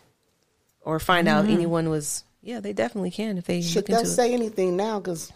[0.81, 2.23] or find out anyone was.
[2.41, 4.15] Yeah, they definitely can if they Should look that into it.
[4.15, 4.99] say anything now?
[4.99, 5.31] Because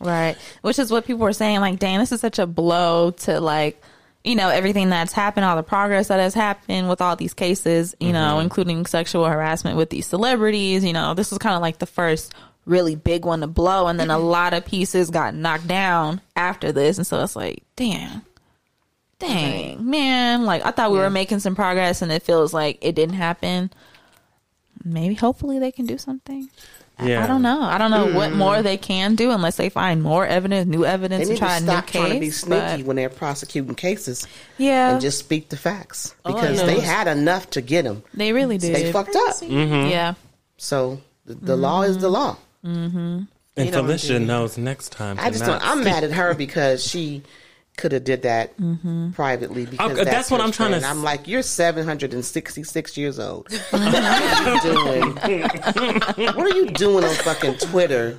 [0.00, 0.36] Right.
[0.62, 3.80] Which is what people were saying, like, dang, this is such a blow to like,
[4.24, 7.94] you know, everything that's happened, all the progress that has happened with all these cases,
[8.00, 8.42] you know, mm-hmm.
[8.42, 12.34] including sexual harassment with these celebrities, you know, this was kind of like the first
[12.66, 14.24] really big one to blow and then a mm-hmm.
[14.24, 18.22] lot of pieces got knocked down after this and so it's like, damn.
[19.18, 20.44] Dang, man.
[20.44, 23.72] Like I thought we were making some progress and it feels like it didn't happen.
[24.84, 26.50] Maybe hopefully they can do something.
[26.98, 27.24] I- Yeah.
[27.24, 27.62] I don't know.
[27.62, 28.38] I don't know what mm-hmm.
[28.38, 31.48] more they can do unless they find more evidence, new they evidence, need and try
[31.48, 34.26] to a new stop trying to be sneaky but- when they're prosecuting cases
[34.56, 36.66] yeah, and just speak the facts oh, because know.
[36.66, 38.02] they had enough to get them.
[38.14, 38.74] they really did.
[38.74, 39.36] They fucked up.
[39.42, 40.14] Yeah,
[40.56, 42.14] So the, the law is the mm-hmm.
[42.14, 42.36] law.
[42.64, 43.22] Mm-hmm.
[43.58, 45.18] And don't Phylicia knows next time.
[45.18, 45.62] I just don't.
[45.62, 47.22] I'm mad at her because she
[47.78, 48.52] could have did that
[49.14, 49.64] privately.
[49.64, 50.84] Because Okay, that's what I'm trying to friend.
[50.84, 53.48] s- I'm like, you're 766 years old.
[53.70, 55.14] what are you doing?
[56.36, 58.16] what are you doing on fucking Twitter?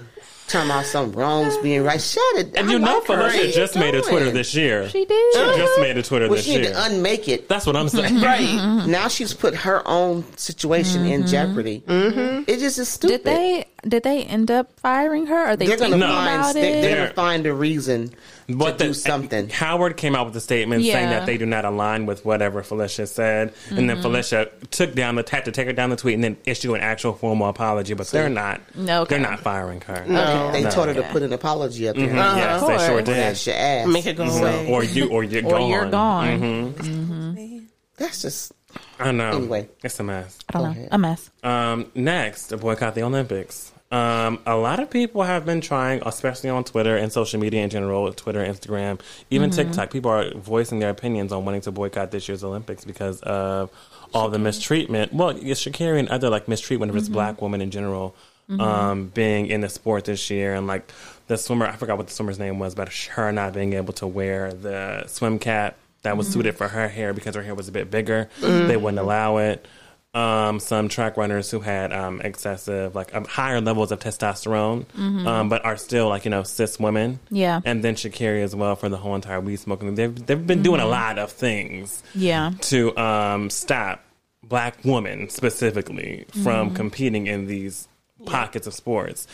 [0.47, 2.01] Talking about some wrongs being right.
[2.01, 2.55] Shut it.
[2.55, 3.13] And I you know, like her.
[3.29, 4.01] Phylicia you just made a?
[4.01, 4.89] Twitter this year.
[4.89, 5.33] she did.
[5.35, 6.73] She just made a Twitter Well, this she need year.
[6.73, 7.47] to unmake it.
[7.47, 8.19] That's what I'm saying.
[8.21, 11.83] Right now, she's put her own situation in jeopardy.
[11.85, 12.45] Mm-hmm.
[12.47, 13.17] It just is stupid.
[13.17, 13.65] Did they?
[13.87, 15.51] Did they end up firing her?
[15.51, 16.55] Or they They're gonna thinking find.
[16.55, 16.71] They, it?
[16.73, 18.13] they're They're- gonna find a reason
[18.47, 19.49] But to do something.
[19.49, 23.07] Howard came out with a statement saying that they do not align with whatever Phylicia
[23.07, 23.87] said, and Mm-hmm.
[23.87, 26.73] then Phylicia took down the had to take her down the tweet and then issue
[26.75, 27.93] an actual formal apology.
[27.93, 28.61] But they're not.
[28.75, 29.15] No, okay.
[29.15, 30.03] they're not firing her.
[30.07, 30.69] No, they No.
[30.71, 32.07] told her to put an apology up there.
[32.07, 33.03] Mhm, Yes, they sure course.
[33.05, 33.15] did.
[33.15, 33.87] That's your ass.
[33.87, 34.67] Make it go away.
[34.71, 35.69] Or you, or you're or gone.
[35.69, 36.73] you're gone.
[36.73, 37.63] Mhm.
[37.97, 38.51] That's just
[38.99, 39.31] I know.
[39.31, 39.69] Anyway.
[39.83, 40.37] it's a mess.
[40.49, 40.71] I don't Go know.
[40.71, 40.89] ahead.
[40.91, 41.29] A mess.
[41.43, 43.71] Um, next, to boycott the Olympics.
[43.91, 47.71] Um, a lot of people have been trying, especially on Twitter and social media in
[47.71, 48.99] general, Twitter, Instagram,
[49.31, 49.89] even TikTok.
[49.89, 53.71] People are voicing their opinions on wanting to boycott this year's Olympics because of
[54.13, 55.11] all the mistreatment.
[55.11, 58.15] Well, it's Sha'Carri and other like mistreatment of this black woman in general
[58.59, 60.91] um, being in the sport this year, and like
[61.27, 64.07] the swimmer, I forgot what the swimmer's name was, but her not being able to
[64.07, 67.71] wear the swim cap that was suited for her hair because her hair was a
[67.71, 68.29] bit bigger.
[68.41, 69.65] They wouldn't allow it.
[70.11, 74.85] Um, some track runners who had um, excessive, like um, higher levels of testosterone,
[75.27, 77.19] um, but are still like you know cis women.
[77.29, 77.61] Yeah.
[77.63, 79.93] and then Sha'Carri as well for the whole entire weed smoking.
[79.93, 82.53] They've they've been doing a lot of things Yeah.
[82.61, 84.03] to um, stop
[84.41, 87.87] black women specifically from competing in these
[88.25, 89.27] pockets of sports.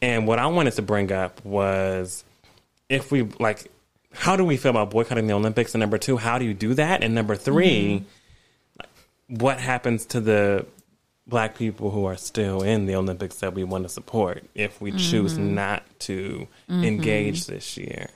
[0.00, 2.24] And what I wanted to bring up was
[2.88, 3.70] if we like,
[4.12, 5.74] how do we feel about boycotting the Olympics?
[5.74, 7.02] And number two, how do you do that?
[7.02, 8.04] And number 3
[8.78, 9.36] mm-hmm.
[9.36, 10.66] what happens to the
[11.26, 14.92] black people who are still in the Olympics that we want to support if we
[14.92, 15.54] choose mm-hmm.
[15.54, 16.84] not to mm-hmm.
[16.84, 18.08] engage this year?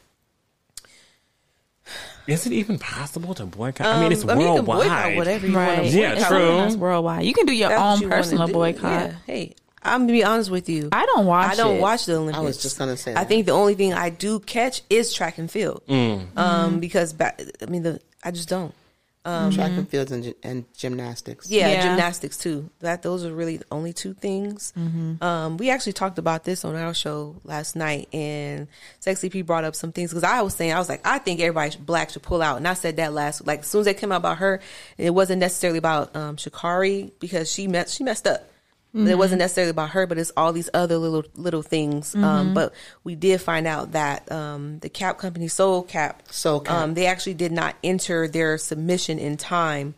[2.27, 3.86] Is it even possible to boycott?
[3.86, 4.89] I mean, it's Um, I mean, you can worldwide.
[4.89, 5.90] boycott whatever you want Right.
[5.90, 6.56] to Yeah, true.
[6.56, 7.24] That's worldwide.
[7.24, 8.82] You can do your That's own you personal boycott.
[9.10, 9.14] Yeah.
[9.27, 9.55] Hey,
[9.87, 10.89] I'm gonna be honest with you.
[10.93, 11.81] I don't watch I don't it.
[11.81, 12.39] watch the Olympics.
[12.39, 15.39] I was just gonna say I think the only thing I do catch is track
[15.39, 15.83] and field.
[15.89, 18.75] Um, because back, I mean, the I just don't.
[19.25, 21.51] track and fields and, and gymnastics.
[21.51, 21.83] Yeah, Yeah.
[21.89, 22.71] gymnastics too.
[22.79, 24.73] That those are really the only two things.
[25.21, 28.69] Um, we actually talked about this on our show last night, and
[29.01, 31.41] Sexy P brought up some things because I was saying I was like I think
[31.41, 33.95] everybody black should pull out, and I said that last like as soon as they
[33.95, 34.61] came out about her,
[34.97, 38.49] it wasn't necessarily about um, Sha'Carri because she met she messed up.
[39.05, 42.14] But it wasn't necessarily about her, but it's all these other little little things.
[42.14, 42.73] Um, but
[43.05, 46.74] we did find out that um, the cap company, Soul Cap, Soul Cap.
[46.74, 49.94] um, they actually did not enter their submission in time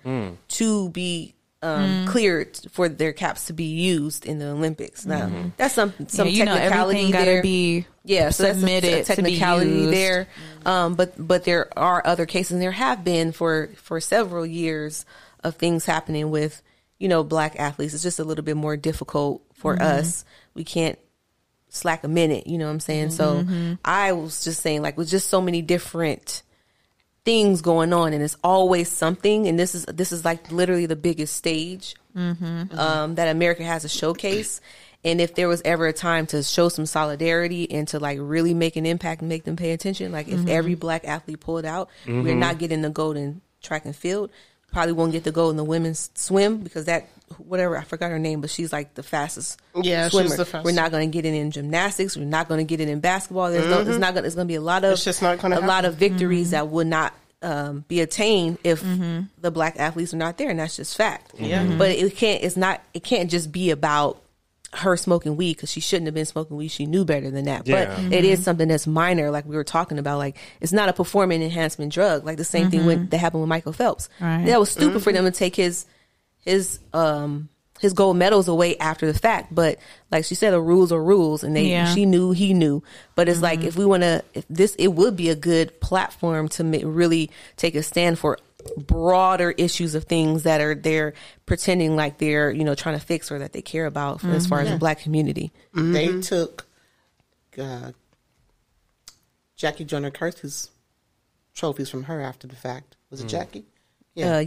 [0.49, 5.05] to be um, cleared for their caps to be used in the Olympics.
[5.07, 7.37] Now that's some some yeah, you know, technicality everything got there.
[7.39, 9.93] to be yeah, so that's a- submitted a to be technicality used.
[9.93, 10.29] there.
[10.65, 15.05] Um, but but there are other cases, and there have been for for several years
[15.45, 16.63] of things happening with
[16.99, 17.95] you know black athletes.
[17.95, 19.83] It's just a little bit more difficult for Mm-hmm.
[20.01, 20.25] us.
[20.55, 20.99] We can't
[21.69, 22.47] slack a minute.
[22.47, 23.11] You know what I'm saying?
[23.11, 23.75] So Mm-hmm.
[23.85, 26.43] I was just saying, like, with just so many different
[27.25, 29.47] things going on, and it's always something.
[29.47, 33.89] And this is this is like literally the biggest stage um, that America has a
[33.89, 34.61] showcase.
[35.05, 38.53] And if there was ever a time to show some solidarity and to like really
[38.55, 41.89] make an impact and make them pay attention, like if every black athlete pulled out,
[42.07, 44.31] we're not getting the golden track and field.
[44.73, 47.09] Probably won't get the gold in the women's swim because that
[47.39, 50.29] whatever I forgot her name, but she's like the fastest Yeah, she's swimmer.
[50.29, 50.65] the fastest.
[50.65, 52.17] We're not going to get it in gymnastics.
[52.17, 53.51] We're not going to get it in basketball.
[53.51, 53.81] There's no.
[53.81, 54.01] It's mm-hmm.
[54.01, 54.27] not going.
[54.27, 54.93] It's going to be a lot of.
[54.93, 56.53] It's just not gonna a lot of victories mm-hmm.
[56.53, 59.23] that would not um, be attained if mm-hmm.
[59.41, 61.33] the black athletes are not there, and that's just fact.
[61.39, 61.77] Yeah.
[61.77, 62.43] But it can't.
[62.43, 62.83] It's not.
[62.95, 64.23] It can't just be about
[64.75, 66.69] her smoking weed because she shouldn't have been smoking weed.
[66.69, 67.67] She knew better than that.
[67.67, 67.87] Yeah.
[67.87, 68.45] But it is mm-hmm.
[68.45, 70.19] something that's minor, like we were talking about.
[70.19, 72.25] Like it's not a performance enhancement drug.
[72.25, 73.09] Like the same thing with, mm-hmm.
[73.09, 74.09] that happened with Michael Phelps.
[74.21, 74.45] Right.
[74.47, 75.25] That was stupid for mm-hmm.
[75.25, 75.87] them to take his
[76.45, 77.49] his um
[77.81, 79.55] his gold medals away after the fact.
[79.55, 79.79] But
[80.11, 81.93] like she said, the rules are rules, and they Yeah.
[81.95, 82.83] she knew he knew.
[83.15, 86.49] But it's like if we want to, if this it would be a good platform
[86.51, 88.39] to ma- really take a stand for
[88.77, 91.15] broader issues of things that are they're
[91.47, 94.61] pretending like they're you know trying to fix or that they care about as far
[94.61, 95.53] as the black community.
[95.75, 96.67] They took
[97.59, 97.93] uh,
[99.57, 100.71] Jackie Joyner Kersee's
[101.55, 102.97] trophies from her after the fact.
[103.11, 103.65] Was it Jackie?
[104.23, 104.45] Uh,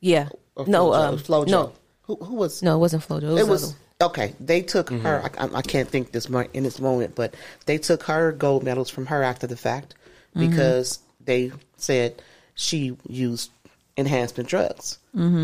[0.00, 0.94] yeah, Or no, Flojo?
[1.08, 1.48] um, Flojo.
[1.48, 1.72] no,
[2.02, 2.62] Who, who was?
[2.62, 3.22] no, it wasn't Flojo.
[3.22, 4.34] It was, It was okay.
[4.40, 5.22] They took her.
[5.38, 7.34] I, I- I can't think this mo- in this moment, but
[7.66, 9.94] they took her gold medals from her after the fact
[10.36, 12.20] because they said
[12.54, 13.50] she used
[13.96, 14.98] enhancement drugs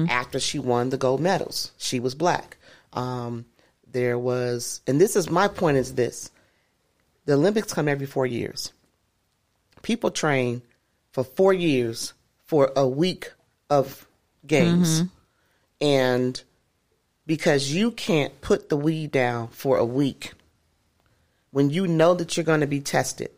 [0.09, 1.73] after she won the gold medals.
[1.79, 2.57] She was black.
[2.93, 3.45] Um,
[3.91, 6.31] there was, and this is my point: is this
[7.27, 8.73] the Olympics come every four years?
[9.83, 10.63] People train
[11.13, 12.13] for four years
[12.47, 13.33] for a week
[13.71, 14.07] of
[14.47, 15.03] games,
[15.81, 16.43] and
[17.27, 20.33] because you can't put the weed down for a week
[21.51, 23.31] when you know that you're going to be tested.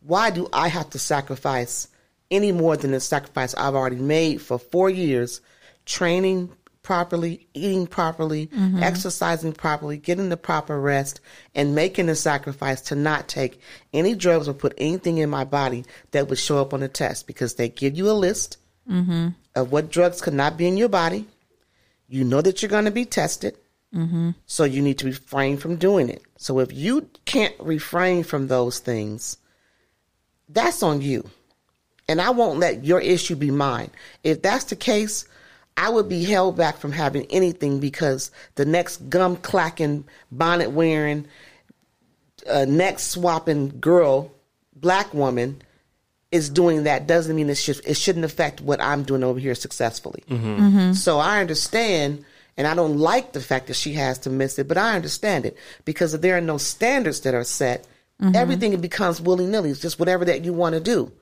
[0.00, 1.88] Why do I have to sacrifice
[2.30, 5.40] any more than the sacrifice I've already made for four years,
[5.84, 6.50] training
[6.86, 8.80] properly, eating properly, mm-hmm.
[8.80, 11.20] exercising properly, getting the proper rest,
[11.52, 13.60] and making the sacrifice to not take
[13.92, 17.26] any drugs or put anything in my body that would show up on the test
[17.26, 18.58] because they give you a list
[18.88, 19.30] mm-hmm.
[19.56, 21.26] of what drugs could not be in your body.
[22.08, 23.56] You know that you're going to be tested.
[23.92, 24.30] Mm-hmm.
[24.46, 26.22] So you need to refrain from doing it.
[26.36, 29.38] So if you can't refrain from those things,
[30.48, 31.28] that's on you.
[32.08, 33.90] And I won't let your issue be mine.
[34.22, 35.26] If that's the case,
[35.76, 41.26] I would be held back from having anything because the next gum clacking, bonnet wearing,
[42.48, 44.32] uh, neck swapping girl,
[44.74, 45.62] black woman,
[46.32, 49.54] is doing that doesn't mean it should it shouldn't affect what I'm doing over here
[49.54, 50.22] successfully.
[50.28, 50.60] Mm-hmm.
[50.60, 50.92] Mm-hmm.
[50.92, 52.24] So I understand,
[52.56, 55.46] and I don't like the fact that she has to miss it, but I understand
[55.46, 57.86] it because if there are no standards that are set,
[58.20, 58.34] mm-hmm.
[58.34, 59.70] everything becomes willy nilly.
[59.70, 61.12] It's just whatever that you want to do.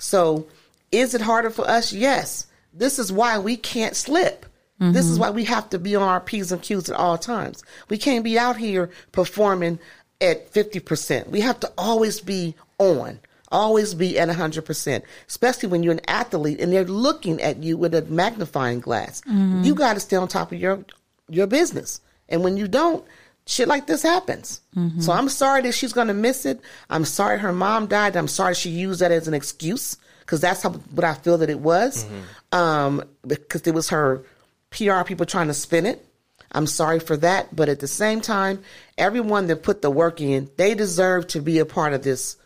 [0.00, 0.46] So,
[0.90, 1.92] is it harder for us?
[1.92, 2.46] Yes.
[2.72, 4.46] This is why we can't slip.
[4.80, 5.20] This is mm-hmm.
[5.20, 7.62] why we have to be on our P's and Q's at all times.
[7.90, 9.78] We can't be out here performing
[10.22, 11.28] at 50%.
[11.28, 13.20] We have to always be on,
[13.52, 17.94] always be at 100%, especially when you're an athlete and they're looking at you with
[17.94, 19.20] a magnifying glass.
[19.22, 19.64] Mm-hmm.
[19.64, 20.82] You got to stay on top of your,
[21.28, 22.00] your business.
[22.30, 23.04] And when you don't,
[23.50, 24.60] shit like this happens.
[25.00, 26.60] So I'm sorry that she's going to miss it.
[26.88, 28.16] I'm sorry her mom died.
[28.16, 31.50] I'm sorry she used that as an excuse because that's how, what I feel that
[31.50, 32.06] it was.
[32.52, 34.22] Um, because it was her
[34.70, 36.06] PR people trying to spin it.
[36.52, 38.62] I'm sorry for that, but at the same time,
[38.98, 42.36] everyone that put the work in, they deserve to be a part of this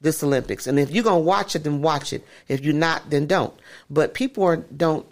[0.00, 0.66] this Olympics.
[0.66, 2.24] And if you're gonna watch it, then watch it.
[2.48, 3.54] If you're not, then don't.
[3.88, 5.06] But people are don't.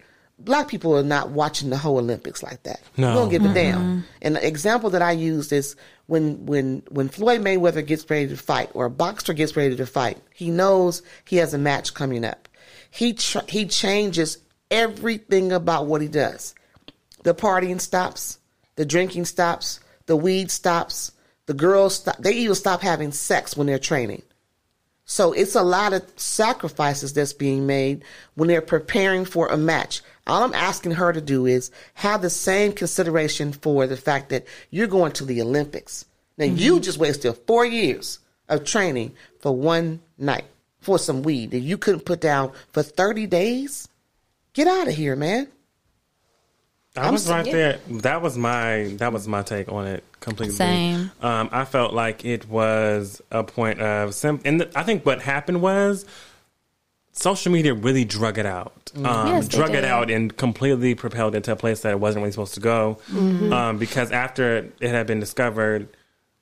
[0.44, 2.80] Black people are not watching the whole Olympics like that.
[2.96, 3.10] No.
[3.10, 4.04] We don't give a damn.
[4.20, 8.36] And the example that I used is when when when Floyd Mayweather gets ready to
[8.36, 12.24] fight or a boxer gets ready to fight, he knows he has a match coming
[12.24, 12.48] up.
[12.90, 14.38] He tr- he changes
[14.70, 16.54] everything about what he does.
[17.22, 18.38] The partying stops,
[18.76, 21.12] the drinking stops, the weed stops,
[21.46, 22.18] the girls stop.
[22.18, 24.22] They even stop having sex when they're training.
[25.04, 28.04] So it's a lot of sacrifices that's being made
[28.34, 30.00] when they're preparing for a match.
[30.26, 34.46] All I'm asking her to do is have the same consideration for the fact that
[34.70, 36.04] you're going to the Olympics.
[36.38, 38.18] Now you just wasted four years
[38.48, 40.44] of training for one night
[40.80, 43.88] for some weed that you couldn't put down for 30 days.
[44.52, 45.48] Get out of here, man.
[46.96, 47.78] I was so- right there.
[47.88, 50.54] That was my that was my take on it completely.
[50.54, 51.10] Same.
[51.22, 55.22] Um, I felt like it was a point of sim- and the, I think what
[55.22, 56.04] happened was
[57.12, 58.86] social media really drug it out.
[58.86, 59.06] Mm-hmm.
[59.06, 62.22] Um, Yes, drug it out and completely propelled it to a place that it wasn't
[62.22, 62.98] really supposed to go.
[63.10, 63.52] Mm-hmm.
[63.52, 65.88] Um, because after it had been discovered,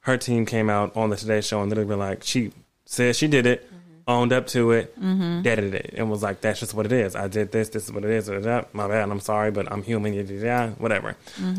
[0.01, 2.53] her team came out on the Today Show and literally were like, she
[2.87, 3.67] said she did it.
[3.67, 3.77] Mm-hmm.
[4.09, 4.99] Owned up to it,
[5.43, 7.15] deaded it, and was like, "That's just what it is.
[7.15, 7.69] I did this.
[7.69, 8.29] This is what it is.
[8.73, 9.09] My bad.
[9.09, 10.15] I'm sorry, but I'm human.
[10.15, 11.15] Yeah, whatever."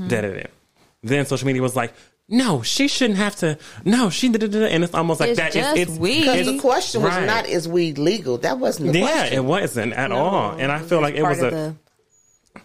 [0.07, 0.51] Deaded it.
[1.01, 1.93] Then social media was like,
[2.31, 3.57] "No, she shouldn't have to.
[3.85, 5.51] No, she did it." And it's almost like It's that.
[5.51, 6.21] just it's, weed.
[6.21, 7.25] Because the question was right.
[7.25, 8.37] not is weed legal.
[8.39, 9.37] That wasn't the Yeah, question.
[9.37, 10.51] it wasn't at all.
[10.57, 11.49] And I feel like it was a.
[11.49, 11.75] the,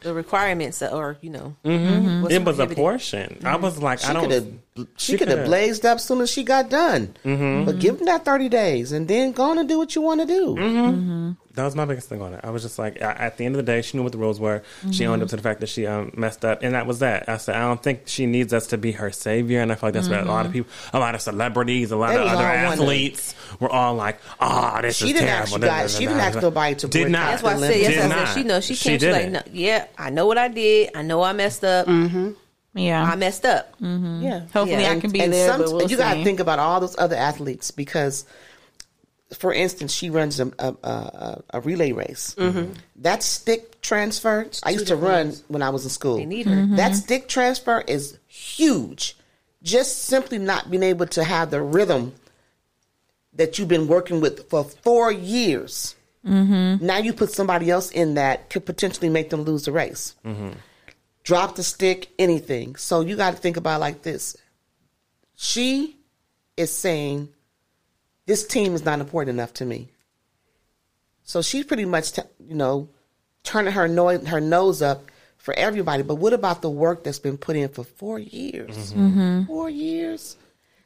[0.00, 2.26] the requirements, that- or you know, mm-hmm.
[2.30, 2.76] it was a prohibited.
[2.76, 3.38] portion.
[3.42, 3.62] I mm-hmm.
[3.62, 4.60] was like, She I don't.
[4.76, 7.16] Have she, she could have blazed up as soon as she got done.
[7.24, 7.64] Mm-hmm.
[7.64, 10.20] But give them that thirty days and then go on and do what you want
[10.20, 10.54] to do.
[10.54, 10.76] Mm-hmm.
[10.90, 11.30] Mm-hmm.
[11.54, 12.40] That was my biggest thing on it.
[12.44, 14.18] I was just like, a- at the end of the day, she knew what the
[14.18, 14.62] rules were.
[14.92, 17.30] She owned up to the fact that she um, messed up, and that was that.
[17.30, 19.86] I said, I don't think she needs us to be her savior, and I feel
[19.86, 22.26] like that's what a lot of people, a lot of celebrities, a lot They of
[22.26, 22.72] other all wondering.
[22.72, 25.92] athletes were all like, "Ah, this She is didn't terrible." ask you da, da, guys-
[25.94, 26.40] da, she da, didn't ask da.
[26.42, 27.26] nobody to Did not.
[27.30, 28.28] That's why I said, yes, I not.
[28.28, 30.90] said, she knows, she She came, she like, no, yeah, I know what I did.
[30.94, 31.86] I know I messed up.
[32.76, 33.02] Yeah.
[33.02, 33.72] I messed up.
[33.80, 34.22] Mm-hmm.
[34.22, 34.40] Yeah.
[34.40, 36.40] Hopefully Yeah, I And- can be and there, some- but we'll you got to think
[36.40, 38.24] about all those other athletes because,
[39.36, 42.34] for instance, she runs a, a, a, a relay race.
[42.38, 42.58] Mm-hmm.
[42.58, 42.72] Mm-hmm.
[42.96, 46.16] That stick transfer, I used to run when I was in school.
[46.16, 46.54] They need her.
[46.54, 46.76] Mm-hmm.
[46.76, 49.16] That stick transfer is huge.
[49.62, 52.12] Just simply not being able to have the rhythm
[53.34, 55.94] that you've been working with for four years.
[56.24, 60.14] Now you put somebody else in that could potentially make them lose the race.
[61.26, 62.76] Drop the stick, anything.
[62.76, 64.36] So you got to think about it like this.
[65.34, 65.96] She
[66.56, 67.28] is saying,
[68.26, 69.88] "This team is not important enough to me."
[71.24, 72.88] So she's pretty much, t- you know,
[73.42, 76.04] turning her no- her nose up for everybody.
[76.04, 78.92] But what about the work that's been put in for four years?
[78.92, 79.00] Mm-hmm.
[79.20, 79.44] Mm-hmm.
[79.46, 80.36] Four years.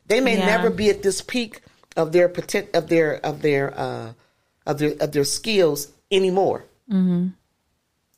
[0.07, 0.47] They may Yeah.
[0.47, 1.61] never be at this peak
[1.97, 4.12] of their potent of their of their uh,
[4.67, 6.65] of their of their skills anymore.
[6.91, 7.29] Mm-hmm.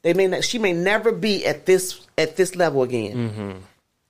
[0.03, 0.45] They may not.
[0.45, 3.59] She may never be at this at this level again, mm-hmm.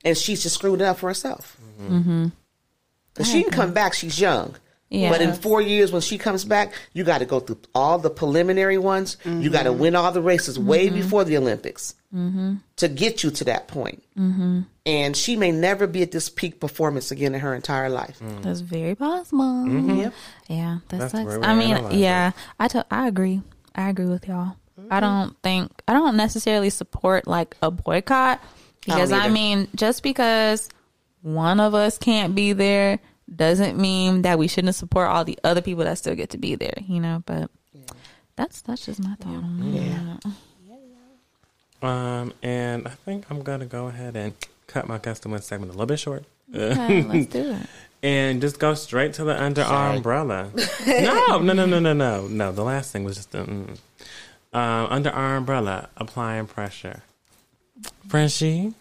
[0.03, 1.57] and she's just screwed it up for herself.
[1.79, 1.97] Mm-hmm.
[1.97, 2.25] Mm-hmm.
[3.13, 3.93] Because she can come back.
[3.93, 4.55] She's young.
[4.89, 5.09] Yeah.
[5.09, 8.11] But in four years, when she comes back, you got to go through all the
[8.11, 9.17] preliminary ones.
[9.25, 13.43] You got to win all the races way before the Olympics to get you to
[13.45, 14.03] that point.
[14.85, 18.19] And she may never be at this peak performance again in her entire life.
[18.19, 18.43] Mm.
[18.43, 19.65] That's very possible.
[19.67, 20.09] Yeah.
[20.47, 21.47] Yeah, that That's the sucks.
[21.47, 21.97] I mean, analyze it.
[21.99, 23.41] yeah, I to- I agree.
[23.73, 24.57] I agree with y'all.
[24.89, 28.43] I don't think I don't necessarily support like a boycott
[28.85, 29.33] because I, either.
[29.33, 30.69] mean, just because
[31.21, 32.99] one of us can't be there
[33.33, 36.55] doesn't mean that we shouldn't support all the other people that still get to be
[36.55, 36.77] there.
[36.87, 37.49] You know, but
[38.35, 40.25] that's that's just my thought on it.
[41.83, 44.33] Um, and I think I'm gonna go ahead and
[44.67, 46.23] cut my custom segment a little bit short.
[46.53, 47.67] Okay, let's do it.
[48.03, 49.95] and just go straight to the under Sorry.
[49.95, 50.49] umbrella.
[50.87, 52.51] no, no, no, no, no, no, no.
[52.51, 53.77] The last thing was just the mm.
[54.53, 57.03] Uh, under our umbrella, applying pressure.
[58.07, 58.73] Frenchie,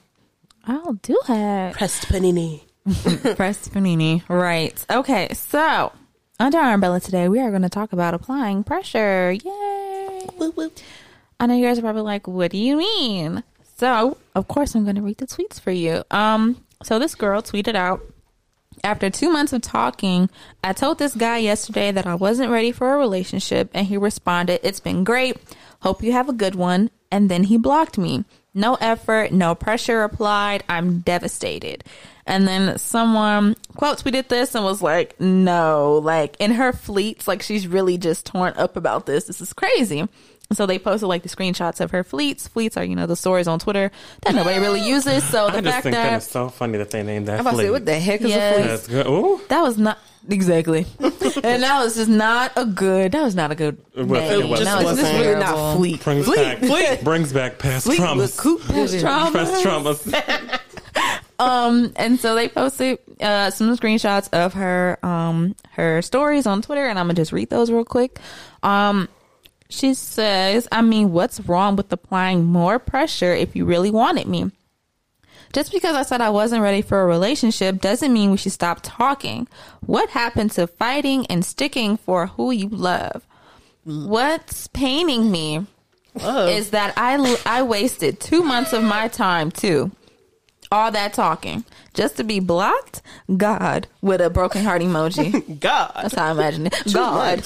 [0.65, 1.75] I'll do it.
[1.75, 2.63] Pressed panini.
[3.37, 4.23] Pressed panini.
[4.29, 4.85] Right.
[4.91, 5.33] Okay.
[5.35, 5.93] So,
[6.39, 9.33] under our umbrella today, we are going to talk about applying pressure.
[9.33, 10.27] Yay.
[11.41, 13.43] I know you guys are probably like, what do you mean?
[13.77, 16.05] So, of course, I'm going to read the tweets for you.
[16.11, 18.01] Um, so this girl tweeted out,
[18.85, 20.29] after two months of talking,
[20.63, 24.61] I told this guy yesterday that I wasn't ready for a relationship, and he responded,
[24.63, 25.37] It's been great.
[25.81, 26.91] Hope you have a good one.
[27.11, 28.25] And then he blocked me.
[28.55, 30.65] No effort, no pressure applied.
[30.69, 31.85] I'm devastated.
[32.27, 37.43] And then someone quote tweeted this and was like, No, like in her fleets, like
[37.43, 39.25] she's really just torn up about this.
[39.25, 40.09] This is crazy.
[40.55, 42.49] So they posted like the screenshots of her fleets.
[42.49, 43.91] Fleets are, you know, the stories on Twitter
[44.23, 45.25] that nobody really uses.
[45.25, 47.35] So the I just fact think that that is so funny that they named that.
[47.35, 47.71] I'm about to say, fleet.
[47.71, 48.53] what the heck is Yes.
[48.53, 48.67] a fleece?
[48.71, 49.07] That's good.
[49.07, 49.99] Ooh, that was not
[50.29, 53.13] exactly, and that was just not a good.
[53.13, 53.79] That was not a good.
[53.95, 54.41] It wasn't- name.
[54.43, 54.67] it wasn't.
[54.69, 56.05] That was This just is really not fleet.
[56.05, 58.17] brings back brings back past Fleet traumas.
[58.17, 58.63] with coop.
[59.01, 59.31] Trauma.
[59.33, 60.61] Past traumas.
[61.39, 66.87] Um, and so they posted uh, some screenshots of her um her stories on Twitter,
[66.87, 68.21] and I'm gonna just read those real quick.
[68.63, 69.09] Um,
[69.73, 74.51] she says, "I mean, what's wrong with applying more pressure if you really wanted me?"
[75.53, 78.81] Just because I said I wasn't ready for a relationship doesn't mean we should stop
[78.83, 79.49] talking.
[79.81, 83.27] What happened to fighting and sticking for who you love?
[83.85, 85.67] What's paining me
[86.17, 89.91] is that I I wasted two months of my time too.
[90.73, 93.03] All that talking just to be blocked.
[93.37, 95.61] God with a broken heart emoji.
[95.61, 95.93] God.
[95.95, 96.93] That's how I imagine it.
[96.93, 97.43] God.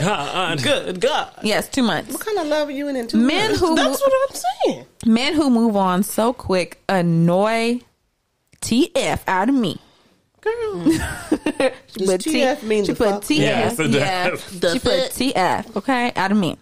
[0.00, 0.62] God.
[0.62, 1.32] Good God.
[1.42, 2.12] Yes, two months.
[2.12, 2.94] What kind of love are you in?
[2.96, 3.60] in two Men months?
[3.60, 4.86] who That's what I'm saying.
[5.06, 7.80] men who move on so quick annoy
[8.60, 9.80] TF out of me.
[10.40, 10.84] Girl.
[11.88, 13.22] She Does put T- TF mean she the put fuck?
[13.24, 13.38] TF.
[13.38, 14.30] Yes, it yeah.
[14.60, 14.72] does.
[14.74, 15.76] She put TF.
[15.76, 16.56] Okay, out of me.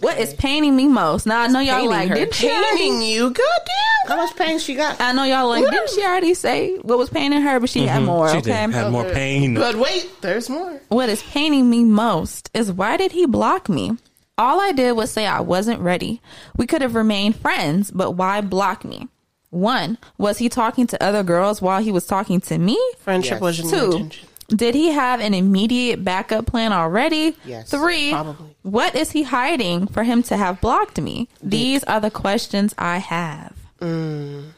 [0.00, 1.26] What is paining me most?
[1.26, 2.14] Now I know y'all paining like her.
[2.14, 3.30] didn't she already- you.
[3.30, 4.08] Goddamn.
[4.08, 5.00] How much pain she got?
[5.00, 7.98] I know y'all like didn't she already say what was paining her, but she had
[7.98, 8.06] mm-hmm.
[8.06, 8.28] more.
[8.28, 9.54] She okay, did had more pain.
[9.54, 10.80] But wait, there's more.
[10.88, 13.96] What is paining me most is why did he block me?
[14.38, 16.20] All I did was say I wasn't ready.
[16.56, 19.08] We could have remained friends, but why block me?
[19.50, 22.78] One, was he talking to other girls while he was talking to me?
[22.98, 23.40] Friendship Yes.
[23.40, 24.28] wasn't Two, intention.
[24.48, 27.36] Did he have an immediate backup plan already?
[27.44, 27.70] Yes.
[27.70, 28.56] Three, Probably.
[28.62, 31.28] what is he hiding for him to have blocked me?
[31.42, 33.54] These are the questions I have.
[33.80, 34.50] Mm.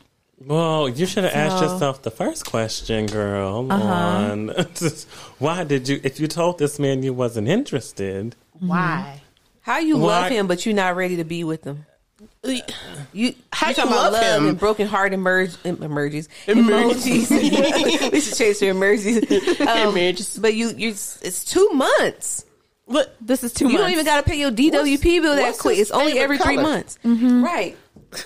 [0.44, 3.66] Well, you should have asked yourself the first question, girl.
[3.70, 3.84] Uh-huh.
[3.88, 4.48] On
[5.38, 6.00] why did you?
[6.04, 9.22] If you told this man you wasn't interested, Why?
[9.62, 11.86] How you Why- love him, but you're not ready to be with him?
[13.12, 14.48] You How you you about love love him?
[14.48, 18.12] and broken heart emerge, emerges emojis emojis.
[18.12, 19.60] we should change to emojis.
[19.68, 20.40] Um, Emojis.
[20.40, 22.44] but you you it's two months.
[22.90, 23.82] But This is two You months.
[23.82, 25.78] don't even got to pay your DWP bill that quick.
[25.78, 26.98] It's only favorite every three months.
[27.04, 27.44] Mm-hmm.
[27.44, 27.76] Right.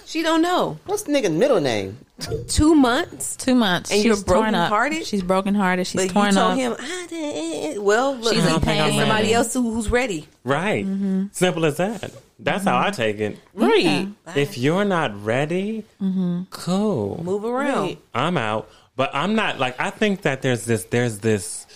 [0.07, 0.79] She don't know.
[0.87, 1.99] What's the nigga middle name?
[2.47, 3.35] Two months.
[3.35, 3.91] two months.
[3.91, 4.71] And She's you're torn up.
[4.71, 5.07] brokenhearted?
[5.07, 5.87] She's brokenhearted.
[5.89, 6.57] She's But you torn told up.
[6.59, 7.83] him, I didn't.
[7.83, 9.01] Well, look, She's in don't think I'm pain.
[9.01, 10.29] somebody else who- who's ready.
[10.45, 10.87] right?
[10.87, 11.25] Mm-hmm.
[11.33, 12.13] Simple as that.
[12.39, 13.39] That's how I take it.
[13.55, 14.09] right.
[14.37, 16.43] If you're not ready, Mm-hmm.
[16.51, 17.21] cool.
[17.25, 17.83] Move around.
[17.83, 17.99] Right.
[18.15, 18.71] I'm out.
[18.95, 21.67] But I'm not like I think that there's this there's this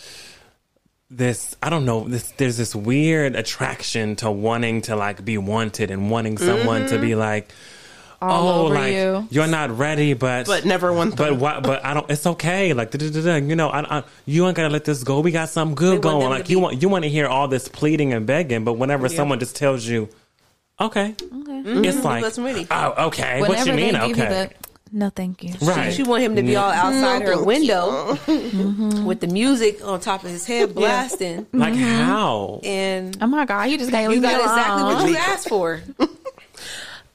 [1.11, 5.91] this I don't know this there's this weird attraction to wanting to like be wanted
[5.91, 7.53] and wanting someone to be like
[8.21, 9.29] All oh over like you.
[9.31, 11.63] you're not ready but But never want but what?
[11.63, 15.05] but I don't it's okay like you know I, I, you ain't gotta let this
[15.05, 17.27] go we got something good They going like you be- want you want to hear
[17.27, 20.09] all this pleading and begging but whenever someone just tells you
[20.81, 22.67] okay it's like That's ready.
[22.71, 25.53] oh okay what you mean they give you okay the no, thank you.
[25.63, 29.05] right She want him to be all outside her window Mm-hmm.
[29.09, 31.83] with the music on top of his head blasting, like Mm-hmm.
[32.05, 34.95] how and Oh my god, you just gotta you leave me got exactly alone.
[34.95, 35.83] what you asked for.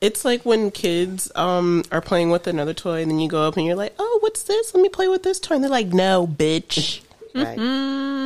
[0.01, 3.55] It's like when kids um are playing with another toy, and then you go up
[3.55, 4.73] and you're like, "Oh, what's this?
[4.73, 7.01] Let me play with this toy." And they're like, "No, bitch,
[7.35, 7.57] Right.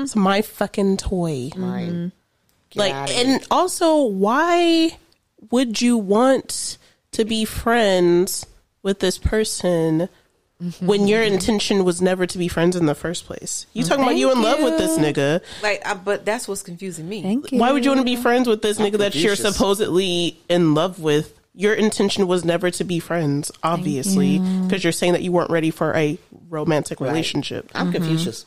[0.02, 2.12] it's my fucking toy." Right.
[2.70, 3.36] Get like, outta here.
[3.36, 4.98] and also, why
[5.52, 6.78] would you want
[7.12, 8.46] to be friends
[8.82, 10.08] with this person
[10.80, 13.66] when your intention was never to be friends in the first place?
[13.74, 15.42] You talking about you in Thank love with this nigga?
[15.62, 17.22] Like, I, uh, but that's what's confusing me.
[17.22, 17.60] Thank you.
[17.60, 21.00] Why would you want to be friends with this nigga that you're supposedly in love
[21.00, 21.38] with?
[21.58, 25.72] Your intention was never to be friends, obviously, because you're saying that you weren't ready
[25.72, 26.18] for a
[26.50, 27.72] romantic relationship.
[27.74, 27.96] I'm mm-hmm.
[27.96, 28.46] Confucius.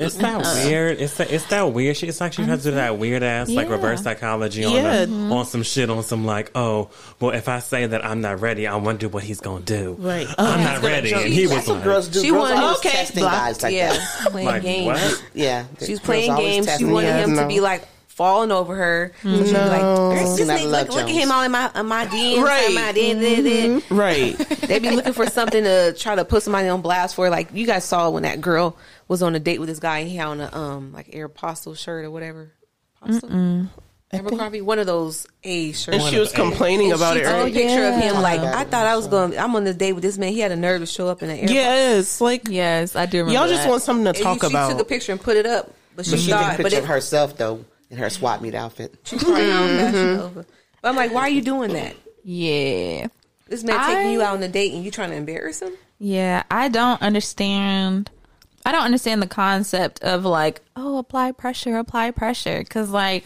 [0.00, 1.00] It's that uh, weird.
[1.00, 2.08] It's that, it's that weird shit.
[2.08, 5.04] It's like she tries to do that weird ass like reverse psychology on Yeah.
[5.06, 8.40] the, on some shit on some like oh well if I say that I'm not
[8.40, 9.96] ready I wonder what he's gonna do.
[9.98, 10.28] Right.
[10.38, 11.10] I'm Oh, not ready.
[11.10, 11.24] jump.
[11.24, 12.20] And he was That's what like, girls do.
[12.20, 14.28] She girls wanted- always Okay, testing blocked, guys like yeah, that.
[14.30, 14.86] playing like games.
[14.86, 15.24] what?
[15.34, 16.76] Yeah, She's playing games.
[16.78, 17.82] She wanted him to be like
[18.18, 19.12] falling over her.
[19.22, 21.52] So she'd be like, "This Seen that nigga, Love look, look at him all in
[21.52, 22.66] my in my DMs, Right.
[22.66, 22.74] right?
[22.74, 24.36] My DMs, Right.
[24.68, 27.30] They be looking for something to try to put somebody on blast for.
[27.30, 28.76] Like you guys saw when that girl
[29.06, 31.78] was on a date with this guy and he had on a um like Aeropostale
[31.78, 32.52] shirt or whatever.
[33.00, 33.68] Apostle?
[34.10, 35.98] Abercrombie, one of those A shirts.
[35.98, 37.24] And she was complaining And about she it.
[37.24, 37.52] took a Right?
[37.52, 38.20] picture of him.
[38.22, 39.38] Like I thought I was going.
[39.38, 40.32] I'm on this date with this man.
[40.32, 41.50] He had a nerve to show up in an Aeropostale.
[41.54, 43.38] Yes, like Yes, I do remember.
[43.38, 43.68] y'all just that.
[43.70, 44.70] want something to And talk she about.
[44.70, 46.62] took a picture and put it up, but she, But she took a thought, picture
[46.62, 48.94] but it, of herself though in her swap meet outfit.
[49.04, 50.46] She's probably on Fashion Nova.
[50.82, 51.96] But I'm like, why are you doing that?
[52.24, 53.08] Yeah.
[53.48, 55.72] This man I- taking you out on a date and you trying to embarrass him?
[55.98, 58.10] Yeah, I don't understand.
[58.64, 62.62] I don't understand the concept of like, oh, apply pressure, apply pressure.
[62.64, 63.24] Cause like,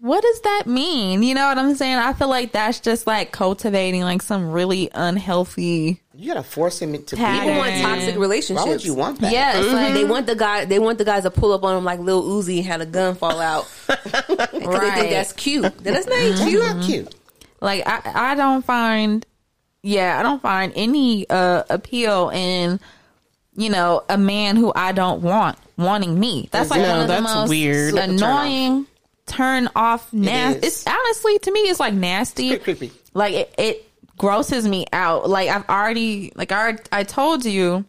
[0.00, 1.22] what does that mean?
[1.22, 1.96] You know what I'm saying?
[1.96, 6.00] I feel like that's just like cultivating like some really unhealthy.
[6.14, 7.22] You gotta force him to be.
[7.22, 7.40] Pattern.
[7.48, 8.64] People want toxic relationships.
[8.66, 9.32] Why would you want that?
[9.32, 10.64] Yes, like They want the guy.
[10.64, 12.86] They want the guys to pull up on them like Lil Uzi and had a
[12.86, 13.64] gun fall out.
[13.86, 14.94] 'Cause They Right.
[14.94, 15.62] think that's cute.
[15.78, 16.60] Then That's not That's cute.
[16.62, 17.14] not cute.
[17.60, 19.24] like I I don't find
[19.82, 22.80] yeah, I don't find any uh appeal in
[23.56, 26.48] you know, a man who I don't want wanting me.
[26.52, 27.90] That's like No, one of the that's most weird.
[27.94, 28.86] Super turn annoying
[29.28, 30.66] turn off nasty.
[30.66, 30.84] is.
[30.84, 32.48] It's honestly to me it's like nasty.
[32.56, 32.92] Pretty creepy.
[33.14, 35.28] Like it, it grosses me out.
[35.28, 37.84] Like I've already like I I told you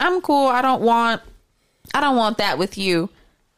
[0.00, 0.46] I'm cool.
[0.48, 1.20] I don't want
[1.94, 3.08] I don't want that with you.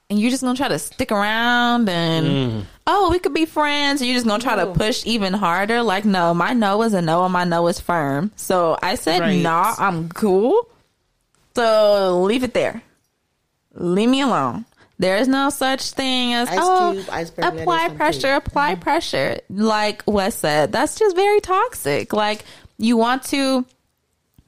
[0.09, 4.01] And you're just gonna try to stick around and oh, we could be friends.
[4.01, 5.83] And you're just gonna try to push even harder.
[5.83, 8.33] Like, no, my no is a no and my no is firm.
[8.35, 9.41] So I said, Right.
[9.41, 10.67] nah, I'm cool.
[11.55, 12.83] So leave it there.
[13.75, 14.65] Leave me alone.
[15.01, 17.07] There is no such thing as Ice oh, Cube,
[17.39, 19.41] apply pressure, apply pressure.
[19.49, 22.13] Like Wes said, that's just very toxic.
[22.13, 22.45] Like
[22.77, 23.65] you want to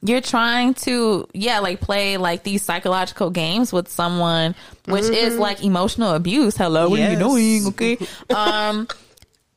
[0.03, 4.53] you're trying to yeah like play like these psychological games with someone
[4.85, 6.55] which is like emotional abuse.
[6.55, 7.67] Hello what are you doing?
[7.69, 7.97] Okay.
[8.29, 8.87] Um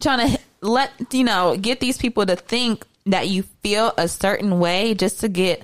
[0.00, 4.58] trying to let you know get these people to think that you feel a certain
[4.60, 5.62] way just to get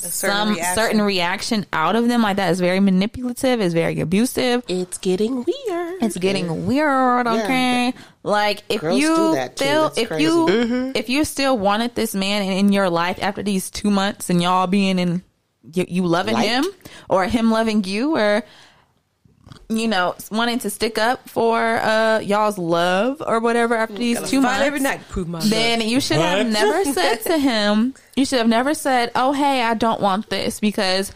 [0.00, 0.74] certain some reaction.
[0.74, 5.36] certain reaction out of them like that is very manipulative is very abusive It's getting
[5.36, 6.02] weird.
[6.02, 8.00] it's getting weird okay Yeah.
[8.22, 10.22] like if Girls you do still if crazy.
[10.24, 10.92] you Mm-hmm.
[10.94, 14.40] if you still wanted this man in, in your life after these two months and
[14.42, 15.22] y'all being in
[15.72, 16.64] you, you loving Like- him
[17.08, 18.42] or him loving you or
[19.68, 24.40] you know wanting to stick up for uh y'all's love or whatever after these two
[24.40, 25.00] months every night.
[25.00, 28.74] to Prove my then you should have never said to him you should have never
[28.74, 31.12] said oh hey i don't want this because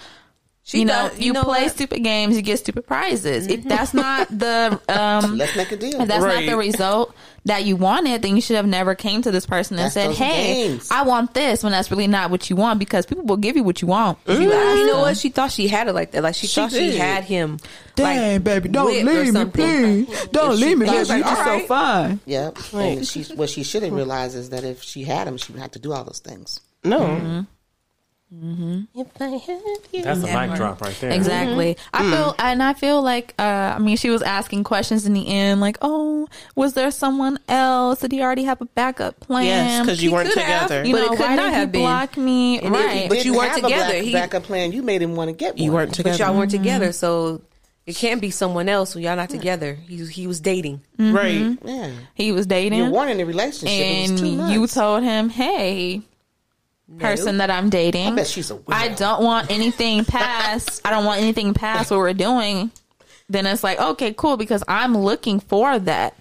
[0.64, 1.72] She you know thought- you, you know play what?
[1.72, 6.00] stupid games you get stupid prizes if that's not the um Let's make a deal.
[6.00, 6.44] if that's Right.
[6.46, 7.14] not the result
[7.46, 10.12] that you wanted, then you should have never came to this person and That's said,
[10.12, 10.88] "Hey, games.
[10.92, 12.78] I want this," when that's really not what you want.
[12.78, 14.18] Because people will give you what you want.
[14.26, 15.16] If you You, know what?
[15.16, 16.22] She thought she had it like that.
[16.22, 17.58] Like she, She thought she had him.
[17.96, 20.06] Dang, like, baby, don't leave me, something.
[20.06, 20.26] please.
[20.30, 21.04] Don't leave me, thought baby.
[21.06, 21.66] she- You just so Alright.
[21.68, 22.20] fine.
[22.26, 22.58] Yep.
[22.74, 25.60] And she, what she should have realized is that if she had him, she would
[25.60, 26.60] have to do all those things.
[26.84, 27.00] No.
[27.00, 27.40] Mm-hmm.
[28.32, 28.98] Mm-hmm.
[28.98, 29.60] If I had
[29.92, 30.02] you.
[30.02, 31.10] That's a mic drop right there.
[31.10, 31.74] Exactly.
[31.74, 31.96] Mm-hmm.
[31.96, 32.34] I feel, mm.
[32.38, 35.76] and I feel like, uh, I mean, she was asking questions in the end, like,
[35.82, 38.00] "Oh, was there someone else?
[38.00, 39.44] Did he already have a backup plan?
[39.44, 40.62] Yes, because you weren't could have.
[40.68, 40.84] together.
[40.86, 41.80] You But know, it could why not did have he been.
[41.82, 42.58] block me?
[42.60, 43.08] And if he- right?
[43.08, 43.90] but you Didn't weren't have a together.
[43.92, 44.72] black- He- backup plan.
[44.72, 45.62] You made him want to get one.
[45.62, 46.10] You weren't together.
[46.10, 46.30] But together.
[46.32, 46.62] y'all weren't mm-hmm.
[46.62, 47.42] together, so
[47.86, 49.74] it can't be someone else when y'all not together.
[49.74, 50.80] He he was dating.
[50.98, 51.58] Right.
[51.64, 51.90] Yeah.
[52.14, 52.78] he was dating.
[52.78, 53.68] You're wanting a relationship.
[53.76, 56.00] it was two and you told him, "Hey,
[56.98, 58.96] person that I'm dating, I bet she's a I weirdo.
[58.98, 60.80] don't want anything past.
[60.84, 62.70] I don't want anything past what we're doing."
[63.28, 66.14] Then it's like, okay, cool, because I'm looking for that.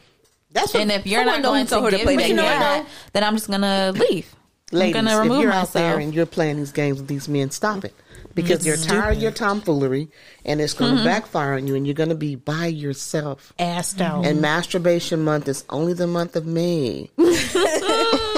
[0.54, 2.38] That's what, And if you're not going to her to give play me that game.
[2.38, 4.34] that, then I'm just gonna leave.
[4.72, 6.02] ladies, I'm gonna if remove you're out there myself.
[6.02, 7.94] and you're playing these games with these men, stop it.
[8.34, 10.08] Because you're tired of your tomfoolery
[10.46, 11.06] and it's going to Mm-hmm.
[11.06, 13.52] backfire on you and you're going to be by yourself.
[13.60, 14.26] Assed out.
[14.26, 17.10] And masturbation month is only the month of May.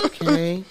[0.05, 0.64] okay?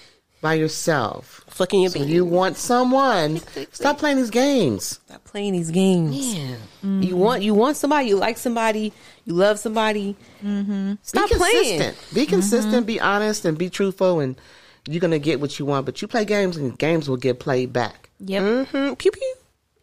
[0.43, 1.45] By yourself.
[1.47, 2.09] Flicking your So bean.
[2.09, 3.39] you want someone,
[3.71, 4.99] stop playing these games.
[5.07, 6.35] Stop playing these games.
[6.35, 6.57] Man.
[6.83, 7.01] Mm-hmm.
[7.03, 8.09] You want you want somebody.
[8.09, 8.91] You like somebody.
[9.23, 10.17] You love somebody.
[10.43, 10.95] Mm-hmm.
[11.01, 11.79] Stop be playing.
[11.79, 12.13] consistent.
[12.13, 12.29] Be mm-hmm.
[12.29, 14.35] consistent, be honest, and be truthful, and
[14.85, 15.85] you're going to get what you want.
[15.85, 18.09] But you play games, and games will get played back.
[18.19, 18.43] Yep.
[18.67, 18.97] Mhm.
[18.97, 19.35] Pew pew.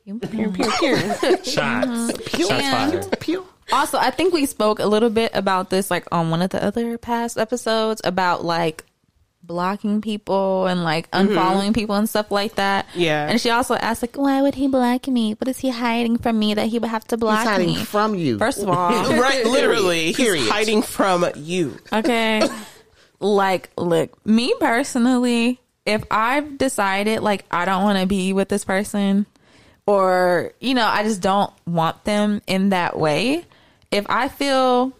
[1.43, 2.29] Shots.
[2.31, 3.21] Shots And- fired.
[3.21, 3.47] Pew.
[3.73, 6.63] Also, I think we spoke a little bit about this, like on one of the
[6.63, 8.85] other past episodes, about like
[9.51, 11.33] blocking people and like mm-hmm.
[11.33, 12.87] unfollowing people and stuff like that.
[12.95, 13.29] Yeah.
[13.29, 15.33] And she also asked like, why would he block me?
[15.35, 17.85] What is he hiding from me that he would have to He's block hiding me?
[17.85, 18.39] from you.
[18.39, 20.43] First of all, right, literally, Period.
[20.43, 21.77] he's hiding from you.
[21.93, 22.47] okay.
[23.21, 28.65] like, look, me personally, if I've decided like I don't want to be with this
[28.65, 29.27] person
[29.85, 33.45] or, you know, I just don't want them in that way,
[33.91, 34.93] if I feel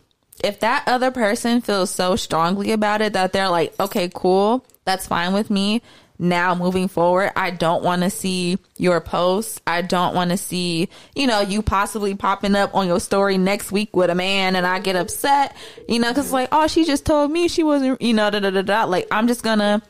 [0.45, 5.07] if that other person feels so strongly about it that they're like, okay, cool, that's
[5.07, 5.83] fine with me.
[6.19, 9.59] Now moving forward, I don't want to see your posts.
[9.67, 13.73] I don't want to see, you know, you possibly popping up on your story next
[13.73, 15.57] week with a man and I get upset,
[15.89, 18.51] you know, cause like, oh, she just told me she wasn't, you know, da da
[18.51, 18.85] da da.
[18.85, 19.81] Like, I'm just gonna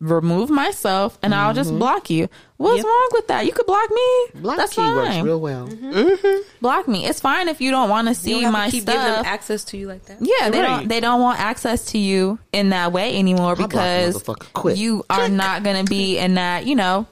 [0.00, 1.78] remove myself and I'll just mm-hmm.
[1.78, 2.28] block you.
[2.58, 2.86] What's Yep.
[2.86, 3.46] wrong with that?
[3.46, 4.40] You could block me.
[4.42, 5.24] Block That's key works fine.
[5.24, 5.68] real well.
[5.68, 5.92] Mm-hmm.
[5.92, 6.38] Mm-hmm.
[6.60, 7.06] block me.
[7.06, 8.94] It's fine if you don't want to see my to keep stuff.
[8.96, 10.18] giving them access to you like that.
[10.20, 10.66] Yeah, they Right.
[10.80, 14.76] don't they don't want access to you in that way anymore block a because motherfucker
[14.76, 17.06] you are not going to be in that, you know,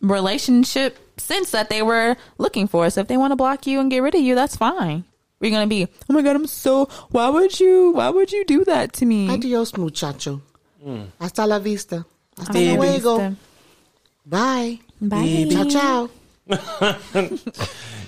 [0.00, 2.88] relationship sense that they were looking for.
[2.90, 5.04] So if they want to block you and get rid of you, that's fine.
[5.40, 8.44] We're going to be, "Oh my god, I'm so why would you why would you
[8.44, 10.40] do that to me?" Adios, muchacho.
[10.84, 11.06] Mm.
[11.20, 12.04] Hasta la vista.
[12.38, 12.76] Hasta Baby.
[12.76, 13.36] luego.
[14.26, 14.78] Bye.
[15.00, 15.48] Bye.
[15.50, 16.10] Ciao, ciao.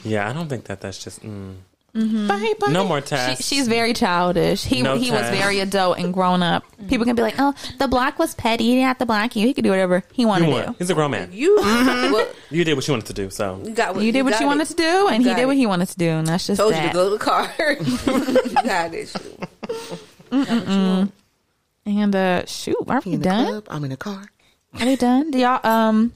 [0.05, 1.21] Yeah, I don't think that that's just.
[1.23, 1.57] Mm.
[1.95, 2.71] mm-hmm Bye, bye.
[2.73, 4.63] No more She, she's very childish.
[4.63, 6.63] He No he was very adult and grown up.
[6.63, 6.89] Mm-hmm.
[6.89, 8.65] People can be like, "Oh, the block was petty.
[8.65, 9.47] He didn't have to block you.
[9.47, 11.31] He could do whatever he wanted to do." He's a grown man.
[11.33, 11.65] You, well,
[12.25, 12.55] mm-hmm.
[12.55, 13.31] You did what you wanted to do.
[13.31, 14.49] So you got what You did what got you it.
[14.51, 15.47] wanted to do, and he got did it.
[15.47, 16.83] what he wanted to do, and that's just Told that.
[16.83, 17.51] you to go to the car.
[18.47, 19.11] you got it.
[21.87, 23.47] And uh, shoot, are He we in the done?
[23.47, 23.67] club.
[23.71, 24.25] I'm in the car.
[24.79, 25.31] Are we done?
[25.31, 26.13] Do y'all um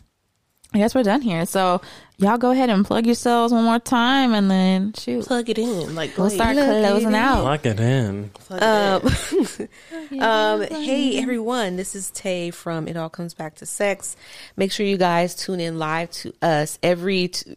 [0.72, 1.47] I guess we're done here.
[1.47, 1.80] So
[2.18, 5.26] y'all go ahead and plug yourselves one more time and then shoot.
[5.26, 5.97] Plug it in.
[5.97, 7.42] Like, We'll like, start closing out.
[7.42, 8.28] lock it in.
[8.34, 9.68] plug it
[10.12, 10.22] in.
[10.22, 14.16] Um, hey everyone, this is Tay from It All Comes Back to Sex.
[14.56, 17.56] Make sure you guys tune in live to us every t-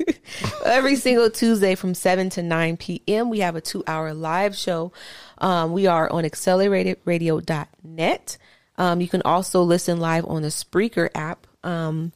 [0.64, 3.30] every single Tuesday from seven to nine p.m.
[3.30, 4.92] We have a two hour live show.
[5.38, 8.38] Um, we are on acceleratedradio.net.
[8.76, 11.46] Um, you can also listen live on the Spreaker app.
[11.64, 12.12] Um,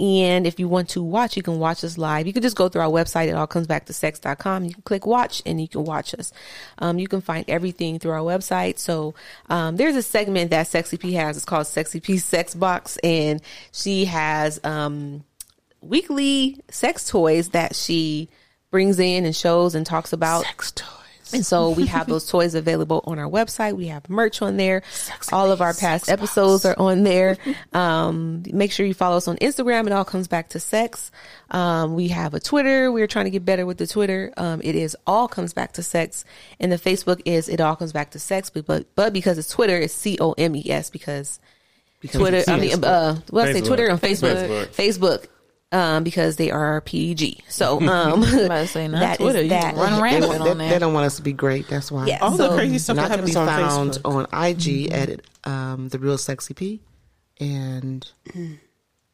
[0.00, 2.26] and if you want to watch, you can watch us live.
[2.26, 3.28] You can just go through our website.
[3.28, 4.64] It all comes back to sex.com.
[4.64, 6.32] You can click watch and you can watch us.
[6.78, 8.78] Um, you can find everything through our website.
[8.78, 9.14] So,
[9.48, 11.36] um, there's a segment that Sexy P has.
[11.36, 13.40] It's called Sexy P Sex Box and
[13.70, 15.24] she has, um,
[15.80, 18.28] weekly sex toys that she
[18.70, 20.44] brings in and shows and talks about.
[20.44, 21.01] Sex toys.
[21.32, 23.74] And so we have those toys available on our website.
[23.76, 24.82] We have merch on there.
[25.32, 27.38] All of our past episodes are on there.
[27.72, 29.86] Um, make sure you follow us on Instagram.
[29.86, 31.10] It all comes back to sex.
[31.50, 32.90] Um, we have a Twitter.
[32.92, 34.32] We're trying to get better with the Twitter.
[34.36, 36.24] Um, it is all comes back to sex.
[36.60, 38.50] And the Facebook is it all comes back to sex.
[38.50, 41.40] But, but, but because it's Twitter, it's C O M E S because
[42.00, 42.84] Because Twitter, I mean, Facebook.
[42.84, 44.48] uh, well, I say Twitter and Facebook.
[44.48, 44.66] Facebook.
[44.68, 45.26] Facebook.
[45.72, 47.44] Um, because they are PG.
[47.48, 49.42] So, um, about to say, not that is Twitter.
[49.42, 49.74] You that.
[49.74, 50.72] run They, rampant want- on they- there.
[50.74, 51.66] they don't want us to be great.
[51.68, 52.06] That's why.
[52.06, 52.18] Yeah.
[52.20, 54.32] All So, the crazy stuff Not that to be happens on found Facebook.
[54.32, 56.80] on IG at um, the real sexy P,
[57.40, 58.06] and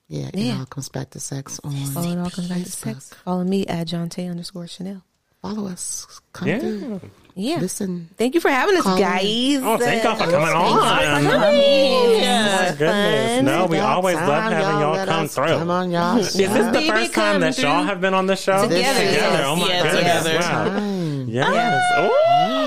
[0.09, 1.73] yeah, it all comes back to sex on.
[1.75, 3.15] Oh, it all comes back to sex.
[3.25, 5.05] Follow me at John Tay underscore Chanel.
[5.41, 6.21] Follow us.
[6.33, 6.59] Come Yeah.
[6.59, 7.01] through.
[7.41, 7.59] Yeah.
[7.61, 8.09] Listen.
[8.17, 9.01] Thank you for having us, Call in.
[9.01, 9.61] guys.
[9.63, 11.01] Oh, thank y'all for coming on.
[11.01, 12.71] Yeah.
[12.73, 13.43] My goodness.
[13.45, 15.47] No, we About always love having y'all let come through.
[15.47, 16.19] Come on, y'all.
[16.19, 18.63] Is this the Baby, first time come that y'all have been on the show?
[18.65, 19.43] Together, yes.
[19.47, 20.25] Oh my Yeah, goodness.
[20.25, 20.39] together.
[20.41, 21.25] Wow.
[21.29, 21.83] Yes.
[21.97, 22.55] Oh.
[22.55, 22.58] Ooh.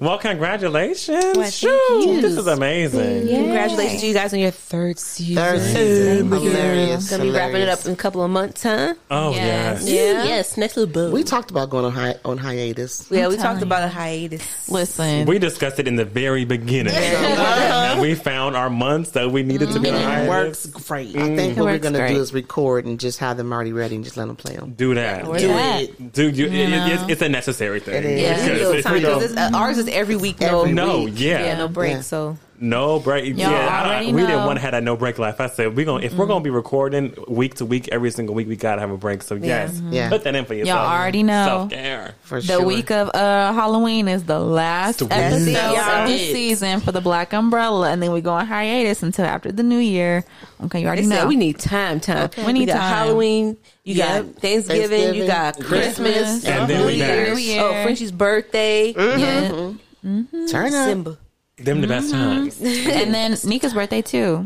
[0.00, 1.24] Well, congratulations.
[1.24, 2.06] Well, thank Shoot.
[2.06, 2.20] you.
[2.20, 3.28] This is amazing.
[3.28, 5.36] Congratulations to you guys on your third season.
[5.36, 6.30] Third season.
[6.30, 7.10] Hilarious.
[7.10, 8.94] Gonna be wrapping it up in a couple of months, huh?
[9.10, 9.82] Oh, Yes.
[9.84, 9.90] yes.
[9.90, 10.24] Yeah.
[10.24, 11.12] Yes, next little boo.
[11.12, 13.06] We talked about going on hi- on hiatus.
[13.10, 14.42] Yeah, we telling talked about a hiatus.
[14.68, 16.94] Listen, We discussed it in the very beginning.
[16.94, 21.16] and we found our months that we needed to be on it works great.
[21.16, 22.14] I think what we're going to great.
[22.14, 24.72] do is record and just have them already ready and just let them play them.
[24.74, 25.24] Do that.
[25.24, 26.12] do it.
[26.12, 27.94] Dude, you, it, it- it's, it's a necessary thing.
[27.94, 28.20] It is.
[28.20, 28.92] Yeah, Because real if time.
[28.94, 30.40] we don't- 'Cause uh, ours is every week.
[30.40, 31.14] No, Every no, week.
[31.16, 31.44] yeah.
[31.44, 31.92] yeah, no break.
[31.92, 32.00] Yeah.
[32.02, 33.36] So No break.
[33.36, 35.40] yeah, I- already we didn't want to have that no break life.
[35.40, 36.56] I said we're gonna if we're gonna be mm-hmm.
[36.56, 39.22] recording week to week every single week, we gotta have a break.
[39.22, 39.92] So yes, mm-hmm.
[39.92, 40.08] Yeah.
[40.08, 40.78] put that in for yourself.
[40.78, 41.44] Y'all already know.
[41.44, 42.14] self care.
[42.22, 42.64] For the sure.
[42.64, 45.12] week of uh Halloween is the last Sweet.
[45.12, 49.02] episode Y'all of the season for the Black Umbrella, and then we go on hiatus
[49.02, 50.24] until after the new year.
[50.64, 51.26] Okay, you they already said know.
[51.28, 52.30] we need time, time.
[52.46, 53.06] We need got time.
[53.06, 53.56] Halloween.
[53.84, 54.24] You Yep.
[54.24, 56.14] got Thanksgiving, You got Christmas.
[56.14, 57.28] Christmas, And then New we Year's.
[57.28, 57.62] New oh, Year.
[57.62, 58.92] Oh, Frenchie's birthday.
[58.92, 59.72] Yeah.
[60.04, 60.46] Mm-hmm.
[60.46, 60.88] Turn up.
[60.88, 61.18] Simba.
[61.56, 62.60] Them the best times.
[62.62, 64.44] and then Nika's birthday too.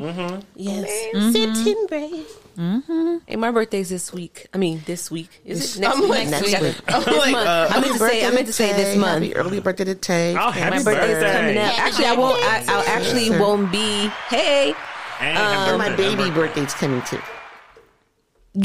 [0.55, 1.33] Yes.
[1.33, 2.25] September.
[3.27, 4.47] Hey, my birthday's this week.
[4.53, 5.41] I mean, this week.
[5.45, 6.11] Is it next I'm week?
[6.11, 6.75] like, next next week.
[6.77, 6.83] week.
[6.89, 8.27] I'm like, uh, I meant to say.
[8.27, 8.99] I meant to say this Tay.
[9.01, 9.23] month.
[9.23, 10.37] Happy early birthday to Tay.
[10.39, 11.33] Oh, happy My birthday's birthday.
[11.41, 11.79] coming up.
[11.79, 12.39] Actually, I won't.
[12.45, 14.09] I, I actually won't be.
[14.29, 14.75] Hey,
[15.19, 17.21] Hey, And happy Uh, my birthday, baby happy birthday's coming too.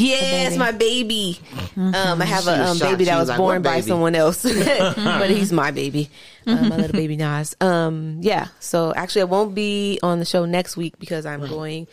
[0.02, 1.40] Yes, my baby.
[1.76, 4.44] Um, I have a um, baby that was was like, born "What by someone else,
[4.96, 6.10] but he's my baby,
[6.48, 7.56] uh, my little baby Nas.
[7.62, 8.48] Um, yeah.
[8.60, 11.88] So actually, I won't be on the show next week because I'm going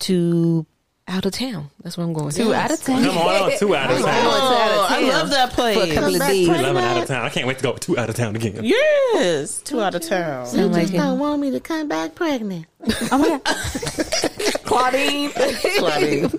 [0.00, 0.66] to
[1.08, 1.70] out of town.
[1.82, 2.30] That's where I'm going.
[2.30, 3.02] Two out of ten.
[3.04, 4.04] Come on, two out of town.
[4.04, 5.94] going to out Oh, of I love that for a place.
[5.94, 6.48] couple of days.
[6.48, 6.78] pregnant.
[6.78, 7.24] Out of town.
[7.24, 8.60] I can't wait to go two out of town again.
[8.62, 10.46] Yes, two out of town.
[10.56, 10.98] You like just it.
[10.98, 12.66] don't want me to come back pregnant.
[13.10, 15.30] Oh my god, Claudine.
[15.78, 16.30] Claudine.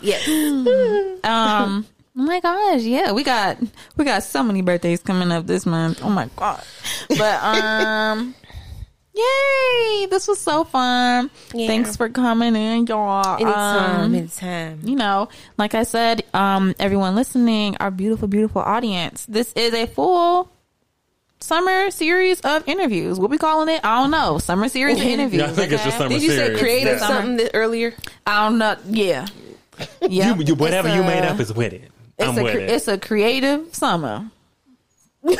[0.00, 0.26] Yes.
[1.24, 1.86] Um.
[2.16, 3.58] Oh my gosh, yeah, we got
[3.96, 6.00] we got so many birthdays coming up this month.
[6.02, 6.62] Oh my god,
[7.10, 8.34] but um,
[9.14, 10.06] yay!
[10.06, 11.30] This was so fun.
[11.54, 11.66] Yeah.
[11.68, 13.36] Thanks for coming in, y'all.
[13.36, 14.00] Anytime.
[14.00, 14.80] Um, anytime.
[14.84, 19.86] you know, like I said, um, everyone listening, our beautiful, beautiful audience, this is a
[19.86, 20.50] full
[21.40, 23.20] summer series of interviews.
[23.20, 23.80] What we calling it?
[23.84, 24.38] I don't know.
[24.38, 25.42] Summer series of interviews.
[25.42, 26.58] Yeah, I think it's just summer Did you say series.
[26.60, 27.06] creative Yeah.
[27.06, 27.94] something earlier?
[28.26, 28.76] I don't know.
[28.88, 29.26] Yeah.
[30.00, 30.34] Yeah.
[30.34, 31.90] You, you, whatever It's you made up is with it.
[32.18, 32.70] It's I'm a with it.
[32.70, 34.30] it's a creative summer.
[35.22, 35.34] Woo!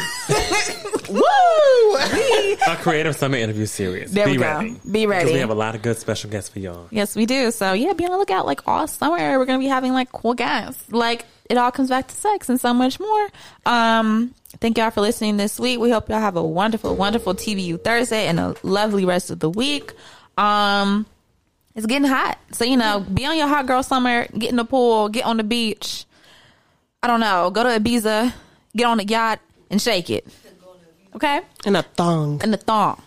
[1.16, 4.12] a creative summer interview series.
[4.12, 4.42] There be we go.
[4.44, 4.76] ready.
[4.90, 5.24] Be ready.
[5.24, 6.88] Because we have a lot of good special guests for y'all.
[6.90, 7.50] Yes, we do.
[7.50, 8.46] So yeah, be on the lookout.
[8.46, 10.90] Like all summer, we're gonna be having like cool guests.
[10.92, 13.28] Like it all comes back to sex and so much more.
[13.64, 15.80] Um, thank y'all for listening this week.
[15.80, 19.48] We hope y'all have a wonderful, wonderful TBU Thursday and a lovely rest of the
[19.50, 19.92] week.
[20.36, 21.06] Um,
[21.78, 24.26] it's getting hot, so you know, be on your hot girl summer.
[24.36, 25.08] Get in the pool.
[25.08, 26.04] Get on the beach.
[27.02, 27.50] I don't know.
[27.50, 28.32] Go to Ibiza.
[28.76, 29.38] Get on the yacht
[29.70, 30.26] and shake it.
[31.14, 32.40] Okay And a thong.
[32.42, 33.00] and a thong.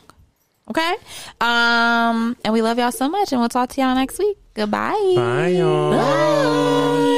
[0.70, 0.96] Okay?
[1.42, 4.38] Um, and we love y'all so much, and we'll talk to y'all next week.
[4.54, 5.14] Goodbye.
[5.16, 7.11] Bye, y'all.